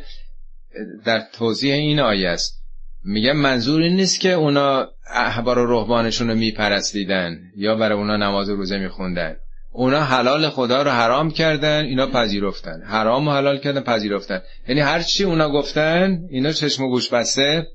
در 1.06 1.24
توضیح 1.34 1.74
این 1.74 2.00
آیه 2.00 2.30
است. 2.30 2.62
میگه 3.04 3.34
منظور 3.34 3.82
این 3.82 3.96
نیست 3.96 4.20
که 4.20 4.32
اونا 4.32 4.88
احبار 5.14 5.60
و 5.60 5.80
رهبانشون 5.80 6.30
رو 6.30 6.36
میپرستیدن 6.36 7.40
یا 7.56 7.76
برای 7.76 7.98
اونا 7.98 8.18
نماز 8.18 8.50
روزه 8.50 8.78
میخوندن. 8.78 9.36
اونا 9.72 10.04
حلال 10.04 10.50
خدا 10.50 10.82
رو 10.84 10.92
حرام 10.92 11.32
کردن 11.32 11.86
اینا 11.86 12.08
پذیرفتن. 12.08 12.82
حرام 12.82 13.28
و 13.28 13.32
حلال 13.32 13.58
کردن 13.58 13.82
پذیرفتن. 13.82 14.42
یعنی 14.68 14.82
هر 14.82 15.02
چی 15.02 15.24
اونا 15.24 15.50
گفتن 15.50 16.20
اینا 16.30 16.52
چشم 16.52 16.84
و 16.84 16.90
گوش 16.90 17.10
بسته 17.10 17.68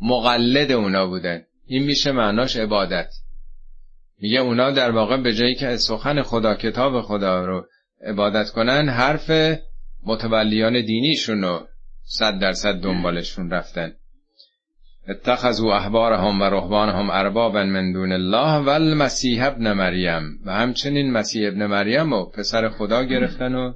مقلد 0.00 0.72
اونا 0.72 1.06
بودن. 1.06 1.42
این 1.66 1.82
میشه 1.82 2.12
معناش 2.12 2.56
عبادت. 2.56 3.08
میگه 4.18 4.40
اونا 4.40 4.70
در 4.70 4.90
واقع 4.90 5.16
به 5.16 5.34
جایی 5.34 5.54
که 5.54 5.76
سخن 5.76 6.22
خدا 6.22 6.54
کتاب 6.54 7.00
خدا 7.00 7.44
رو 7.44 7.66
عبادت 8.06 8.50
کنن 8.50 8.88
حرف 8.88 9.30
متولیان 10.06 10.84
دینیشون 10.84 11.42
رو 11.42 11.66
صد 12.04 12.38
درصد 12.38 12.74
دنبالشون 12.74 13.50
رفتن. 13.50 13.92
اتخذوا 15.08 15.76
احبارهم 15.76 16.40
و 16.40 16.44
رهبانهم 16.44 17.10
اربابا 17.10 17.64
من 17.64 17.92
دون 17.92 18.12
الله 18.12 18.58
و 18.58 18.68
المسیح 18.68 19.46
ابن 19.46 19.72
مریم. 19.72 20.22
و 20.46 20.52
همچنین 20.52 21.12
مسیح 21.12 21.48
ابن 21.48 21.66
مریم 21.66 22.12
و 22.12 22.24
پسر 22.24 22.68
خدا 22.68 23.04
گرفتن 23.04 23.54
و 23.54 23.72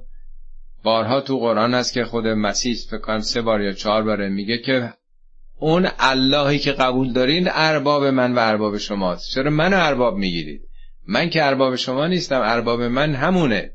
بارها 0.83 1.21
تو 1.21 1.39
قرآن 1.39 1.73
هست 1.73 1.93
که 1.93 2.03
خود 2.03 2.27
مسیح 2.27 2.75
فکر 2.91 3.19
سه 3.19 3.41
بار 3.41 3.61
یا 3.61 3.71
چهار 3.71 4.03
باره 4.03 4.29
میگه 4.29 4.57
که 4.57 4.93
اون 5.59 5.87
اللهی 5.99 6.59
که 6.59 6.71
قبول 6.71 7.13
دارین 7.13 7.47
ارباب 7.51 8.05
من 8.05 8.33
و 8.33 8.39
ارباب 8.39 8.77
شماست. 8.77 9.31
چرا 9.31 9.49
من 9.49 9.73
ارباب 9.73 10.17
می‌گیرید؟ 10.17 10.61
من 11.07 11.29
که 11.29 11.45
ارباب 11.45 11.75
شما 11.75 12.07
نیستم 12.07 12.41
ارباب 12.41 12.81
من 12.81 13.15
همونه. 13.15 13.71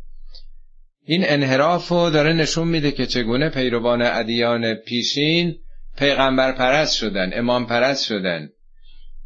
این 1.07 1.23
انحراف 1.27 1.89
رو 1.89 2.11
داره 2.11 2.33
نشون 2.33 2.69
میده 2.69 2.91
که 2.91 3.07
چگونه 3.07 3.49
پیروان 3.49 4.03
ادیان 4.03 4.75
پیشین 4.75 5.55
پیغمبر 5.99 6.53
پرست 6.53 6.97
شدن 6.97 7.31
امام 7.35 7.67
پرست 7.67 8.07
شدن. 8.07 8.49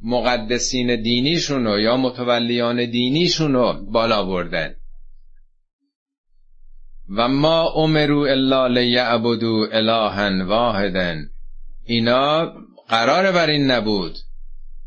مقدسین 0.02 1.02
دینیشونو 1.02 1.80
یا 1.80 1.96
متولیان 1.96 2.90
دینیشونو 2.90 3.72
بالا 3.92 4.24
بردن. 4.24 4.74
و 7.16 7.28
ما 7.28 7.70
امرو 7.70 8.18
الا 8.20 8.66
لیعبدو 8.66 9.66
الها 9.72 10.46
واحدن 10.46 11.30
اینا 11.88 12.52
قرار 12.88 13.32
بر 13.32 13.50
این 13.50 13.70
نبود. 13.70 14.18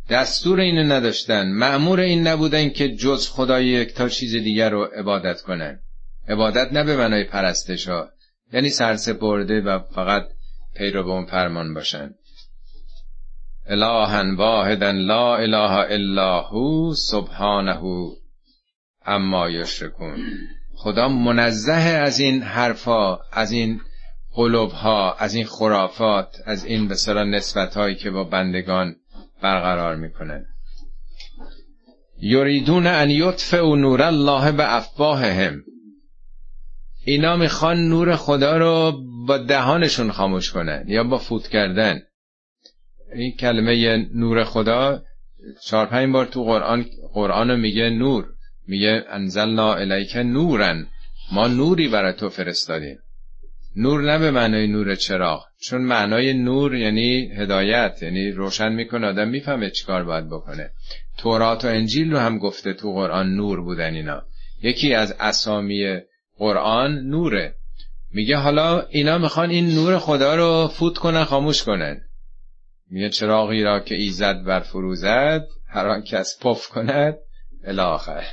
دستور 0.09 0.59
اینو 0.59 0.83
نداشتن. 0.83 1.47
معمور 1.47 1.99
این 1.99 2.27
نبودن 2.27 2.69
که 2.69 2.95
جز 2.95 3.29
خدای 3.29 3.65
یک 3.65 3.93
تا 3.93 4.09
چیز 4.09 4.35
دیگر 4.35 4.69
رو 4.69 4.83
عبادت 4.83 5.41
کنن. 5.41 5.79
عبادت 6.27 6.73
نه 6.73 6.83
به 6.83 6.97
معنای 6.97 7.23
پرستش 7.23 7.87
ها 7.87 8.09
یعنی 8.53 8.69
سرسپرده 8.69 9.61
و 9.61 9.79
فقط 9.79 10.27
پیرو 10.75 11.03
به 11.03 11.09
اون 11.09 11.25
فرمان 11.25 11.73
باشن. 11.73 12.09
الها 13.65 14.35
واحدا 14.35 14.91
لا 14.91 15.35
اله 15.37 15.71
الا 15.71 16.41
هو 16.41 16.93
سبحانه. 16.93 17.81
اما 19.05 19.49
یشرکون. 19.49 20.17
خدا 20.75 21.07
منزه 21.07 21.73
از 21.73 22.19
این 22.19 22.41
حرفا 22.41 23.19
از 23.31 23.51
این 23.51 23.81
قلوبها 24.33 25.13
از 25.13 25.35
این 25.35 25.45
خرافات 25.45 26.35
از 26.45 26.65
این 26.65 26.87
به 26.87 26.95
نسبت 27.13 27.77
هایی 27.77 27.95
که 27.95 28.11
با 28.11 28.23
بندگان 28.23 28.95
برقرار 29.41 29.95
می‌کنن 29.95 30.45
یریدون 32.21 32.87
ان 32.87 33.21
و 33.53 33.75
نور 33.75 34.01
الله 34.01 34.51
به 34.51 34.75
افواههم 34.75 35.63
اینا 37.05 37.35
می‌خوان 37.35 37.89
نور 37.89 38.15
خدا 38.15 38.57
رو 38.57 39.01
با 39.27 39.37
دهانشون 39.37 40.11
خاموش 40.11 40.51
کنن 40.51 40.85
یا 40.87 41.03
با 41.03 41.17
فوت 41.17 41.47
کردن. 41.47 42.01
این 43.13 43.35
کلمه 43.37 43.97
نور 44.13 44.43
خدا 44.43 45.03
چهار 45.63 45.85
پنج 45.85 46.13
بار 46.13 46.25
تو 46.25 46.43
قرآن 46.43 46.85
قرآن 47.13 47.59
میگه 47.59 47.89
نور. 47.89 48.27
میگه 48.67 49.05
انزلنا 49.09 49.73
الیک 49.73 50.15
نورن 50.15 50.87
ما 51.31 51.47
نوری 51.47 51.87
برای 51.87 52.13
تو 52.13 52.29
فرستادیم. 52.29 52.97
نور 53.75 54.01
نه 54.01 54.19
به 54.19 54.31
معنای 54.31 54.67
نور 54.67 54.95
چراغ. 54.95 55.45
چون 55.61 55.81
معنای 55.81 56.33
نور 56.33 56.75
یعنی 56.75 57.31
هدایت 57.37 58.03
یعنی 58.03 58.31
روشن 58.31 58.73
می‌کنه 58.73 59.07
آدم 59.07 59.27
می‌فهمه 59.27 59.69
چیکار 59.69 60.03
باید 60.03 60.29
بکنه. 60.29 60.71
تورات 61.17 61.65
و 61.65 61.67
انجیل 61.67 62.11
رو 62.11 62.17
هم 62.17 62.37
گفته 62.37 62.73
تو 62.73 62.93
قرآن 62.93 63.35
نور 63.35 63.61
بودن 63.61 63.93
اینا. 63.93 64.23
یکی 64.63 64.93
از 64.93 65.15
اسامی 65.19 65.99
قرآن 66.37 66.91
نوره. 66.91 67.55
میگه 68.13 68.37
حالا 68.37 68.81
اینا 68.81 69.17
می‌خوان 69.17 69.49
این 69.49 69.75
نور 69.75 69.97
خدا 69.97 70.35
رو 70.35 70.67
فوت 70.67 70.97
کنن 70.97 71.23
خاموش 71.23 71.63
کنن. 71.63 72.01
میگه 72.89 73.09
چراغی 73.09 73.63
را 73.63 73.79
که 73.79 73.95
ایزد 73.95 74.43
بر 74.43 74.59
فروزد 74.59 75.47
هر 75.67 75.87
آن 75.87 76.01
کس 76.01 76.39
پف 76.41 76.67
کند 76.67 77.17
الاخر 77.63 78.23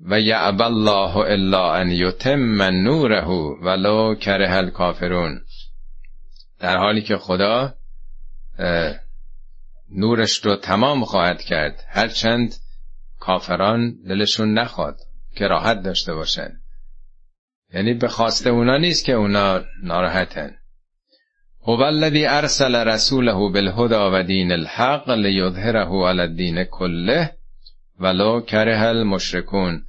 و 0.00 0.20
یعب 0.20 0.62
الله 0.62 1.16
الا 1.16 1.74
ان 1.74 1.90
یتم 1.90 2.62
نوره 2.62 3.26
ولو 3.62 4.14
کره 4.14 4.52
الکافرون. 4.52 5.40
در 6.60 6.76
حالی 6.76 7.02
که 7.02 7.16
خدا 7.16 7.74
نورش 9.90 10.36
رو 10.44 10.56
تمام 10.56 11.04
خواهد 11.04 11.42
کرد. 11.42 11.84
هرچند 11.88 12.54
کافران 13.20 13.94
دلشون 14.08 14.58
نخواد 14.58 14.96
که 15.36 15.46
راحت 15.46 15.82
داشته 15.82 16.14
باشن. 16.14 16.50
یعنی 17.74 17.94
به 17.94 18.08
خواست 18.08 18.46
اونا 18.46 18.76
نیست 18.76 19.04
که 19.04 19.12
اونا 19.12 19.60
ناراحتن. 19.82 20.56
هو 21.62 21.80
الذی 21.80 22.26
ارسل 22.26 22.74
رسوله 22.74 23.32
بالهدى 23.32 23.94
و 23.94 24.22
دین 24.22 24.52
الحق 24.52 25.10
لیظهره 25.10 26.08
علی 26.08 26.20
الدین 26.20 26.64
کله 26.64 27.36
ولو 28.00 28.40
کره 28.40 28.80
المشرکون. 28.80 29.84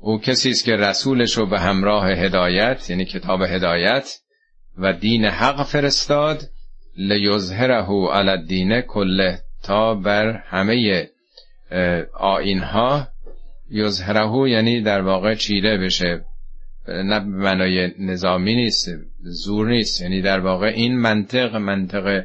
او 0.00 0.20
کسی 0.20 0.50
است 0.50 0.64
که 0.64 0.76
رسولش 0.76 1.32
رو 1.32 1.46
به 1.46 1.60
همراه 1.60 2.08
هدایت 2.08 2.90
یعنی 2.90 3.04
کتاب 3.04 3.42
هدایت 3.42 4.18
و 4.78 4.92
دین 4.92 5.24
حق 5.24 5.66
فرستاد 5.66 6.42
لیظهره 6.96 7.86
علی 8.12 8.30
الدین 8.30 8.80
کله 8.80 9.38
تا 9.62 9.94
بر 9.94 10.32
همه 10.32 11.08
آینها 12.14 13.08
یظهره 13.70 14.50
یعنی 14.50 14.80
در 14.80 15.00
واقع 15.00 15.34
چیره 15.34 15.78
بشه. 15.78 16.24
نه 16.88 17.18
منای 17.18 17.90
نظامی 17.98 18.54
نیست 18.54 18.90
زور 19.20 19.68
نیست. 19.68 20.02
یعنی 20.02 20.22
در 20.22 20.40
واقع 20.40 20.66
این 20.66 20.98
منطق 20.98 21.56
منطق 21.56 22.24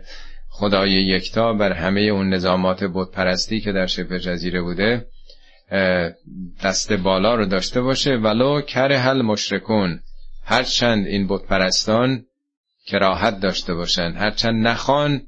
خدای 0.50 0.92
یکتا 0.92 1.54
بر 1.54 1.72
همه 1.72 2.02
اون 2.02 2.30
نظامات 2.30 2.84
بتپرستی 2.84 3.60
که 3.60 3.72
در 3.72 3.86
شبه 3.86 4.20
جزیره 4.20 4.62
بوده 4.62 5.06
دست 6.64 6.94
بالا 6.94 7.36
رو 7.36 7.46
داشته 7.46 7.82
باشه. 7.82 8.16
ولو 8.16 8.62
کر 8.62 8.92
حل 8.92 9.22
مشرکون. 9.22 10.00
هرچند 10.46 11.08
این 11.08 11.28
بتپرستان 11.28 12.26
کراهت 12.88 13.40
داشته 13.40 13.74
باشن 13.74 14.12
هرچند 14.12 14.68
نخوان 14.68 15.22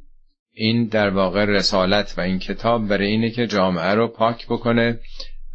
این 0.54 0.88
در 0.88 1.10
واقع 1.10 1.46
رسالت 1.46 2.14
و 2.18 2.22
این 2.22 2.40
کتاب 2.40 2.88
برای 2.88 3.08
اینه 3.08 3.30
که 3.30 3.48
جامعه 3.48 3.94
رو 3.94 4.08
پاک 4.08 4.48
بکنه 4.48 5.00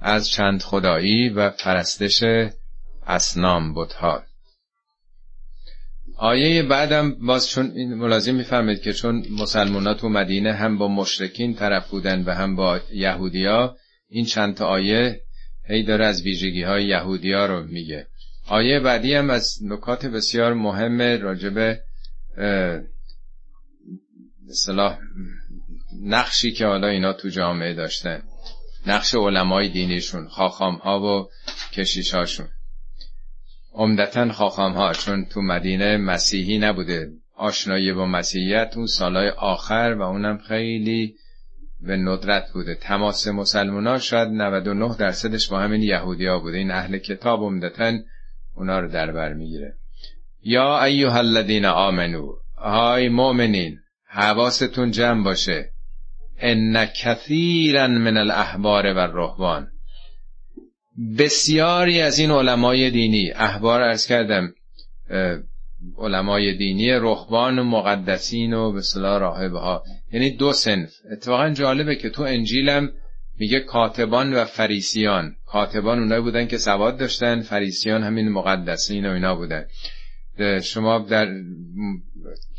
از 0.00 0.28
چند 0.28 0.62
خدایی 0.62 1.28
و 1.28 1.50
پرستش 1.50 2.24
اسنام 3.06 3.74
بتها. 3.74 4.22
آیه 6.16 6.62
بعدم 6.62 7.14
باز 7.26 7.50
چون 7.50 7.72
این 7.76 7.94
ملازم 7.94 8.34
می‌فهمید 8.34 8.82
که 8.82 8.92
چون 8.92 9.24
مسلمان 9.30 9.94
تو 9.94 10.08
مدینه 10.08 10.52
هم 10.52 10.78
با 10.78 10.88
مشرکین 10.88 11.54
طرف 11.54 11.90
بودن 11.90 12.24
و 12.24 12.34
هم 12.34 12.56
با 12.56 12.80
یهودیا 12.92 13.76
این 14.08 14.24
چند 14.24 14.54
تا 14.54 14.66
آیه 14.66 15.20
هی 15.68 15.82
داره 15.82 16.06
از 16.06 16.22
ویژگی 16.22 16.62
های 16.62 16.84
یهودیا 16.84 17.46
رو 17.46 17.64
میگه. 17.64 18.06
آیه 18.48 18.80
بعدی 18.80 19.14
هم 19.14 19.30
از 19.30 19.58
نکات 19.62 20.06
بسیار 20.06 20.54
مهم 20.54 21.02
راجب 21.02 21.78
مثلا 24.48 24.98
نقشی 26.02 26.52
که 26.52 26.66
حالا 26.66 26.88
اینا 26.88 27.12
تو 27.12 27.28
جامعه 27.28 27.74
داشتن. 27.74 28.22
نقش 28.86 29.14
علمای 29.14 29.68
دینیشون 29.68 30.28
خاخام 30.28 30.74
ها 30.74 31.00
و 31.00 31.28
کشیش 31.72 32.14
هاشون 32.14 32.48
عمدتا 33.72 34.32
خاخام 34.32 34.72
ها 34.72 34.92
چون 34.92 35.24
تو 35.24 35.42
مدینه 35.42 35.96
مسیحی 35.96 36.58
نبوده. 36.58 37.10
آشنایی 37.36 37.92
با 37.92 38.06
مسیحیت 38.06 38.72
اون 38.76 38.86
سالهای 38.86 39.28
آخر 39.28 39.96
و 39.98 40.02
اونم 40.02 40.38
خیلی 40.38 41.14
به 41.80 41.96
ندرت 41.96 42.52
بوده. 42.52 42.74
تماس 42.74 43.28
مسلمان 43.28 43.86
ها 43.86 43.98
شاید 43.98 44.28
99 44.28 44.96
درصدش 44.98 45.48
با 45.48 45.58
همین 45.58 45.82
یهودی 45.82 46.26
ها 46.26 46.38
بوده 46.38 46.56
این 46.56 46.70
اهل 46.70 46.98
کتاب 46.98 47.42
عمدتا 47.42 47.92
اونا 48.54 48.80
رو 48.80 48.88
در 48.88 49.12
بر 49.12 49.32
می‌گیره. 49.32 49.76
یا 50.42 50.84
ایوها 50.84 51.18
الذین 51.18 51.64
آمنو 51.64 52.32
های 52.56 53.08
مؤمنین 53.08 53.78
حواستون 54.06 54.90
جمع 54.90 55.24
باشه. 55.24 55.70
ان 56.38 56.86
کثیرا 56.86 57.86
من 57.86 58.16
الاحبار 58.16 58.86
و 58.86 58.98
الرهبان. 58.98 59.70
بسیاری 61.18 62.00
از 62.00 62.18
این 62.18 62.30
علمای 62.30 62.90
دینی 62.90 63.30
احبار 63.30 63.82
ارز 63.82 64.06
کردم 64.06 64.54
علمای 65.98 66.56
دینی 66.56 66.90
رهبان 66.90 67.58
و 67.58 67.64
مقدسین 67.64 68.52
و 68.52 68.72
به 68.72 68.82
صلاح 68.82 69.20
راهبه 69.20 69.58
ها 69.58 69.82
یعنی 70.12 70.30
دو 70.30 70.52
سنف 70.52 70.92
اتفاقا 71.12 71.50
جالبه 71.50 71.96
که 71.96 72.10
تو 72.10 72.22
انجیلم 72.22 72.92
میگه 73.38 73.60
کاتبان 73.60 74.34
و 74.34 74.44
فریسیان. 74.44 75.36
کاتبان 75.46 75.98
اونایی 75.98 76.22
بودن 76.22 76.46
که 76.46 76.58
سواد 76.58 76.98
داشتن 76.98 77.40
فریسیان 77.40 78.02
همین 78.02 78.28
مقدسین 78.28 79.06
و 79.06 79.12
اینا 79.12 79.34
بودن. 79.34 79.64
شما 80.62 80.98
در 80.98 81.28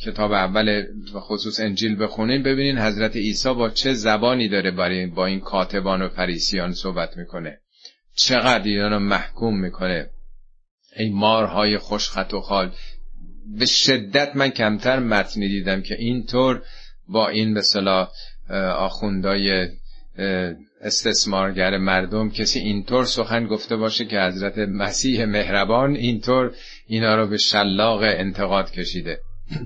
کتاب 0.05 0.32
اول 0.32 0.84
و 1.13 1.20
خصوص 1.20 1.59
انجیل 1.59 2.03
بخونین 2.03 2.43
ببینین 2.43 2.78
حضرت 2.78 3.15
عیسی 3.15 3.53
با 3.53 3.70
چه 3.70 3.93
زبانی 3.93 4.49
داره 4.49 4.72
برای 4.72 5.07
با 5.07 5.26
این 5.26 5.39
کاتبان 5.39 6.01
و 6.01 6.09
فریسیان 6.09 6.74
صحبت 6.74 7.17
می‌کنه. 7.17 7.59
چقدر 8.15 8.63
اینا 8.63 8.88
رو 8.88 8.99
محکوم 8.99 9.59
می‌کنه. 9.59 10.09
ای 10.97 11.09
مارهای 11.09 11.78
خوشخط 11.78 12.34
و 12.34 12.41
خال. 12.41 12.72
به 13.46 13.66
شدت 13.66 14.36
من 14.36 14.50
کمتر 14.50 15.00
متنی 15.00 15.48
دیدم 15.48 15.82
که 15.82 15.96
اینطور 15.96 16.62
با 17.08 17.30
این 17.30 17.54
به 17.54 17.62
صلاح 17.62 18.10
آخوندای 18.76 19.68
استثمارگر 20.82 21.78
مردم 21.78 22.30
کسی 22.30 22.60
اینطور 22.60 23.06
سخن 23.06 23.48
گفته 23.48 23.76
باشه 23.76 24.06
که 24.06 24.20
حضرت 24.20 24.58
مسیح 24.58 25.26
مهربان 25.26 25.96
اینطور 25.96 26.56
اینا 26.88 27.16
رو 27.16 27.28
به 27.28 27.38
شلاق 27.38 28.02
انتقاد 28.02 28.72
کشیده. 28.72 29.20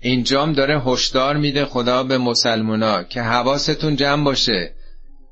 اینجام 0.00 0.52
داره 0.52 0.80
هشدار 0.80 1.36
میده 1.36 1.64
خدا 1.64 2.02
به 2.02 2.18
مسلمونا 2.18 3.02
که 3.02 3.22
حواستون 3.22 3.96
جمع 3.96 4.24
باشه. 4.24 4.74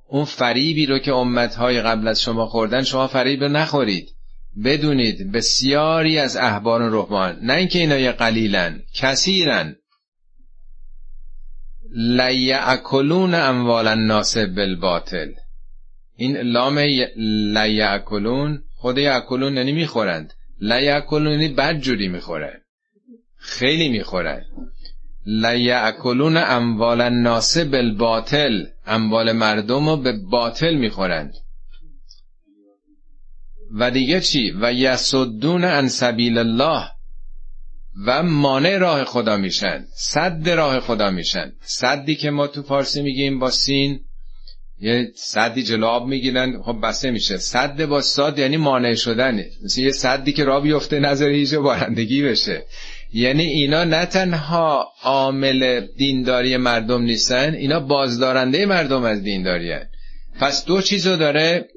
اون 0.08 0.24
فریبی 0.24 0.86
رو 0.86 0.98
که 0.98 1.12
امتهای 1.12 1.82
قبل 1.82 2.08
از 2.08 2.22
شما 2.22 2.46
خوردن 2.46 2.82
شما 2.82 3.06
فریب 3.06 3.42
رو 3.42 3.48
نخورید. 3.48 4.11
بدونید 4.64 5.32
بسیاری 5.32 6.18
از 6.18 6.36
احبار 6.36 6.88
رحمان 6.88 7.38
نه 7.42 7.52
اینکه 7.52 7.78
اینا 7.78 7.98
یه 7.98 8.12
قلیلن 8.12 8.82
کثیرن. 8.94 9.76
لیعکلون 11.94 13.34
اموال 13.34 13.88
الناس 13.88 14.36
بالباطل. 14.36 15.32
این 16.16 16.36
لام 16.36 16.78
لیعکلون 17.54 18.62
خود 18.76 18.98
یعکلون 18.98 19.56
یعنی 19.56 19.72
می‌خورند. 19.72 20.34
لیعکلون 20.60 21.32
یعنی 21.32 21.48
بدجوری 21.48 22.08
می‌خورن 22.08 22.60
خیلی 23.36 23.88
می‌خورن 23.88 24.44
لیعکلون 25.26 26.36
اموال 26.36 27.00
الناس 27.00 27.58
بالباطل. 27.58 28.66
اموال 28.86 29.32
مردم 29.32 29.88
رو 29.88 29.96
به 29.96 30.12
باطل 30.30 30.74
می‌خورند. 30.74 31.34
و 33.78 33.90
دیگه 33.90 34.20
چی؟ 34.20 34.52
و 34.60 34.72
یسدون 34.72 35.64
عن 35.64 35.88
سبیل 35.88 36.38
الله. 36.38 36.88
و 38.06 38.22
مانع 38.22 38.78
راه 38.78 39.04
خدا 39.04 39.36
میشن. 39.36 39.84
صد 39.94 40.48
راه 40.48 40.80
خدا 40.80 41.10
میشن. 41.10 41.52
صدی 41.60 42.14
که 42.14 42.30
ما 42.30 42.46
تو 42.46 42.62
فارسی 42.62 43.02
میگیم 43.02 43.38
با 43.38 43.50
سین 43.50 44.00
یه 44.80 45.12
صدی 45.16 45.62
جلو 45.62 45.86
آب 45.86 46.06
می‌گیرن 46.06 46.62
خب 46.62 46.78
بسته 46.82 47.10
میشه. 47.10 47.38
صد 47.38 47.84
با 47.84 48.00
ساد 48.00 48.38
یعنی 48.38 48.56
مانع 48.56 48.94
شدنه. 48.94 49.46
مثل 49.64 49.80
یه 49.80 49.90
صدی 49.90 50.32
که 50.32 50.44
را 50.44 50.60
بیفته 50.60 51.00
نظر 51.00 51.28
هیچ 51.28 51.54
بارندگی 51.54 52.22
بشه. 52.22 52.64
یعنی 53.12 53.42
اینا 53.42 53.84
نه 53.84 54.06
تنها 54.06 54.88
عامل 55.02 55.86
دینداری 55.96 56.56
مردم 56.56 57.02
نیستن 57.02 57.54
اینا 57.54 57.80
بازدارنده 57.80 58.66
مردم 58.66 59.02
از 59.02 59.22
دینداری 59.22 59.72
هن. 59.72 59.88
پس 60.40 60.64
دو 60.64 60.82
چیزو 60.82 61.16
داره 61.16 61.68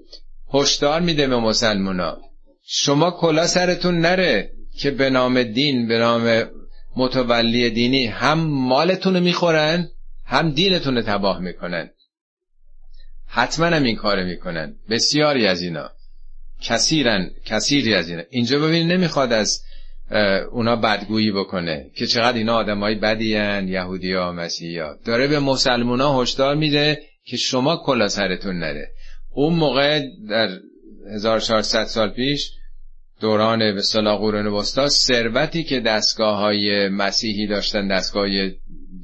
هشدار 0.55 1.01
میده 1.01 1.27
به 1.27 1.37
مسلمونا. 1.37 2.17
شما 2.67 3.11
کلا 3.11 3.47
سرتون 3.47 3.99
نره 3.99 4.51
که 4.79 4.91
به 4.91 5.09
نام 5.09 5.43
دین 5.43 5.87
به 5.87 5.97
نام 5.97 6.43
متولی 6.95 7.69
دینی 7.69 8.05
هم 8.05 8.39
مالتون 8.39 9.15
رو 9.15 9.19
می‌خورن 9.19 9.89
هم 10.25 10.51
دینتون 10.51 10.95
رو 10.95 11.01
تباه 11.01 11.39
می‌کنن. 11.39 11.89
حتما 13.27 13.65
هم 13.65 13.83
این 13.83 13.95
کار 13.95 14.23
می‌کنن. 14.23 14.75
بسیاری 14.89 15.47
از 15.47 15.61
اینا. 15.61 15.91
کثیرن 16.61 17.31
کثیری 17.45 17.93
از 17.93 18.09
اینا. 18.09 18.23
اینجا 18.29 18.59
ببینید 18.59 18.91
نمی‌خواد 18.91 19.33
از 19.33 19.61
اونا 20.51 20.75
بدگویی 20.75 21.31
بکنه 21.31 21.91
که 21.95 22.07
چقدر 22.07 22.37
اینا 22.37 22.55
آدمای 22.55 22.95
بدی 22.95 23.35
هن 23.35 23.67
یهودی 23.67 24.13
ها 24.13 24.31
مسیحی 24.31 24.79
ها 24.79 24.97
داره 25.05 25.27
به 25.27 25.39
مسلمونا 25.39 26.21
هشدار 26.21 26.55
میده 26.55 27.01
که 27.25 27.37
شما 27.37 27.77
کلا 27.85 28.07
سرتون 28.07 28.59
نره. 28.59 28.91
اون 29.35 29.53
موقع 29.53 30.01
در 30.29 30.49
1400 31.15 31.83
سال 31.83 32.09
پیش 32.09 32.51
دوران 33.21 33.75
به 33.75 33.81
صلاح 33.81 34.19
قرون 34.19 34.47
وسطا 34.47 34.87
ثروتی 34.87 35.63
که 35.63 35.79
دستگاه 35.79 36.37
های 36.37 36.89
مسیحی 36.89 37.47
داشتن 37.47 37.87
دستگاه 37.87 38.27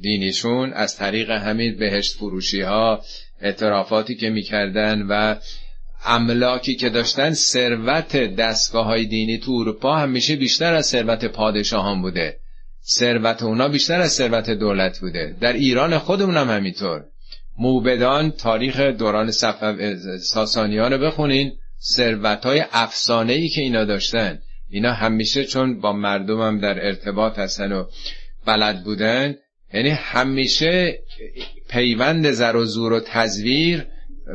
دینیشون 0.02 0.74
از 0.74 0.98
طریق 0.98 1.30
همین 1.30 1.78
بهشت 1.78 2.16
فروشی 2.16 2.62
ها 2.62 3.02
اعترافاتی 3.42 4.16
که 4.16 4.30
می‌کردن 4.30 5.02
و 5.02 5.36
املاکی 6.06 6.76
که 6.76 6.90
داشتن 6.90 7.34
ثروت 7.34 8.18
دستگاه 8.18 8.86
های 8.86 9.06
دینی 9.06 9.38
تو 9.38 9.52
اروپا 9.52 9.96
همیشه 9.96 10.36
بیشتر 10.36 10.74
از 10.74 10.86
ثروت 10.86 11.26
پادشاهان 11.26 12.02
بوده. 12.02 12.38
ثروت 12.84 13.44
اونا 13.44 13.68
بیشتر 13.68 14.02
از 14.02 14.12
ثروت 14.12 14.50
دولت 14.50 15.00
بوده. 15.00 15.36
در 15.42 15.54
ایران 15.54 15.98
خودمون 15.98 16.38
هم 16.38 16.50
همینطور. 16.50 17.06
موبدان 17.62 18.32
تاریخ 18.32 18.80
دوران 18.80 19.32
ساسانیان 20.20 20.94
رو 20.94 20.98
بخونین. 20.98 21.52
ثروت 21.96 22.46
های 22.46 22.64
ای 23.28 23.50
که 23.50 23.62
اینا 23.62 23.86
داشتن. 23.86 24.40
اینا 24.70 24.94
همیشه 24.94 25.46
چون 25.46 25.82
با 25.82 25.94
مردم 25.94 26.42
هم 26.42 26.60
در 26.60 26.86
ارتباط 26.86 27.40
هستن 27.40 27.72
و 27.72 27.86
بلد 28.46 28.84
بودن 28.84 29.36
یعنی 29.74 29.90
همیشه 29.90 31.00
پیوند 31.70 32.32
زر 32.32 32.56
و 32.56 32.66
زور 32.66 32.94
و 32.94 33.00
تزویر 33.00 33.86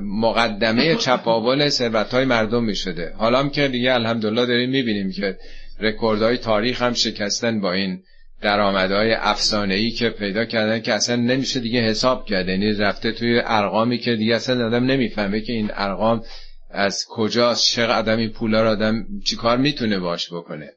مقدمه 0.03 0.95
چپاول 0.95 1.69
ثروت 1.69 2.15
های 2.15 2.25
مردم 2.25 2.65
می 2.65 2.77
شده 2.77 3.13
حالا 3.17 3.39
هم 3.39 3.51
که 3.51 3.69
دیگه 3.69 3.95
الحمدلله 3.95 4.47
داریم 4.47 4.71
می‌بینیم 4.71 5.13
که 5.13 5.39
رکوردهای 5.81 6.39
تاریخ 6.39 6.83
هم 6.83 6.93
شکستن 6.93 7.61
با 7.61 7.73
این 7.73 8.03
درآمدهای 8.41 9.13
افسانه 9.13 9.75
ای 9.75 9.91
که 9.91 10.11
پیدا 10.11 10.45
کردن 10.45 10.81
که 10.81 10.93
اصلا 10.93 11.17
نمیشه 11.17 11.61
دیگه 11.61 11.81
حساب 11.81 12.27
کرده 12.27 12.53
یعنی 12.53 12.73
رفته 12.73 13.13
توی 13.13 13.41
ارقامی 13.45 13.99
که 13.99 14.17
دیگه 14.17 14.35
اصلا 14.35 14.67
آدم 14.67 14.85
نمی‌فهمه 14.85 15.41
که 15.41 15.53
این 15.53 15.71
ارقام 15.75 16.23
از 16.71 17.05
کجاست 17.09 17.73
چقدر 17.73 18.17
این 18.17 18.31
پولا 18.31 18.63
رو 18.63 18.69
آدم 18.69 19.07
چیکار 19.25 19.57
می‌تونه 19.59 19.99
باش 19.99 20.33
بکنه. 20.33 20.71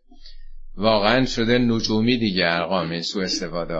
واقعا 0.77 1.25
شده 1.25 1.57
نجومی 1.57 2.17
دیگه 2.17 2.43
ارقام 2.45 2.91
این 2.91 3.01
سو 3.01 3.19
استفاده 3.19 3.75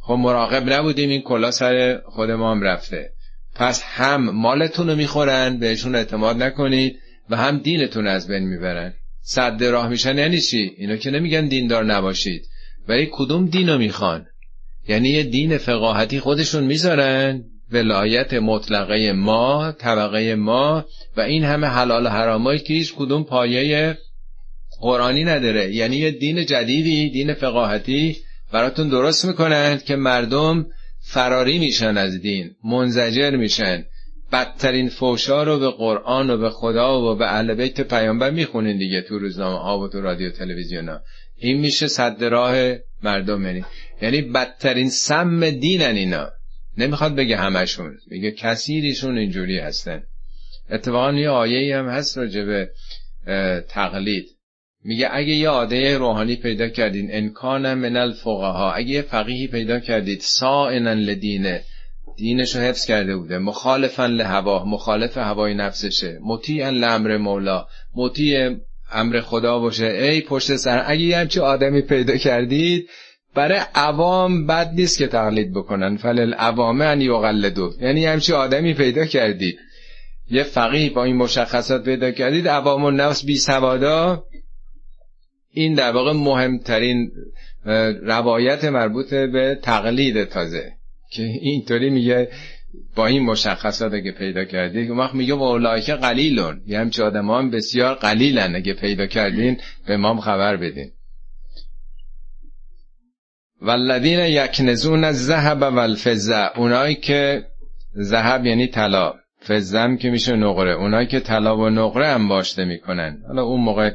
خب 0.00 0.14
مراقب 0.14 0.72
نبودیم 0.72 1.10
این 1.10 1.22
کلا 1.22 1.50
سر 1.50 2.00
خود 2.06 2.30
ما 2.30 2.50
هم 2.50 2.62
رفته. 2.62 3.10
پس 3.54 3.82
هم 3.82 4.30
مالتون 4.30 4.90
رو 4.90 4.96
می‌خورن 4.96 5.58
بهشون 5.58 5.94
اعتماد 5.94 6.42
نکنید 6.42 6.98
و 7.30 7.36
هم 7.36 7.58
دینتون 7.58 8.06
از 8.06 8.28
بین 8.28 8.42
می‌برن. 8.42 8.94
صد 9.22 9.64
راه 9.64 9.88
میشن 9.88 10.18
یعنی 10.18 10.40
چی؟ 10.40 10.72
اینا 10.76 10.96
که 10.96 11.10
نمیگن 11.10 11.46
دیندار 11.46 11.84
نباشید. 11.84 12.46
ولی 12.88 13.08
کدوم 13.12 13.46
دین 13.46 13.68
رو 13.68 13.78
می‌خوان؟ 13.78 14.26
یعنی 14.88 15.08
یه 15.08 15.22
دین 15.22 15.58
فقاهتی 15.58 16.20
خودشون 16.20 16.64
می‌ذارن؟ 16.64 17.44
ولایت 17.72 18.34
مطلقه 18.34 19.12
ما 19.12 19.72
طبقه 19.72 20.34
ما 20.34 20.84
و 21.16 21.20
این 21.20 21.44
همه 21.44 21.66
حلال 21.66 22.06
حرامایی 22.06 22.58
که 22.58 22.74
هیچ 22.74 22.94
کدوم 22.94 23.24
پایه 23.24 23.98
قرآنی 24.80 25.24
نداره. 25.24 25.74
یعنی 25.74 25.96
یه 25.96 26.10
دین 26.10 26.46
جدیدی 26.46 27.10
دین 27.10 27.34
فقاهتی 27.34 28.16
براتون 28.52 28.88
درست 28.88 29.24
می‌کنن 29.24 29.78
که 29.86 29.96
مردم 29.96 30.66
فراری 31.00 31.58
میشن 31.58 31.96
از 31.96 32.20
دین 32.20 32.50
منزجر 32.64 33.30
میشن. 33.30 33.84
بدترین 34.32 34.88
فوشا 34.88 35.42
رو 35.42 35.58
به 35.58 35.70
قرآن 35.70 36.30
و 36.30 36.36
به 36.36 36.50
خدا 36.50 37.00
و 37.00 37.16
به 37.16 37.34
اهل 37.34 37.54
بیت 37.54 37.80
پیامبر 37.80 38.30
می‌خونین 38.30 38.78
دیگه 38.78 39.02
تو 39.02 39.18
روزنامه 39.18 39.58
ها 39.58 39.78
و 39.78 39.88
تو 39.88 40.00
رادیو 40.00 40.30
تلویزیون 40.30 40.88
ها. 40.88 41.00
این 41.40 41.60
میشه 41.60 41.88
صد 41.88 42.24
راه 42.24 42.76
مردم. 43.02 43.46
یعنی 43.46 43.64
یعنی 44.02 44.22
بدترین 44.22 44.90
سم 44.90 45.50
دینن 45.50 45.94
اینا. 45.96 46.30
نمی‌خواد 46.78 47.14
بگه 47.14 47.36
همشون. 47.36 47.96
میگه 48.10 48.30
کثیریشون 48.30 49.18
اینجوری 49.18 49.58
هستن. 49.58 50.02
اتفاقا 50.70 51.12
یه 51.12 51.28
آیه 51.28 51.76
هم 51.76 51.88
هست 51.88 52.18
راجع 52.18 52.44
به 52.44 52.70
تقلید. 53.68 54.26
میگه 54.84 55.08
اگه 55.12 55.32
یه 55.32 55.48
عاده 55.48 55.98
روحانی 55.98 56.36
پیدا 56.36 56.68
کردین 56.68 57.08
انکان 57.12 57.74
من 57.74 57.96
الفقها. 57.96 58.72
اگه 58.72 58.88
یه 58.88 59.02
فقیهی 59.02 59.46
پیدا 59.46 59.80
کردید 59.80 60.20
سائنا 60.20 60.92
لدینه 60.92 61.64
دینشو 62.16 62.58
حفظ 62.58 62.86
کرده 62.86 63.16
بوده. 63.16 63.38
مخالفا 63.38 64.06
لهوا. 64.06 64.64
مخالف 64.64 65.18
هوای 65.18 65.54
نفسشه. 65.54 66.18
مطیعا 66.22 66.70
لامر 66.70 67.16
مولا. 67.16 67.66
مطیع 67.94 68.56
امر 68.92 69.20
خدا 69.20 69.58
باشه. 69.58 69.86
ای 69.86 70.20
پشت 70.20 70.56
سر 70.56 70.82
اگه 70.86 71.02
یه 71.02 71.18
همچی 71.18 71.40
آدمی 71.40 71.82
پیدا 71.82 72.16
کردید 72.16 72.88
برای 73.34 73.60
عوام 73.74 74.46
بد 74.46 74.70
نیست 74.74 74.98
که 74.98 75.06
تقلید 75.06 75.52
بکنن. 75.52 75.96
فلل 75.96 76.34
عوامه 76.34 76.84
ان 76.84 77.00
یقلدو. 77.00 77.72
یعنی 77.80 78.06
همچی 78.06 78.32
آدمی 78.32 78.74
پیدا 78.74 79.04
کردید. 79.04 79.58
یه 80.30 80.42
فقیه 80.42 80.90
با 80.90 81.04
این 81.04 81.16
مشخصات 81.16 81.84
پیدا 81.84 82.10
کردید 82.10 82.48
عوام 82.48 82.84
النفس 82.84 83.24
بی 83.24 83.36
سوادا. 83.36 84.24
این 85.52 85.74
در 85.74 85.92
واقع 85.92 86.12
مهمترین 86.12 87.10
روایت 88.02 88.64
مربوط 88.64 89.14
به 89.14 89.58
تقلید 89.62 90.24
تازه. 90.24 90.72
که 91.10 91.22
اینطوری 91.22 91.90
میگه 91.90 92.28
با 92.96 93.06
این 93.06 93.22
مشخصات 93.22 93.92
اگه 93.92 94.12
پیدا 94.12 94.44
کردید 94.44 94.90
وقت 94.90 95.14
میگه 95.14 95.34
و 95.34 95.42
اولایک 95.42 95.90
قلیلون. 95.90 96.62
یه 96.66 96.78
همچه 96.78 97.04
آدم 97.04 97.30
هم 97.30 97.50
بسیار 97.50 97.94
قلیلن. 97.94 98.56
اگه 98.56 98.74
پیدا 98.74 99.06
کردین 99.06 99.60
به 99.86 99.96
ما 99.96 100.20
خبر 100.20 100.56
بدین. 100.56 100.90
والذین 103.62 104.18
یکنزون 104.18 105.04
از 105.04 105.26
ذهب 105.26 105.62
و 105.62 105.78
الفزه 105.78 106.50
اونایی 106.56 106.94
که 106.94 107.44
ذهب 107.96 108.46
یعنی 108.46 108.66
طلا. 108.66 109.14
فزم 109.48 109.96
که 109.96 110.10
میشه 110.10 110.36
نقره. 110.36 110.72
اونایی 110.72 111.06
که 111.06 111.20
طلا 111.20 111.56
و 111.56 111.68
نقره 111.68 112.06
هم 112.06 112.28
باشته 112.28 112.64
می‌کنن. 112.64 113.22
حالا 113.28 113.42
اون 113.42 113.60
موقع 113.60 113.90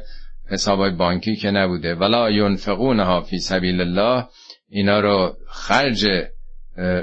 حسابای 0.50 0.90
بانکی 0.90 1.36
که 1.36 1.50
نبوده. 1.50 1.94
ولا 1.94 2.30
ینفقونها 2.30 3.20
فی 3.20 3.38
سبیل 3.38 3.80
الله. 3.80 4.28
اینا 4.68 5.00
رو 5.00 5.36
خرج 5.48 6.06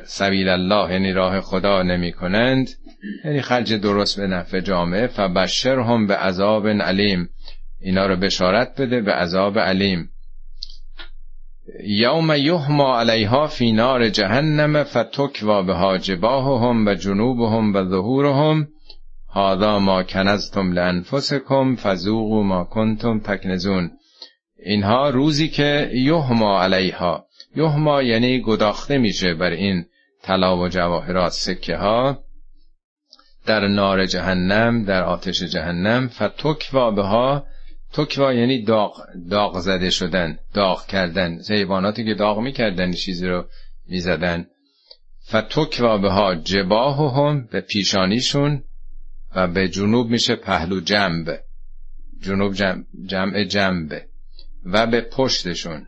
سبیل 0.03 0.49
الله 0.49 0.93
یعنی 0.93 1.13
راه 1.13 1.41
خدا 1.41 1.83
نمی 1.83 2.11
کنند 2.11 2.69
یعنی 3.25 3.41
خرج 3.41 3.73
درست 3.73 4.19
به 4.19 4.27
نفع 4.27 4.59
جامعه. 4.59 5.07
فبشرهم 5.07 6.07
به 6.07 6.15
عذاب 6.15 6.67
علیم. 6.67 7.29
اینا 7.81 8.05
رو 8.05 8.15
بشارت 8.15 8.81
بده 8.81 9.01
به 9.01 9.11
عذاب 9.11 9.59
علیم. 9.59 10.09
یوم 11.83 12.31
یهما 12.31 12.99
علیها 12.99 13.47
فی 13.47 13.71
نار 13.71 14.09
جهنم 14.09 14.83
فتکوا 14.83 15.61
بها 15.61 15.97
جباههم 15.97 16.87
و 16.87 16.93
جنوبهم 16.93 17.75
و 17.75 17.83
ظهورهم. 17.83 18.67
هذا 19.35 19.79
ما 19.79 20.03
کنزتم 20.03 20.73
لانفسکم 20.73 21.75
فذوقوا 21.75 22.43
ما 22.43 22.63
کنتم 22.63 23.19
تکنزون. 23.19 23.91
اینها 24.65 25.09
روزی 25.09 25.47
که 25.47 25.89
یهما 25.93 26.63
علیها. 26.63 27.25
یهما 27.55 28.01
یعنی 28.01 28.41
گداخته 28.41 28.97
میشه 28.97 29.33
بر 29.33 29.51
این 29.51 29.85
طلا 30.23 30.57
و 30.57 30.67
جواهرات 30.67 31.31
سکه 31.31 31.75
ها 31.75 32.23
در 33.45 33.67
نار 33.67 34.05
جهنم 34.05 34.83
در 34.83 35.03
آتش 35.03 35.43
جهنم 35.43 36.07
فتکوا 36.07 36.91
بها. 36.91 37.47
تکوا 37.93 38.33
یعنی 38.33 38.63
داغ 38.63 39.01
داغ 39.29 39.59
زده 39.59 39.89
شدن 39.89 40.39
داغ 40.53 40.87
کردن. 40.87 41.39
حیواناتی 41.49 42.05
که 42.05 42.13
داغ 42.13 42.39
می‌کردن 42.39 42.91
چیزی 42.91 43.27
رو 43.27 43.45
می‌زدن. 43.87 44.47
فتکوا 45.29 45.97
بها 45.97 46.35
جباههم 46.35 47.47
به 47.51 47.61
پیشانیشون 47.61 48.63
و 49.35 49.47
به 49.47 49.69
جنوب 49.69 50.09
میشه 50.09 50.35
پهلو 50.35 50.79
جنب. 50.79 51.39
جنوب 52.21 52.53
جنب 52.53 52.85
جمع 53.05 53.43
جنبه 53.43 54.05
و 54.65 54.87
به 54.87 55.01
پشتشون. 55.01 55.87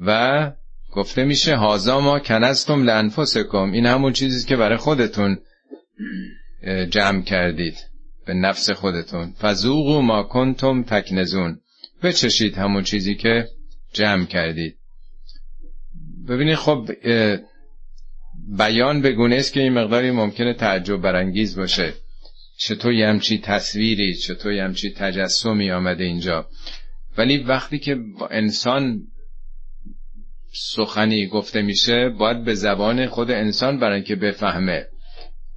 و 0.00 0.52
گفته 0.92 1.24
میشه 1.24 1.56
هازا 1.56 2.00
ما 2.00 2.18
کنستم 2.18 2.82
لانفسکم. 2.82 3.72
این 3.72 3.86
همون 3.86 4.12
چیزی 4.12 4.46
که 4.48 4.56
برای 4.56 4.76
خودتون 4.76 5.38
جمع 6.90 7.22
کردید 7.22 7.76
به 8.26 8.34
نفس 8.34 8.70
خودتون. 8.70 9.34
فزوقو 9.40 10.00
ما 10.00 10.22
کنتم 10.22 10.82
تکنزون. 10.82 11.60
بچشید 12.02 12.54
همون 12.54 12.82
چیزی 12.82 13.14
که 13.14 13.48
جمع 13.92 14.24
کردید. 14.24 14.78
ببینید 16.28 16.54
خب 16.54 16.90
بیان 18.58 19.02
بگونه 19.02 19.36
است 19.36 19.52
که 19.52 19.60
این 19.60 19.72
مقداری 19.72 20.10
ممکنه 20.10 20.54
تعجب 20.54 20.96
برانگیز 20.96 21.58
باشه. 21.58 21.94
چطور 22.58 22.92
یه 22.92 23.08
همچی 23.08 23.38
تصویری 23.38 24.14
چطور 24.14 24.52
یه 24.52 24.64
همچی 24.64 24.90
تجسمی 24.90 25.70
آمده 25.70 26.04
اینجا؟ 26.04 26.48
ولی 27.18 27.38
وقتی 27.38 27.78
که 27.78 27.96
انسان 28.30 29.02
سخنی 30.52 31.26
گفته 31.26 31.62
میشه 31.62 32.08
باید 32.08 32.44
به 32.44 32.54
زبان 32.54 33.06
خود 33.06 33.30
انسان 33.30 33.78
برای 33.78 34.02
که 34.02 34.16
بفهمه. 34.16 34.86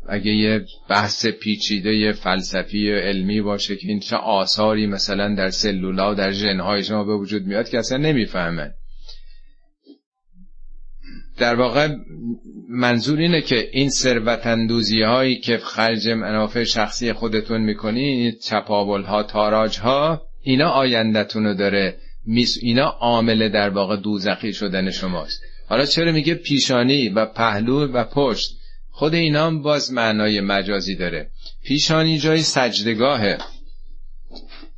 اگه 0.09 0.31
یه 0.31 0.65
بحث 0.89 1.25
پیچیده 1.25 1.95
یه 1.95 2.11
فلسفی 2.11 2.91
علمی 2.91 3.41
باشه 3.41 3.75
که 3.75 3.87
این 3.87 3.99
چه 3.99 4.15
آثاری 4.15 4.87
مثلا 4.87 5.35
در 5.35 5.49
سلولا 5.49 6.13
در 6.13 6.31
ژنهای 6.31 6.83
شما 6.83 7.03
به 7.03 7.15
وجود 7.15 7.45
میاد 7.45 7.69
که 7.69 7.77
اصلا 7.77 7.97
نمی‌فهمن 7.97 8.71
در 11.37 11.55
واقع 11.55 11.87
منظور 12.69 13.19
اینه 13.19 13.41
که 13.41 13.69
این 13.71 13.89
ثروت 13.89 14.47
هایی 15.05 15.39
که 15.39 15.57
خرج 15.57 16.07
منافع 16.07 16.63
شخصی 16.63 17.13
خودتون 17.13 17.61
می‌کنین 17.61 18.31
چپاول 18.43 19.03
ها 19.03 19.23
تاراج 19.23 19.79
ها 19.79 20.21
اینا 20.41 20.69
آیندتون 20.69 21.45
رو 21.45 21.53
داره 21.53 21.97
اینا 22.61 22.85
عامل 22.85 23.49
در 23.49 23.69
واقع 23.69 23.95
دوزخی 23.95 24.53
شدن 24.53 24.91
شماست. 24.91 25.41
حالا 25.69 25.85
چرا 25.85 26.11
میگه 26.11 26.33
پیشانی 26.33 27.09
و 27.09 27.25
پهلو 27.25 27.87
و 27.87 28.03
پشت؟ 28.03 28.57
خود 28.89 29.13
اینا 29.13 29.47
هم 29.47 29.61
باز 29.61 29.93
معنای 29.93 30.41
مجازی 30.41 30.95
داره. 30.95 31.29
پیشانی 31.63 32.17
جای 32.17 32.41
سجدگاهه. 32.41 33.37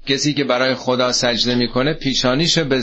کسی 0.08 0.34
که 0.34 0.44
برای 0.44 0.76
خدا 0.76 1.12
سجده 1.12 1.56
می‌کنه 1.56 1.94
پیشانیشو 1.94 2.64
به 2.64 2.82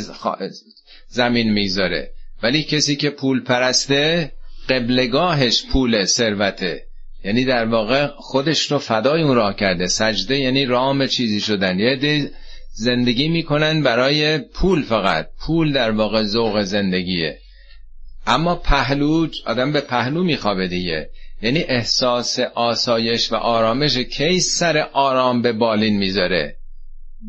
زمین 1.08 1.52
می‌ذاره. 1.52 2.10
ولی 2.42 2.62
کسی 2.62 2.96
که 2.96 3.10
پول 3.10 3.40
پرسته 3.40 4.32
قبلگاهش 4.68 5.64
پول 5.72 6.04
ثروته. 6.04 6.82
یعنی 7.24 7.44
در 7.44 7.64
واقع 7.64 8.06
خودش 8.06 8.72
رو 8.72 8.78
فدای 8.78 9.22
اون 9.22 9.36
راه 9.36 9.56
کرده. 9.56 9.86
سجده 9.86 10.38
یعنی 10.38 10.64
رام 10.64 11.06
چیزی 11.06 11.40
شدن. 11.40 11.78
یه 11.78 12.30
زندگی 12.72 13.28
می‌کنن 13.28 13.82
برای 13.82 14.38
پول 14.38 14.82
فقط. 14.82 15.28
پول 15.38 15.72
در 15.72 15.90
واقع 15.90 16.22
ذوق 16.22 16.62
زندگیه. 16.62 17.38
اما 18.26 18.54
پهلو 18.54 19.26
آدم 19.46 19.72
به 19.72 19.80
پهلو 19.80 20.24
میخوابه 20.24 20.68
دیگه. 20.68 21.10
یعنی 21.42 21.58
احساس 21.58 22.38
آسایش 22.38 23.32
و 23.32 23.36
آرامش 23.36 23.96
کی 23.96 24.40
سر 24.40 24.78
آرام 24.92 25.42
به 25.42 25.52
بالین 25.52 25.98
می‌ذاره. 25.98 26.56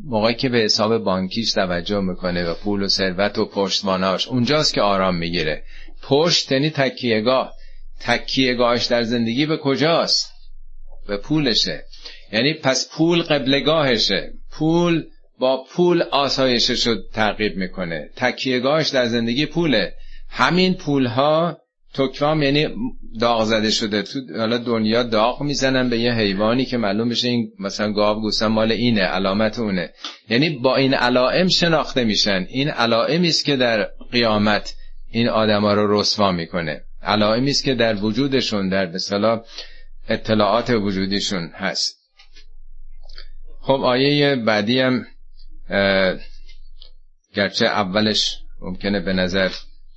موقعی 0.06 0.36
که 0.36 0.50
به 0.50 0.58
حساب 0.58 0.98
بانکیش 0.98 1.52
توجه 1.52 2.00
می‌کنه 2.00 2.44
و 2.44 2.54
پول 2.54 2.84
و 2.84 2.88
ثروت 2.88 3.38
و 3.38 3.46
پشتواناش 3.46 4.28
اونجاست 4.28 4.74
که 4.74 4.82
آرام 4.82 5.16
می‌گیره. 5.16 5.64
پشت 6.04 6.52
یعنی 6.52 6.70
تکیهگاه. 6.70 7.54
تکیهگاهش 8.00 8.86
در 8.86 9.04
زندگی 9.04 9.46
به 9.46 9.58
کجاست؟ 9.58 10.32
به 11.08 11.18
پولشه. 11.18 11.84
یعنی 12.34 12.54
پس 12.54 12.90
پول 12.92 13.22
قبلگاهشه. 13.22 14.34
پول 14.52 15.04
با 15.42 15.64
پول 15.64 16.02
آسایشش 16.02 16.88
رو 16.88 16.96
تعقیب 17.14 17.58
می‌کنه. 17.58 18.10
تکیهگاهش 18.16 18.90
در 18.90 19.06
زندگی 19.06 19.46
پوله. 19.46 19.94
همین 20.30 20.74
پولها 20.74 21.58
توکرام 21.94 22.44
یعنی 22.44 22.68
داغ 23.20 23.44
زده 23.44 23.72
شده. 23.72 24.02
تو 24.02 24.20
حالا 24.38 24.58
دنیا 24.58 25.04
داغ 25.04 25.42
می‌زنن 25.42 25.90
به 25.90 26.00
یه 26.00 26.14
حیوانی 26.14 26.66
که 26.66 26.78
معلوم 26.78 27.10
بشه 27.10 27.28
این 27.28 27.52
مثلا 27.60 27.92
گاو 27.92 28.22
گوسم 28.22 28.48
مال 28.48 28.72
اینه 28.72 29.02
علامت 29.02 29.60
اونه. 29.60 29.90
یعنی 30.30 30.50
با 30.50 30.76
این 30.76 30.94
علائم 30.94 31.48
شناخته 31.48 32.04
میشن. 32.04 32.46
این 32.50 32.70
علائمی 32.70 33.28
است 33.28 33.46
که 33.46 33.56
در 33.56 33.90
قیامت 34.12 34.76
این 35.12 35.30
آدما 35.30 35.74
رو 35.74 36.00
رسوا 36.00 36.32
می‌کنه. 36.32 36.82
علائمی 37.04 37.50
است 37.50 37.64
که 37.64 37.76
در 37.76 37.96
وجودشون 37.96 38.70
در 38.70 38.86
به 38.86 39.00
اطلاعات 40.10 40.70
وجودیشون 40.70 41.52
هست. 41.54 41.98
خب 43.62 43.82
آیه 43.84 44.36
بعدی 44.36 44.80
هم 44.80 45.06
گرچه 47.36 47.66
اولش 47.66 48.38
ممکنه 48.62 49.00
به 49.00 49.14
نظر 49.14 49.50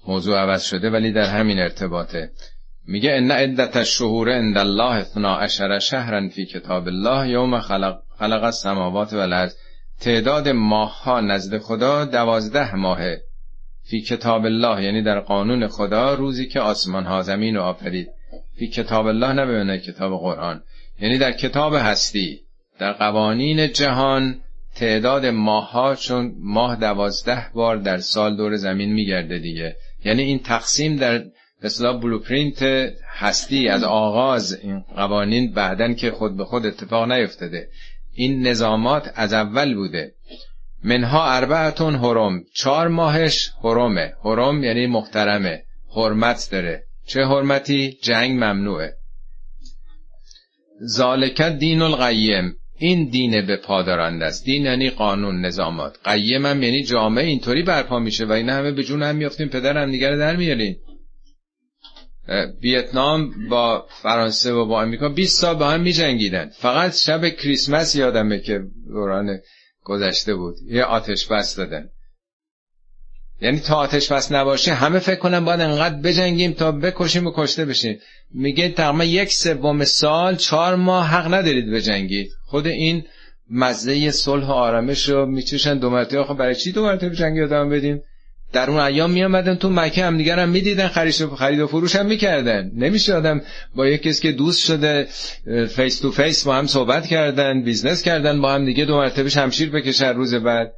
موضوع 0.07 0.39
عوض 0.39 0.63
شده 0.63 0.91
ولی 0.91 1.13
در 1.13 1.25
همین 1.25 1.59
ارتباطه. 1.59 2.31
میگه 2.87 3.13
ان 3.13 3.31
عدت 3.31 3.77
الشهور 3.77 4.33
عند 4.33 4.59
الله 4.59 4.95
اثنا 4.95 5.37
عشر 5.37 5.79
شهرا 5.79 6.29
فی 6.29 6.47
کتاب 6.47 6.87
الله 6.87 7.29
یوم 7.29 7.61
خلق, 7.61 7.99
خلق 8.19 8.45
السماوات 8.45 9.13
و 9.13 9.49
تعداد 10.01 10.49
ماه 10.49 11.03
ها 11.03 11.21
نزد 11.21 11.59
خدا 11.59 12.05
دوازده 12.05 12.75
ماهه 12.75 13.21
فی 13.83 14.01
کتاب 14.01 14.45
الله 14.45 14.85
یعنی 14.85 15.03
در 15.03 15.21
قانون 15.21 15.69
خدا 15.69 16.15
روزی 16.15 16.47
که 16.47 16.61
آسمان 16.61 17.05
ها 17.07 17.23
زمین 17.23 17.57
رو 17.57 17.63
آفرید 17.63 18.09
فی 18.59 18.67
کتاب 18.67 19.07
الله 19.07 19.33
نه 19.33 19.79
کتاب 19.79 20.21
قرآن. 20.21 20.63
یعنی 21.01 21.19
در 21.19 21.33
کتاب 21.33 21.75
هستی 21.75 22.41
در 22.79 22.93
قوانین 22.93 23.73
جهان 23.73 24.41
تعداد 24.75 25.27
ماه 25.27 25.71
ها 25.71 25.95
چون 25.95 26.35
ماه 26.39 26.77
دوازده 26.77 27.47
بار 27.55 27.77
در 27.77 27.99
سال 27.99 28.37
دور 28.37 28.57
زمین 28.57 28.93
میگرده 28.93 29.39
دیگه. 29.39 29.77
یعنی 30.05 30.23
این 30.23 30.39
تقسیم 30.39 30.97
در 30.97 31.25
اصطلاح 31.63 32.01
بلوپرینت 32.01 32.63
هستی 33.19 33.69
از 33.69 33.85
آغاز 33.85 34.53
این 34.53 34.81
قوانین 34.81 35.53
بعدن 35.53 35.95
که 35.95 36.11
خود 36.11 36.37
به 36.37 36.45
خود 36.45 36.67
اتفاق 36.67 37.13
نیفتاده. 37.13 37.69
این 38.15 38.47
نظامات 38.47 39.13
از 39.15 39.33
اول 39.33 39.75
بوده. 39.75 40.15
منها 40.85 41.33
اربعتون 41.33 41.95
حرم. 41.95 42.45
چهار 42.55 42.89
ماهش 42.89 43.51
حرمه. 43.63 44.13
حرم 44.25 44.65
یعنی 44.65 44.87
محترمه. 44.87 45.63
حرمت 45.97 46.49
داره. 46.53 46.85
چه 47.07 47.25
حرمتی؟ 47.25 47.99
جنگ 48.03 48.31
ممنوعه. 48.37 48.95
ذالکت 50.87 51.59
دین 51.59 51.83
القیم 51.83 52.57
این 52.79 53.09
دین 53.09 53.47
به 53.47 53.57
پادارنده 53.57 54.25
است. 54.25 54.45
دین 54.45 54.65
یعنی 54.65 54.91
قانون 54.91 55.41
نظامات. 55.41 55.97
قیم 56.05 56.47
هم 56.47 56.63
یعنی 56.63 56.83
جامعه. 56.83 57.25
اینطوری 57.25 57.63
برپا 57.63 57.99
میشه 57.99 58.25
و 58.25 58.33
این 58.33 58.49
همه 58.49 58.73
به 58.73 58.83
جون 58.83 59.03
هم 59.03 59.17
میافتیم 59.17 59.49
پدر 59.49 59.83
هم 59.83 59.91
دیگر 59.91 60.17
در 60.17 60.37
میارین 60.37 60.77
ویتنام 62.63 63.49
با 63.49 63.87
فرانسه 64.03 64.53
و 64.53 64.67
با 64.67 64.83
امریکا 64.83 65.09
20 65.09 65.41
سال 65.41 65.55
با 65.55 65.71
هم 65.71 65.81
میجنگیدن. 65.81 66.49
فقط 66.49 66.97
شب 66.97 67.29
کریسمس 67.29 67.95
یادمه 67.95 68.41
که 68.41 68.61
دوران 68.87 69.39
گذشته 69.83 70.35
بود. 70.35 70.55
یه 70.69 70.85
آتش 70.85 71.27
بس 71.27 71.57
دادن. 71.57 71.89
یعنی 73.45 73.61
تا 73.61 73.77
آتش 73.77 74.13
بس 74.13 74.33
نباشه 74.33 74.75
همه 74.75 74.99
فکر 74.99 75.19
کنن 75.19 75.45
باید 75.45 75.61
انقدر 75.61 75.95
بجنگیم 75.95 76.53
تا 76.53 76.73
بکشیم 76.73 77.27
و 77.27 77.33
کشته 77.37 77.65
بشیم. 77.65 77.99
میگه 78.35 78.69
تقریبا 78.69 79.05
یک 79.05 79.33
سوم 79.33 79.85
سال 79.85 80.37
چهار 80.37 80.77
ماه 80.77 81.07
حق 81.07 81.35
ندارید 81.35 81.71
بجنگید. 81.71 82.31
خود 82.47 82.67
این 82.67 83.05
مزه 83.51 84.11
صلح 84.11 84.47
و 84.47 84.51
آرامش 84.51 85.09
رو 85.09 85.27
میچوشن 85.27 85.79
دو 85.79 85.91
مرتبه. 85.91 86.25
خب 86.25 86.35
برای 86.35 86.55
چی 86.55 86.73
دو 86.73 86.83
مرتبه 86.83 87.17
جنگی 87.17 87.43
آدم 87.43 87.71
بدیم 87.71 88.03
در 88.53 88.71
اون 88.71 88.81
ایام 88.81 89.11
میامدن 89.11 89.55
تو 89.55 89.71
مکه 89.71 90.05
هم 90.05 90.17
دیگر 90.17 90.39
هم 90.39 90.49
می‌دیدن 90.49 90.89
خرید 90.89 91.61
و 91.61 91.67
فروش 91.67 91.97
هم 91.97 92.07
می‌کردن. 92.07 92.71
نمیشه 92.75 93.15
آدم 93.15 93.41
با 93.77 93.87
یک 93.87 94.03
کسی 94.03 94.23
که 94.23 94.33
دوست 94.33 94.67
شده 94.67 95.09
face 95.67 95.99
to 96.01 96.11
face 96.11 96.45
با 96.45 96.55
هم 96.55 96.67
صحبت 96.67 97.07
کردن 97.07 97.63
business 97.63 98.03
کردن 98.03 98.41
با 98.41 98.55
هم 98.55 98.65
دیگه 98.65 98.85
دو 98.85 98.97
مرتبه 98.97 99.29
شمشیر 99.29 99.71
بکشن 99.71 100.15
روز 100.15 100.35
بعد. 100.35 100.73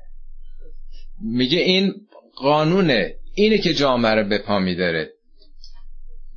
میگه 1.23 1.59
این 1.59 1.95
قانونه 2.37 3.15
اینه 3.35 3.59
که 3.59 3.75
جامعه 3.75 4.15
رو 4.15 4.29
به 4.29 4.39
پا 4.39 4.59
میداره. 4.59 5.11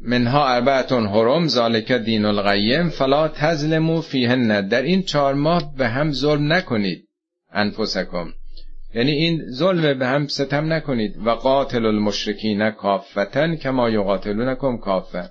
منها 0.02 0.47
أربعة 0.47 1.07
حرم 1.08 1.47
ذلك 1.47 1.91
الدين 1.91 2.26
القيم 2.26 2.89
فلا 2.89 3.28
تظلموا 3.28 4.01
فيهن. 4.01 4.67
در 4.68 4.82
این 4.82 5.04
چهار 5.04 5.34
ماه 5.34 5.76
به 5.78 5.88
هم 5.88 6.12
ظلم 6.12 6.54
نکنید 6.54 7.08
أنفسكم. 7.51 8.34
یعنی 8.95 9.12
این 9.12 9.41
ظلم 9.52 10.00
به 10.00 10.08
هم 10.08 10.28
ستم 10.28 10.74
نکنید. 10.74 11.18
وقاتلوا 11.26 11.86
المشركين 11.86 12.70
كافة 12.70 13.55
كما 13.55 13.89
يقاتلونكم 13.89 14.78
كافة 14.78 15.30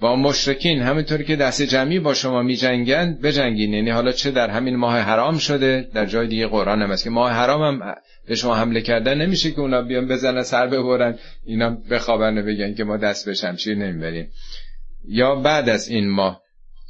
با 0.00 0.16
مشرکین 0.16 0.82
همینطوری 0.82 1.24
که 1.24 1.36
دست 1.36 1.62
جمعی 1.62 1.98
با 1.98 2.14
شما 2.14 2.42
می 2.42 2.56
جنگن 2.56 3.18
بجنگین. 3.22 3.74
یعنی 3.74 3.90
حالا 3.90 4.12
چه 4.12 4.30
در 4.30 4.50
همین 4.50 4.76
ماه 4.76 4.98
حرام 4.98 5.38
شده؟ 5.38 5.88
در 5.94 6.06
جای 6.06 6.26
دیگه 6.26 6.46
قرآن 6.46 6.82
هم 6.82 6.90
هست 6.90 7.04
که 7.04 7.10
ماه 7.10 7.32
حرام 7.32 7.62
هم 7.62 7.94
به 8.30 8.36
شما 8.36 8.54
حمله 8.54 8.80
کردن 8.80 9.14
نمیشه 9.14 9.50
که 9.50 9.60
اونا 9.60 9.82
بیان 9.82 10.08
بزنن 10.08 10.42
سر 10.42 10.66
ببرن. 10.66 11.18
اینا 11.44 11.70
بخوابن 11.90 12.42
بگن 12.46 12.74
که 12.74 12.84
ما 12.84 12.96
دست 12.96 13.26
به 13.26 13.34
شمشیر 13.34 13.78
نمی‌بریم. 13.78 14.30
یا 15.08 15.34
بعد 15.34 15.68
از 15.68 15.88
این 15.88 16.10
ماه 16.10 16.42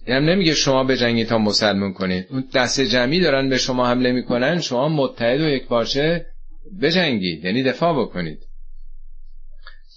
یعنی 0.09 0.27
نمیگه 0.27 0.55
شما 0.55 0.85
بجنگید 0.85 1.29
تا 1.29 1.39
مسلمون 1.39 1.93
کنید. 1.93 2.27
اون 2.31 2.45
دست 2.55 2.81
جمعی 2.81 3.21
دارن 3.21 3.49
به 3.49 3.59
شما 3.59 3.87
حمله 3.87 4.13
می‌کنن 4.13 4.61
شما 4.61 4.89
متحد 4.89 5.41
و 5.41 5.49
یک 5.49 5.67
پارچه 5.67 6.27
بجنگید 6.83 7.45
یعنی 7.45 7.63
دفاع 7.63 8.03
بکنید. 8.03 8.39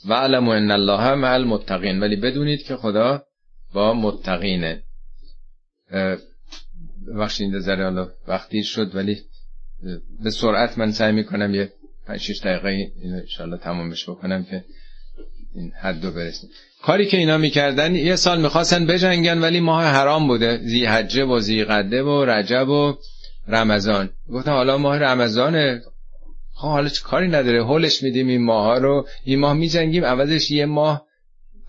و 0.10 0.14
علم 0.14 0.50
ان 0.50 0.72
الله 0.72 1.16
مع 1.16 1.34
المتقین 1.34 2.00
ولی 2.00 2.16
بدونید 2.16 2.64
که 2.64 2.76
خدا 2.76 3.24
با 3.74 3.94
متقینه. 3.94 4.84
بخشید 7.20 7.60
ذره 7.60 8.08
وقتی 8.28 8.64
شد 8.64 8.96
ولی 8.96 9.18
به 10.24 10.30
سرعت 10.30 10.78
من 10.78 10.92
سعی 10.92 11.12
می‌کنم 11.12 11.56
یه 11.56 11.72
5 12.08 12.20
6 12.20 12.40
دقیقه 12.40 12.70
اینو 12.70 13.22
ان 13.40 13.58
تمامش 13.58 14.10
بکنم 14.10 14.44
که 14.44 14.64
این 15.56 15.72
حدو 15.82 16.12
برسیم. 16.12 16.50
کاری 16.84 17.06
که 17.06 17.18
اینا 17.18 17.38
می‌کردن 17.38 17.96
یه 17.96 18.16
سال 18.16 18.42
می‌خواستن 18.42 18.86
بجنگن 18.86 19.40
ولی 19.40 19.60
ماه 19.60 19.84
حرام 19.84 20.28
بوده. 20.28 20.58
زی 20.58 20.86
حجه 20.86 21.24
و 21.24 21.40
زی 21.40 21.64
قده 21.64 22.04
و 22.04 22.26
رجب 22.26 22.70
و 22.70 22.98
رمضان. 23.48 24.10
گفتن 24.30 24.52
حالا 24.52 24.78
ماه 24.78 24.98
رمضانه. 24.98 25.82
خب 26.54 26.68
حالا 26.68 26.90
چه 26.90 27.02
کاری 27.04 27.28
نداره؟ 27.28 27.64
هولش 27.64 28.04
میدیم 28.04 28.28
این 28.28 28.44
ماه 28.46 28.80
رو. 28.80 29.08
این 29.24 29.40
ماه 29.40 29.54
میجنگیم 29.54 30.06
عوضش 30.06 30.52
یه 30.52 30.66
ماه 30.66 31.06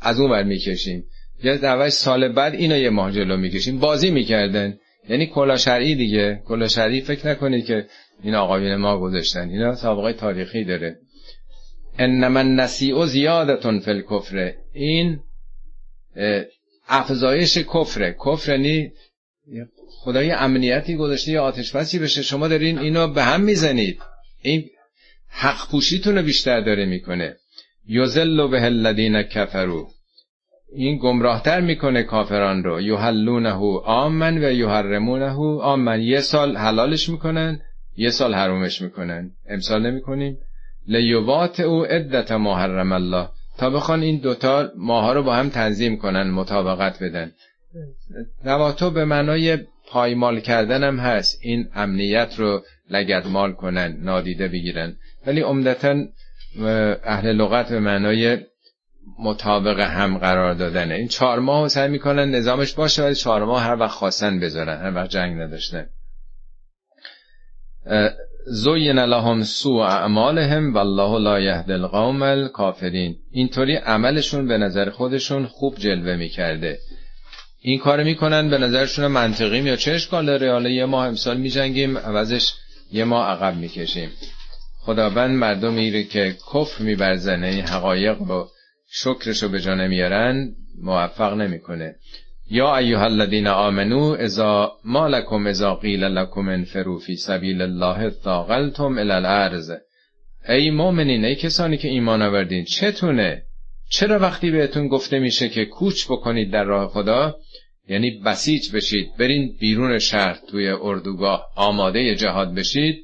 از 0.00 0.20
اون 0.20 0.30
ور 0.30 0.42
می‌کشیم. 0.42 1.04
یا 1.42 1.54
عوض 1.54 1.94
سال 1.94 2.32
بعد 2.32 2.54
اینو 2.54 2.76
یه 2.76 2.90
ماه 2.90 3.12
جلو 3.12 3.36
می‌کشیم. 3.36 3.78
بازی 3.78 4.10
می‌کردن. 4.10 4.78
یعنی 5.08 5.26
کلا 5.26 5.56
شرعی 5.56 5.94
دیگه. 5.94 6.42
کلا 6.46 6.68
شرعی 6.68 7.00
فکر 7.00 7.28
نکنید 7.28 7.64
که 7.64 7.86
این 8.24 8.34
آقایون 8.34 8.76
ما 8.76 8.98
گذاشتن. 8.98 9.48
اینا 9.48 9.74
سابقه 9.74 10.12
تاریخی 10.12 10.64
داره. 10.64 10.98
انما 11.98 12.38
النسیء 12.40 13.04
زیادتون 13.06 13.80
فی 13.80 13.90
الکفر. 13.90 14.52
این 14.72 15.20
افزایش 16.88 17.58
کفره. 17.58 18.16
کفر 18.26 18.52
یعنی 18.52 18.92
خدای 19.88 20.30
امنیتی 20.30 20.96
گذاشته 20.96 21.32
یا 21.32 21.42
آتش 21.42 21.72
بشه. 21.98 22.22
شما 22.22 22.48
دارین 22.48 22.78
اینو 22.78 23.08
به 23.08 23.22
هم 23.22 23.40
می‌زنید. 23.40 24.02
این 24.42 24.64
حق 25.28 25.70
پوشیتون 25.70 26.16
رو 26.18 26.22
بیشتر 26.22 26.60
داره 26.60 26.86
می‌کنه. 26.86 27.36
یوزل 27.86 28.48
به 28.48 28.64
الذین 28.64 29.22
کفرو 29.22 29.90
این 30.72 30.98
گمراهتر 30.98 31.60
می‌کنه 31.60 32.02
کافران 32.02 32.64
رو. 32.64 32.80
یحلونه 32.80 33.52
آمن 33.84 34.44
و 34.44 34.52
یحرمونه 34.52 35.30
آمن. 35.62 36.00
یه 36.00 36.20
سال 36.20 36.56
حلالش 36.56 37.08
می‌کنن. 37.08 37.60
یه 37.96 38.10
سال 38.10 38.34
حرومش 38.34 38.82
می‌کنن. 38.82 39.30
امسال 39.48 39.90
نمی‌کنیم. 39.90 40.38
لیوات 40.86 41.60
او 41.60 41.84
عدت 41.84 42.32
محرم 42.32 42.92
الله. 42.92 43.28
تا 43.58 43.70
بخوان 43.70 44.02
این 44.02 44.20
دوتا 44.20 44.70
ماها 44.76 45.12
رو 45.12 45.22
با 45.22 45.34
هم 45.34 45.48
تنظیم 45.48 45.96
کنن 45.96 46.30
مطابقت 46.30 47.02
بدن. 47.02 47.32
نواتو 48.44 48.90
به 48.90 49.04
معنای 49.04 49.58
پایمال 49.88 50.40
کردن 50.40 50.84
هم 50.84 50.98
هست. 50.98 51.38
این 51.42 51.68
امنیت 51.74 52.34
رو 52.38 52.62
لگدمال 52.90 53.52
کنن 53.52 53.96
نادیده 54.00 54.48
بگیرن. 54.48 54.96
ولی 55.26 55.40
عمدتا 55.40 56.04
اهل 57.04 57.32
لغت 57.32 57.68
به 57.68 57.80
معنای 57.80 58.38
مطابق 59.18 59.80
هم 59.80 60.18
قرار 60.18 60.54
دادنه. 60.54 60.94
این 60.94 61.08
چهار 61.08 61.38
ماه 61.38 61.68
سعی 61.68 61.88
می‌کنن 61.88 62.30
نظامش 62.30 62.72
باشه 62.72 63.04
ولی 63.04 63.14
چهار 63.14 63.44
ماه 63.44 63.62
هر 63.62 63.76
وقت 63.76 63.90
خواستن 63.90 64.40
بذارن 64.40 64.80
هر 64.80 64.94
وقت 64.94 65.10
جنگ 65.10 65.40
نداشتن. 65.40 65.86
زوین 68.46 68.98
لهم 68.98 69.42
سوء 69.42 69.82
اعمالهم 69.82 70.74
والله 70.74 71.18
لا 71.18 71.40
یهد 71.40 71.70
القوم 71.70 72.22
الکافرین 72.22 73.16
اینطوری 73.30 73.76
عملشون 73.76 74.48
به 74.48 74.58
نظر 74.58 74.90
خودشون 74.90 75.46
خوب 75.46 75.78
جلوه 75.78 76.16
می‌کرده. 76.16 76.78
این 77.60 77.78
کار 77.78 78.02
می‌کنن 78.02 78.50
به 78.50 78.58
نظرشون 78.58 79.06
منطقی 79.06 79.58
یا 79.58 79.76
چه 79.76 79.92
اشکال 79.92 80.26
داره؟ 80.26 80.52
حالا 80.52 80.68
یه 80.68 80.84
ماه 80.84 81.06
امسال 81.06 81.36
میجنگیم 81.36 81.98
عوضش 81.98 82.52
یه 82.92 83.04
ماه 83.04 83.28
عقب 83.28 83.56
می‌کشیم. 83.56 84.10
خداوند 84.80 85.36
مردمی 85.36 86.04
که 86.04 86.36
کفر 86.52 86.82
میبرزن 86.82 87.44
این 87.44 87.64
حقایق 87.64 88.18
رو 88.18 88.48
شکرش 88.90 89.42
رو 89.42 89.48
به 89.48 89.60
جا 89.60 89.74
نمیارن 89.74 90.54
موفق 90.82 91.32
نمی‌کنه. 91.32 91.94
یا 92.54 92.76
ایها 92.76 93.04
الذین 93.04 93.46
آمنو 93.46 94.16
اذا 94.18 94.72
ما 94.84 95.08
لکم 95.08 95.46
اذا 95.46 95.74
قیل 95.74 96.04
لکم 96.04 96.48
انفروا 96.48 96.98
فی 96.98 97.16
سبیل 97.16 97.62
الله 97.62 98.10
ثاقلتم 98.10 98.98
الی 98.98 99.10
الارض. 99.10 99.70
ای 100.48 100.70
مؤمنین 100.70 101.24
ای 101.24 101.34
کسانی 101.34 101.76
که 101.76 101.88
ایمان 101.88 102.22
آوردین 102.22 102.64
چتونه؟ 102.64 103.42
چرا 103.90 104.18
وقتی 104.18 104.50
بهتون 104.50 104.88
گفته 104.88 105.18
میشه 105.18 105.48
که 105.48 105.64
کوچ 105.64 106.06
بکنید 106.06 106.52
در 106.52 106.64
راه 106.64 106.88
خدا؟ 106.88 107.36
یعنی 107.88 108.10
بسیج 108.26 108.76
بشید 108.76 109.16
برین 109.18 109.56
بیرون 109.60 109.98
شهر 109.98 110.38
توی 110.50 110.68
اردوگاه 110.68 111.46
آماده 111.56 112.14
جهاد 112.14 112.54
بشید. 112.54 112.96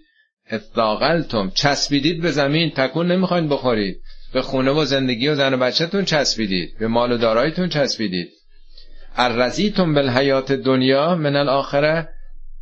اثاقلتم 0.51 1.53
چسبیدید 1.55 2.23
به 2.23 2.31
زمین 2.31 2.71
تکون 2.71 3.13
نمی‌خواید 3.13 3.49
بخورید. 3.49 4.01
به 4.35 4.43
خونه 4.43 4.71
و 4.71 4.85
زندگی 4.85 5.29
و 5.29 5.35
زن 5.35 5.55
و 5.55 5.57
بچهتون 5.57 6.05
چسبیدید 6.05 6.79
به 6.81 6.89
مال 6.89 7.13
و 7.13 7.19
دارایتون 7.19 7.69
چسبیدید. 7.69 8.40
ارزیتون 9.17 9.95
بالحیات 9.95 10.53
دنیا 10.53 11.15
من 11.15 11.37
الاخره. 11.37 12.09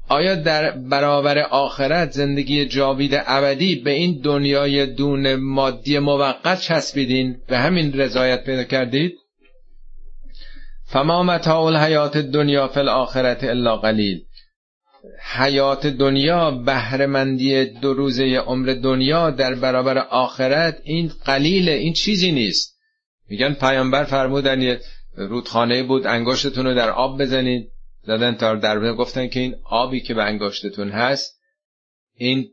آیا 0.08 0.34
در 0.34 0.70
برابر 0.70 1.38
آخرت 1.38 2.10
زندگی 2.10 2.66
جاوید 2.66 3.22
ابدی 3.26 3.74
به 3.74 3.90
این 3.90 4.20
دنیای 4.24 4.86
دون 4.86 5.34
مادی 5.34 5.98
موقت 5.98 6.60
چسبیدین؟ 6.60 7.36
به 7.48 7.58
همین 7.58 7.92
رضایت 7.92 8.44
پیدا 8.44 8.64
کردید؟ 8.64 9.14
فما 10.84 11.22
متاع 11.22 11.60
الحیات 11.60 12.16
دنیا 12.16 12.68
فی 12.68 12.80
الاخرت 12.80 13.44
الا 13.44 13.76
قلیل. 13.76 14.20
حیات 15.36 15.86
دنیا 15.86 16.50
بهرهمندی 16.50 17.64
دو 17.64 17.94
روزه 17.94 18.24
عمر 18.24 18.74
دنیا 18.74 19.30
در 19.30 19.54
برابر 19.54 19.98
آخرت 19.98 20.78
این 20.84 21.12
قلیل 21.24 21.68
این 21.68 21.92
چیزی 21.92 22.32
نیست. 22.32 22.78
میگن 23.30 23.54
پیامبر 23.54 24.04
فرمودن 24.04 24.78
رودخانه 25.26 25.82
بود 25.82 26.06
انگشتتون 26.06 26.66
رو 26.66 26.74
در 26.74 26.90
آب 26.90 27.20
بزنید. 27.20 27.70
زدن 28.02 28.34
تا 28.34 28.54
در 28.54 28.92
گفتن 28.92 29.28
که 29.28 29.40
این 29.40 29.54
آبی 29.64 30.00
که 30.00 30.14
به 30.14 30.22
انگشتتون 30.22 30.90
هست 30.90 31.40
این 32.14 32.48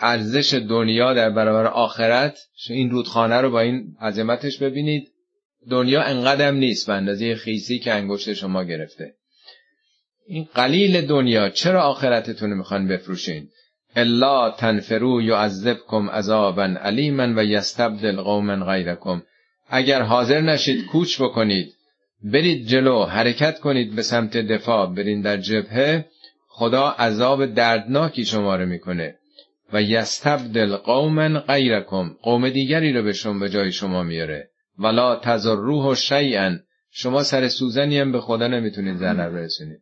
ارزش 0.00 0.54
دنیا 0.54 1.14
در 1.14 1.30
برابر 1.30 1.66
آخرت 1.66 2.38
این 2.70 2.90
رودخانه 2.90 3.36
رو 3.36 3.50
با 3.50 3.60
این 3.60 3.96
عظمتش 4.00 4.58
ببینید. 4.58 5.08
دنیا 5.70 6.02
انقدر 6.02 6.50
نیست 6.50 6.86
به 6.86 6.92
اندازه 6.92 7.34
خیسی 7.34 7.78
که 7.78 7.92
انگشت 7.92 8.32
شما 8.32 8.64
گرفته. 8.64 9.14
این 10.26 10.48
قلیل 10.54 11.06
دنیا 11.06 11.48
چرا 11.48 11.82
آخرتتون 11.82 12.52
می‌خوان 12.52 12.88
بفروشین؟ 12.88 13.48
الا 13.96 14.50
تنفرو 14.50 15.22
یعذبکم 15.22 16.10
عذابا 16.10 16.62
علیما 16.62 17.34
و 17.36 17.44
یستبدل 17.44 18.16
قوما 18.16 18.64
غیرکم. 18.64 19.22
اگر 19.68 20.02
حاضر 20.02 20.40
نشید 20.40 20.86
کوچ 20.86 21.22
بکنید 21.22 21.75
برید 22.32 22.66
جلو 22.66 23.04
حرکت 23.04 23.60
کنید 23.60 23.96
به 23.96 24.02
سمت 24.02 24.36
دفاع 24.36 24.94
برین 24.94 25.20
در 25.20 25.36
جبهه. 25.36 26.04
خدا 26.48 26.88
عذاب 26.88 27.46
دردناکی 27.46 28.24
شما 28.24 28.56
رو 28.56 28.66
می‌کنه. 28.66 29.14
و 29.72 29.82
یستبدل 29.82 30.76
قوما 30.76 31.40
غیرکم. 31.40 32.16
قوم 32.22 32.48
دیگری 32.48 32.92
رو 32.92 33.02
به 33.02 33.12
شما 33.12 33.38
به 33.38 33.48
جای 33.48 33.72
شما 33.72 34.02
میاره. 34.02 34.50
ولا 34.78 35.16
تضروه 35.16 35.94
شیئا 35.94 36.56
شما 36.90 37.22
سر 37.22 37.48
سوزنی 37.48 37.98
هم 37.98 38.12
به 38.12 38.20
خدا 38.20 38.46
نمی‌تونید 38.48 38.96
ضرر 38.96 39.30
برسونید. 39.30 39.80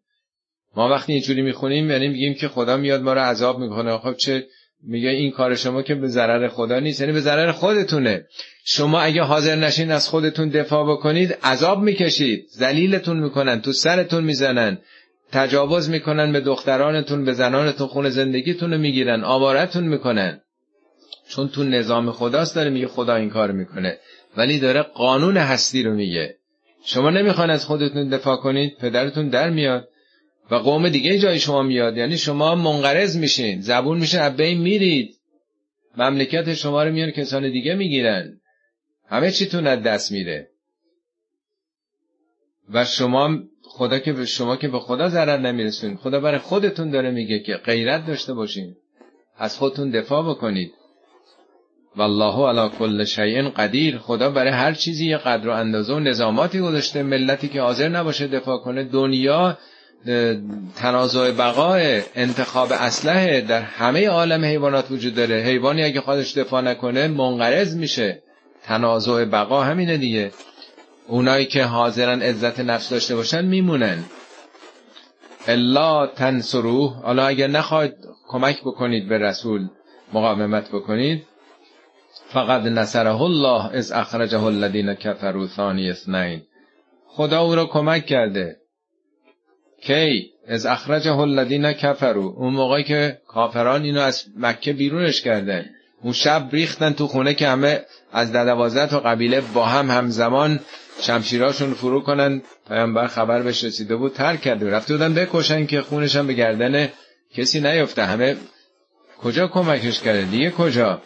ما 0.77 0.89
وقتی 0.89 1.13
اینجوری 1.13 1.43
می‌خونیم 1.43 1.91
یعنی 1.91 2.09
میگیم 2.09 2.35
که 2.35 2.49
خدا 2.49 2.77
میاد 2.77 3.03
ما 3.03 3.13
رو 3.13 3.21
عذاب 3.21 3.59
می‌کنه. 3.59 3.99
خب 3.99 4.15
چه 4.15 4.47
میگه 4.87 5.09
این 5.09 5.31
کار 5.31 5.55
شما 5.55 5.83
که 5.83 5.95
به 5.95 6.09
ضرر 6.09 6.49
خدا 6.49 6.81
نیست 6.81 7.01
یعنی 7.01 7.13
به 7.13 7.21
ضرر 7.21 7.53
خودتونه. 7.53 8.27
شما 8.65 9.01
اگه 9.01 9.23
حاضر 9.23 9.57
نشین 9.57 9.91
از 9.91 10.09
خودتون 10.09 10.49
دفاع 10.49 10.93
بکنید 10.93 11.33
عذاب 11.45 11.83
می‌کشید. 11.83 12.47
ذلیلتون 12.57 13.21
می‌کنن 13.21 13.61
تو 13.61 13.73
سرتون 13.73 14.25
می‌زنن. 14.25 14.79
تجاوز 15.33 15.91
می‌کنن 15.91 16.33
به 16.33 16.41
دخترانتون 16.41 17.25
به 17.25 17.33
زنانتون 17.33 17.87
خون 17.87 18.09
زندگیتون 18.09 18.73
رو 18.73 18.79
می‌گیرن 18.79 19.25
آوارتون 19.25 19.85
می‌کنن. 19.85 20.41
چون 21.29 21.49
تو 21.49 21.65
نظام 21.65 22.11
خداست 22.11 22.55
داره 22.55 22.71
میگه 22.71 22.87
خدا 22.87 23.15
این 23.15 23.31
کار 23.31 23.53
می‌کنه. 23.53 23.99
ولی 24.37 24.59
داره 24.59 24.83
قانون 24.83 25.37
هستی 25.37 25.83
رو 25.83 25.95
میگه. 25.95 26.35
شما 26.85 27.11
نمی‌خوان 27.11 27.51
از 27.51 27.65
خودتون 27.65 28.09
دفاع 28.09 28.37
کنید 28.37 28.77
پدرتون 28.81 29.29
در 29.29 29.51
میاد. 29.51 29.89
و 30.51 30.55
قوم 30.55 30.89
دیگه 30.89 31.19
جای 31.19 31.39
شما 31.39 31.63
میاد. 31.63 31.97
یعنی 31.97 32.19
شما 32.19 32.55
منقرض 32.55 33.17
میشین. 33.17 33.61
زبون 33.61 33.99
میشه 33.99 34.23
ابین 34.23 34.61
میرید. 34.61 35.17
مملکت 35.97 36.55
شما 36.55 36.83
رو 36.83 36.93
میان 36.93 37.11
کسان 37.11 37.51
دیگه 37.51 37.75
می‌گیرن. 37.75 38.41
همه 39.09 39.31
چیتون 39.31 39.67
از 39.67 39.83
دست 39.83 40.13
میره. 40.13 40.49
و 42.73 42.85
شما 42.85 43.39
خدا 43.63 43.99
که 43.99 44.13
به 44.13 44.27
شما 44.27 44.57
که 44.57 44.69
به 44.69 44.79
خدا 44.79 45.09
ضرر 45.09 45.39
نمیرسونید 45.39 45.99
خدا 45.99 46.21
برای 46.21 46.39
خودتون 46.39 46.91
داره 46.91 47.11
میگه 47.11 47.39
که 47.39 47.57
غیرت 47.57 48.07
داشته 48.07 48.35
باشین. 48.35 48.75
از 49.39 49.59
خودتون 49.59 49.91
دفاع 49.91 50.31
بکنید. 50.31 50.73
والله 51.97 52.49
علی 52.49 52.69
کل 52.79 53.05
شیء 53.05 53.49
قدیر. 53.49 53.99
خدا 53.99 54.31
برای 54.31 54.53
هر 54.53 54.75
چیزی 54.75 55.07
یه 55.07 55.17
قدر 55.17 55.49
و 55.49 55.53
اندازه 55.53 55.95
و 55.95 55.99
نظاماتی 55.99 56.61
گذاشته. 56.61 57.03
ملتی 57.03 57.49
که 57.49 57.61
حاضر 57.61 57.89
نباشه 57.89 58.27
دفاع 58.27 58.59
کنه. 58.59 58.85
دنیا 58.85 59.59
تنازع 60.77 61.31
بقای 61.31 62.03
انتخاب 62.15 62.73
اسلحه 62.73 63.41
در 63.41 63.63
همه 63.63 64.09
عالم 64.09 64.45
حیوانات 64.45 64.91
وجود 64.91 65.15
داره. 65.15 65.35
حیوانی 65.37 65.83
اگه 65.83 66.01
خودش 66.01 66.39
دفاع 66.39 66.63
نکنه 66.63 67.09
منقرض 67.09 67.77
میشه. 67.77 68.23
تنازع 68.65 69.25
بقا 69.25 69.63
همینه 69.63 69.97
دیگه. 69.97 70.31
اونایی 71.09 71.47
که 71.47 71.65
حاضرن 71.65 72.23
عزت 72.23 72.61
نفس 72.61 72.91
داشته 72.91 73.17
باشن 73.17 73.45
میمونن. 73.45 74.05
الا 75.47 76.07
تنصروه. 76.07 76.97
حالا 77.03 77.27
اگر 77.27 77.47
نخواهید 77.47 77.95
کمک 78.29 78.61
بکنید 78.61 79.09
به 79.09 79.19
رسول 79.19 79.69
مقاومت 80.13 80.69
بکنید. 80.69 81.27
فقط 82.29 82.63
نصره 82.63 83.21
الله 83.23 83.71
از 83.75 83.93
اخرجه 83.93 84.43
الذین 84.43 84.95
کفروا 84.95 85.47
ثانی 85.47 85.91
اثنین. 85.91 86.43
خدا 87.07 87.41
او 87.41 87.55
را 87.55 87.67
کمک 87.67 88.07
کرده. 88.07 88.57
کی 89.87 90.31
از 90.49 90.67
اخرجه 90.67 91.19
الذین 91.19 91.73
کفروا. 91.73 92.25
اون 92.25 92.55
موقعی 92.55 92.85
که 92.85 93.19
کافران 93.29 93.83
اینو 93.83 94.01
از 94.01 94.25
مکه 94.37 94.73
بیرونش 94.73 95.23
کردن. 95.23 95.65
اون 96.03 96.13
شب 96.13 96.49
ریختن 96.53 96.93
تو 96.93 97.07
خونه 97.07 97.35
که 97.35 97.49
همه 97.49 97.81
از 98.13 98.33
دوازده 98.33 98.87
تا 98.87 99.01
قبیله 99.01 99.41
با 99.41 99.67
هم 99.67 99.91
همزمان 99.91 100.61
شمشیراشون 101.01 101.75
فرو 101.75 102.01
کنن. 102.01 102.43
پیامبر 102.69 103.07
خبر 103.07 103.43
بهش 103.43 103.65
رسیده 103.65 103.97
بود 103.97 104.13
ترک 104.13 104.41
کرده 104.41 104.71
رفته 104.71 104.95
بودن 104.95 105.15
بکشن 105.15 105.67
که 105.67 105.83
خونش 105.83 106.17
هم 106.17 106.27
به 106.27 106.33
گردن 106.33 106.89
کسی 107.35 107.61
نیفته. 107.61 108.05
همه 108.05 108.37
کجا 109.23 109.47
کمکش 109.47 110.01
کرده 110.01 110.23
دیگه 110.25 110.51
کجا؟ 110.51 111.03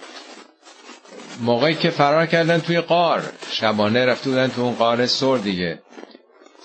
موقعی 1.40 1.74
که 1.74 1.90
فرار 1.90 2.26
کردن 2.26 2.58
توی 2.58 2.80
قار 2.80 3.22
شبانه 3.50 4.06
رفته 4.06 4.30
بودن 4.30 4.48
تو 4.48 4.62
اون 4.62 4.74
قار 4.74 5.06
سر 5.06 5.36
دیگه. 5.36 5.78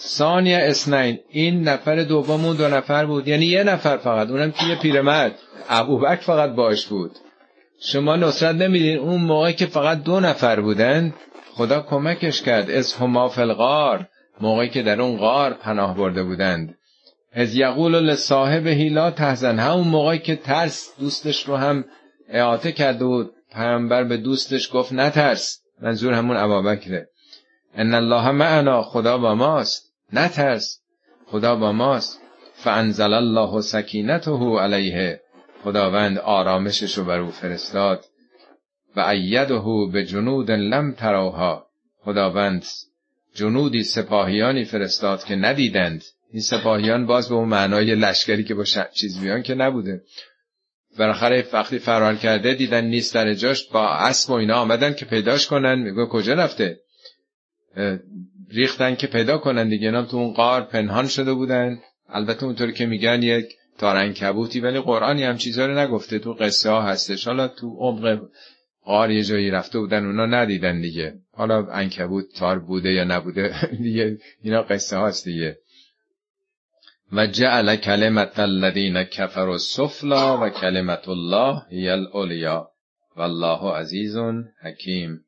ثانیه 0.08 0.58
اسنین. 0.58 1.20
این 1.30 1.64
نفر 1.64 2.04
دومون 2.04 2.56
دو 2.56 2.68
نفر 2.68 3.06
بود. 3.06 3.28
یعنی 3.28 3.46
یه 3.46 3.64
نفر 3.64 3.98
فقط. 3.98 4.30
اونم 4.30 4.52
که 4.52 4.66
یه 4.66 4.76
پیرمرد. 4.76 5.40
ابوبکر 5.70 6.22
فقط 6.22 6.50
باش 6.50 6.86
بود. 6.88 7.12
شما 7.82 8.16
نصرت 8.16 8.56
نمیدین. 8.56 8.98
اون 8.98 9.22
موقع 9.22 9.52
که 9.52 9.66
فقط 9.66 10.04
دو 10.04 10.20
نفر 10.20 10.62
بودن 10.62 11.14
خدا 11.54 11.82
کمکش 11.82 12.42
کرد. 12.42 12.72
از 12.72 12.94
هما 12.94 13.30
فلغار 13.30 14.08
موقعی 14.42 14.70
که 14.70 14.84
در 14.84 15.02
اون 15.02 15.18
غار 15.18 15.54
پناه 15.54 15.98
برده 15.98 16.24
بودند. 16.24 16.76
از 17.34 17.56
یقول 17.56 18.00
لصاحب 18.00 18.68
هیلا 18.68 19.12
تحزن. 19.12 19.60
همون 19.60 19.88
موقعی 19.88 20.20
که 20.20 20.36
ترس 20.36 20.94
دوستش 21.00 21.44
رو 21.44 21.56
هم 21.56 21.86
اعاطه 22.30 22.72
کرده 22.72 23.06
بود. 23.06 23.32
پیامبر 23.54 24.04
به 24.04 24.18
دوستش 24.18 24.70
گفت 24.74 24.94
نترس. 24.94 25.60
منظور 25.82 26.14
همون 26.14 26.38
ابابکره 26.38 27.10
ان 27.76 27.94
الله 27.94 28.32
معنا. 28.32 28.82
خدا 28.82 29.18
با 29.18 29.36
ماست. 29.36 29.93
نترس. 30.14 30.80
خدا 31.26 31.56
با 31.56 31.72
ماست. 31.72 32.22
فانزل 32.54 33.14
الله 33.14 33.62
سکینته 33.62 34.60
علیه. 34.60 35.22
خداوند 35.64 36.18
آرامشش 36.18 36.98
رو 36.98 37.04
بر 37.04 37.20
او 37.20 37.32
فرستاد. 37.32 38.06
و 38.96 39.00
ایده 39.00 39.62
به 39.92 40.06
جنود 40.06 40.52
لم 40.52 40.92
تروها 40.92 41.68
خداوند 42.00 42.66
جنودی 43.36 43.84
سپاهیانی 43.84 44.66
فرستاد 44.66 45.24
که 45.24 45.36
ندیدند. 45.36 46.04
این 46.32 46.42
سپاهیان 46.42 47.06
باز 47.06 47.30
به 47.30 47.36
اون 47.36 47.50
معنای 47.50 47.96
لشکری 47.96 48.44
که 48.44 48.56
با 48.56 48.64
چیز 48.94 49.20
بیان 49.22 49.44
که 49.44 49.56
نبوده. 49.56 50.02
بالاخره 51.00 51.48
وقتی 51.54 51.80
فرار 51.80 52.16
کرده 52.16 52.54
دیدن 52.54 52.86
نیست 52.86 53.14
در 53.14 53.34
جاش 53.34 53.68
با 53.68 53.90
اسب 53.90 54.30
و 54.30 54.34
اینا 54.34 54.56
آمدن 54.56 54.94
که 54.94 55.06
پیداش 55.06 55.48
کنن. 55.48 55.80
میگه 55.80 56.06
کجا 56.06 56.34
رفته؟ 56.34 56.80
ریختن 58.54 58.96
که 58.96 59.08
پیدا 59.08 59.38
کنن 59.38 59.70
دیگه. 59.70 59.88
اینا 59.88 60.06
تو 60.06 60.18
اون 60.18 60.34
قار 60.34 60.62
پنهان 60.62 61.08
شده 61.08 61.34
بودن. 61.34 61.80
البته 62.10 62.44
اونطوری 62.44 62.74
که 62.74 62.86
میگن 62.86 63.24
یک 63.24 63.46
تارنکبوتی 63.78 64.60
ولی 64.60 64.80
قرآنی 64.80 65.24
هم 65.24 65.38
چیزا 65.38 65.66
رو 65.66 65.80
نگفته. 65.80 66.20
تو 66.20 66.34
قصه 66.34 66.70
ها 66.70 66.82
هستش. 66.82 67.28
حالا 67.28 67.48
تو 67.48 67.76
عمق 67.80 68.20
قار 68.86 69.12
یه 69.12 69.24
جایی 69.24 69.52
رفته 69.52 69.80
بودن 69.80 70.06
اونا 70.06 70.26
ندیدن 70.26 70.82
دیگه. 70.82 71.14
حالا 71.34 71.68
انکبوت 71.68 72.26
تار 72.36 72.60
بوده 72.60 72.92
یا 72.92 73.04
نبوده 73.04 73.56
دیگه 73.84 74.18
اینا 74.42 74.62
قصه 74.62 74.98
هاست 74.98 75.26
دیگه. 75.26 75.58
و 77.12 77.28
جعل 77.28 77.76
کلمت 77.76 78.40
الذین 78.40 79.04
کفروا 79.04 79.54
السفلا 79.54 80.38
و 80.38 80.50
کلمت 80.50 81.10
الله 81.10 81.62
هی 81.70 81.90
العلیا. 81.90 82.70
والله 83.16 83.76
عزیز 83.76 84.18
حکیم. 84.62 85.20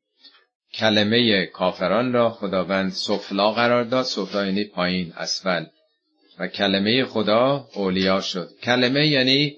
کلمه 0.74 1.46
کافران 1.46 2.12
را 2.12 2.30
خداوند 2.30 2.92
سفلا 2.92 3.52
قرار 3.52 3.84
داد. 3.84 4.04
سفلا 4.04 4.46
یعنی 4.46 4.64
پایین 4.64 5.12
اسفل. 5.16 5.64
و 6.38 6.48
کلمه 6.48 7.04
خدا 7.04 7.68
اولیا 7.74 8.20
شد. 8.20 8.48
کلمه 8.62 9.08
یعنی 9.08 9.56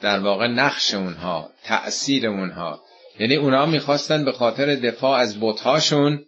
در 0.00 0.18
واقع 0.18 0.46
نقش 0.46 0.94
اونها 0.94 1.50
تأثیر 1.64 2.28
اونها. 2.28 2.80
یعنی 3.20 3.36
اونها 3.36 3.66
می‌خواستن 3.66 4.24
به 4.24 4.32
خاطر 4.32 4.74
دفاع 4.74 5.18
از 5.18 5.40
بتهاشون 5.40 6.24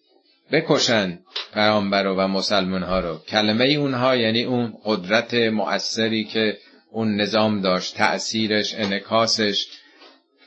بکشن 0.53 1.19
پیامبر 1.55 2.07
و 2.07 2.27
مسلمان 2.27 2.83
ها 2.83 3.01
رو. 3.01 3.19
کلمه 3.29 3.65
اونها 3.65 4.17
یعنی 4.17 4.45
اون 4.45 4.75
قدرت 4.85 5.35
مؤثری 5.35 6.25
که 6.25 6.59
اون 6.91 7.21
نظام 7.21 7.61
داشت 7.61 7.97
تأثیرش 7.97 8.75
انکاسش 8.75 9.67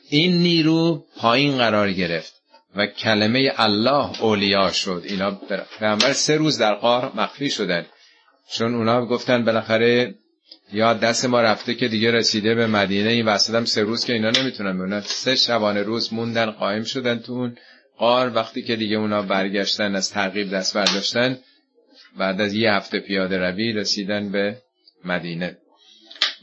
این 0.09 0.33
نیرو 0.33 1.05
پایین 1.17 1.57
قرار 1.57 1.91
گرفت. 1.91 2.42
و 2.75 2.85
کلمه 2.85 3.51
الله 3.57 4.21
اولیا 4.21 4.71
شد. 4.71 5.03
اینا 5.05 5.39
پیامبر 5.79 6.13
سه 6.13 6.35
روز 6.35 6.57
در 6.57 6.73
قار 6.73 7.11
مخفی 7.15 7.49
شدن. 7.49 7.85
چون 8.51 8.75
اونا 8.75 9.05
گفتن 9.05 9.45
بالاخره 9.45 10.15
یا 10.73 10.93
دست 10.93 11.25
ما 11.25 11.41
رفته 11.41 11.75
که 11.75 11.87
دیگه 11.87 12.11
رسیده 12.11 12.55
به 12.55 12.67
مدینه. 12.67 13.09
این 13.09 13.25
وسط 13.25 13.55
هم 13.55 13.65
سه 13.65 13.81
روز 13.81 14.05
که 14.05 14.13
اینا 14.13 14.29
نمی‌تونن 14.29 14.77
بونن 14.77 15.01
سه 15.01 15.35
شبانه 15.35 15.81
روز 15.81 16.13
موندن 16.13 16.51
قایم 16.51 16.83
شدن 16.83 17.19
تو 17.19 17.33
اون 17.33 17.57
قار. 17.97 18.35
وقتی 18.35 18.61
که 18.61 18.75
دیگه 18.75 18.97
اونا 18.97 19.21
برگشتن 19.21 19.95
از 19.95 20.11
ترغیب 20.11 20.51
دست 20.53 20.77
برداشتن 20.77 21.39
بعد 22.17 22.41
از 22.41 22.53
یه 22.53 22.71
هفته 22.71 22.99
پیاده 22.99 23.37
روی 23.37 23.73
رسیدن 23.73 24.31
به 24.31 24.57
مدینه. 25.05 25.57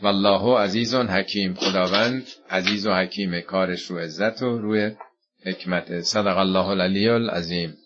والله 0.03 0.59
عزیز 0.59 0.95
و 0.95 1.03
حکیم. 1.03 1.55
خداوند 1.55 2.27
عزیز 2.51 2.87
و 2.87 2.95
حکیم 2.95 3.41
کارش 3.41 3.83
رو 3.83 3.99
عزت 3.99 4.43
و 4.43 4.59
روی 4.59 4.91
حکمت 5.47 6.01
صدق 6.01 6.39
الله 6.39 6.69
العلی 6.69 7.09
العظیم. 7.09 7.77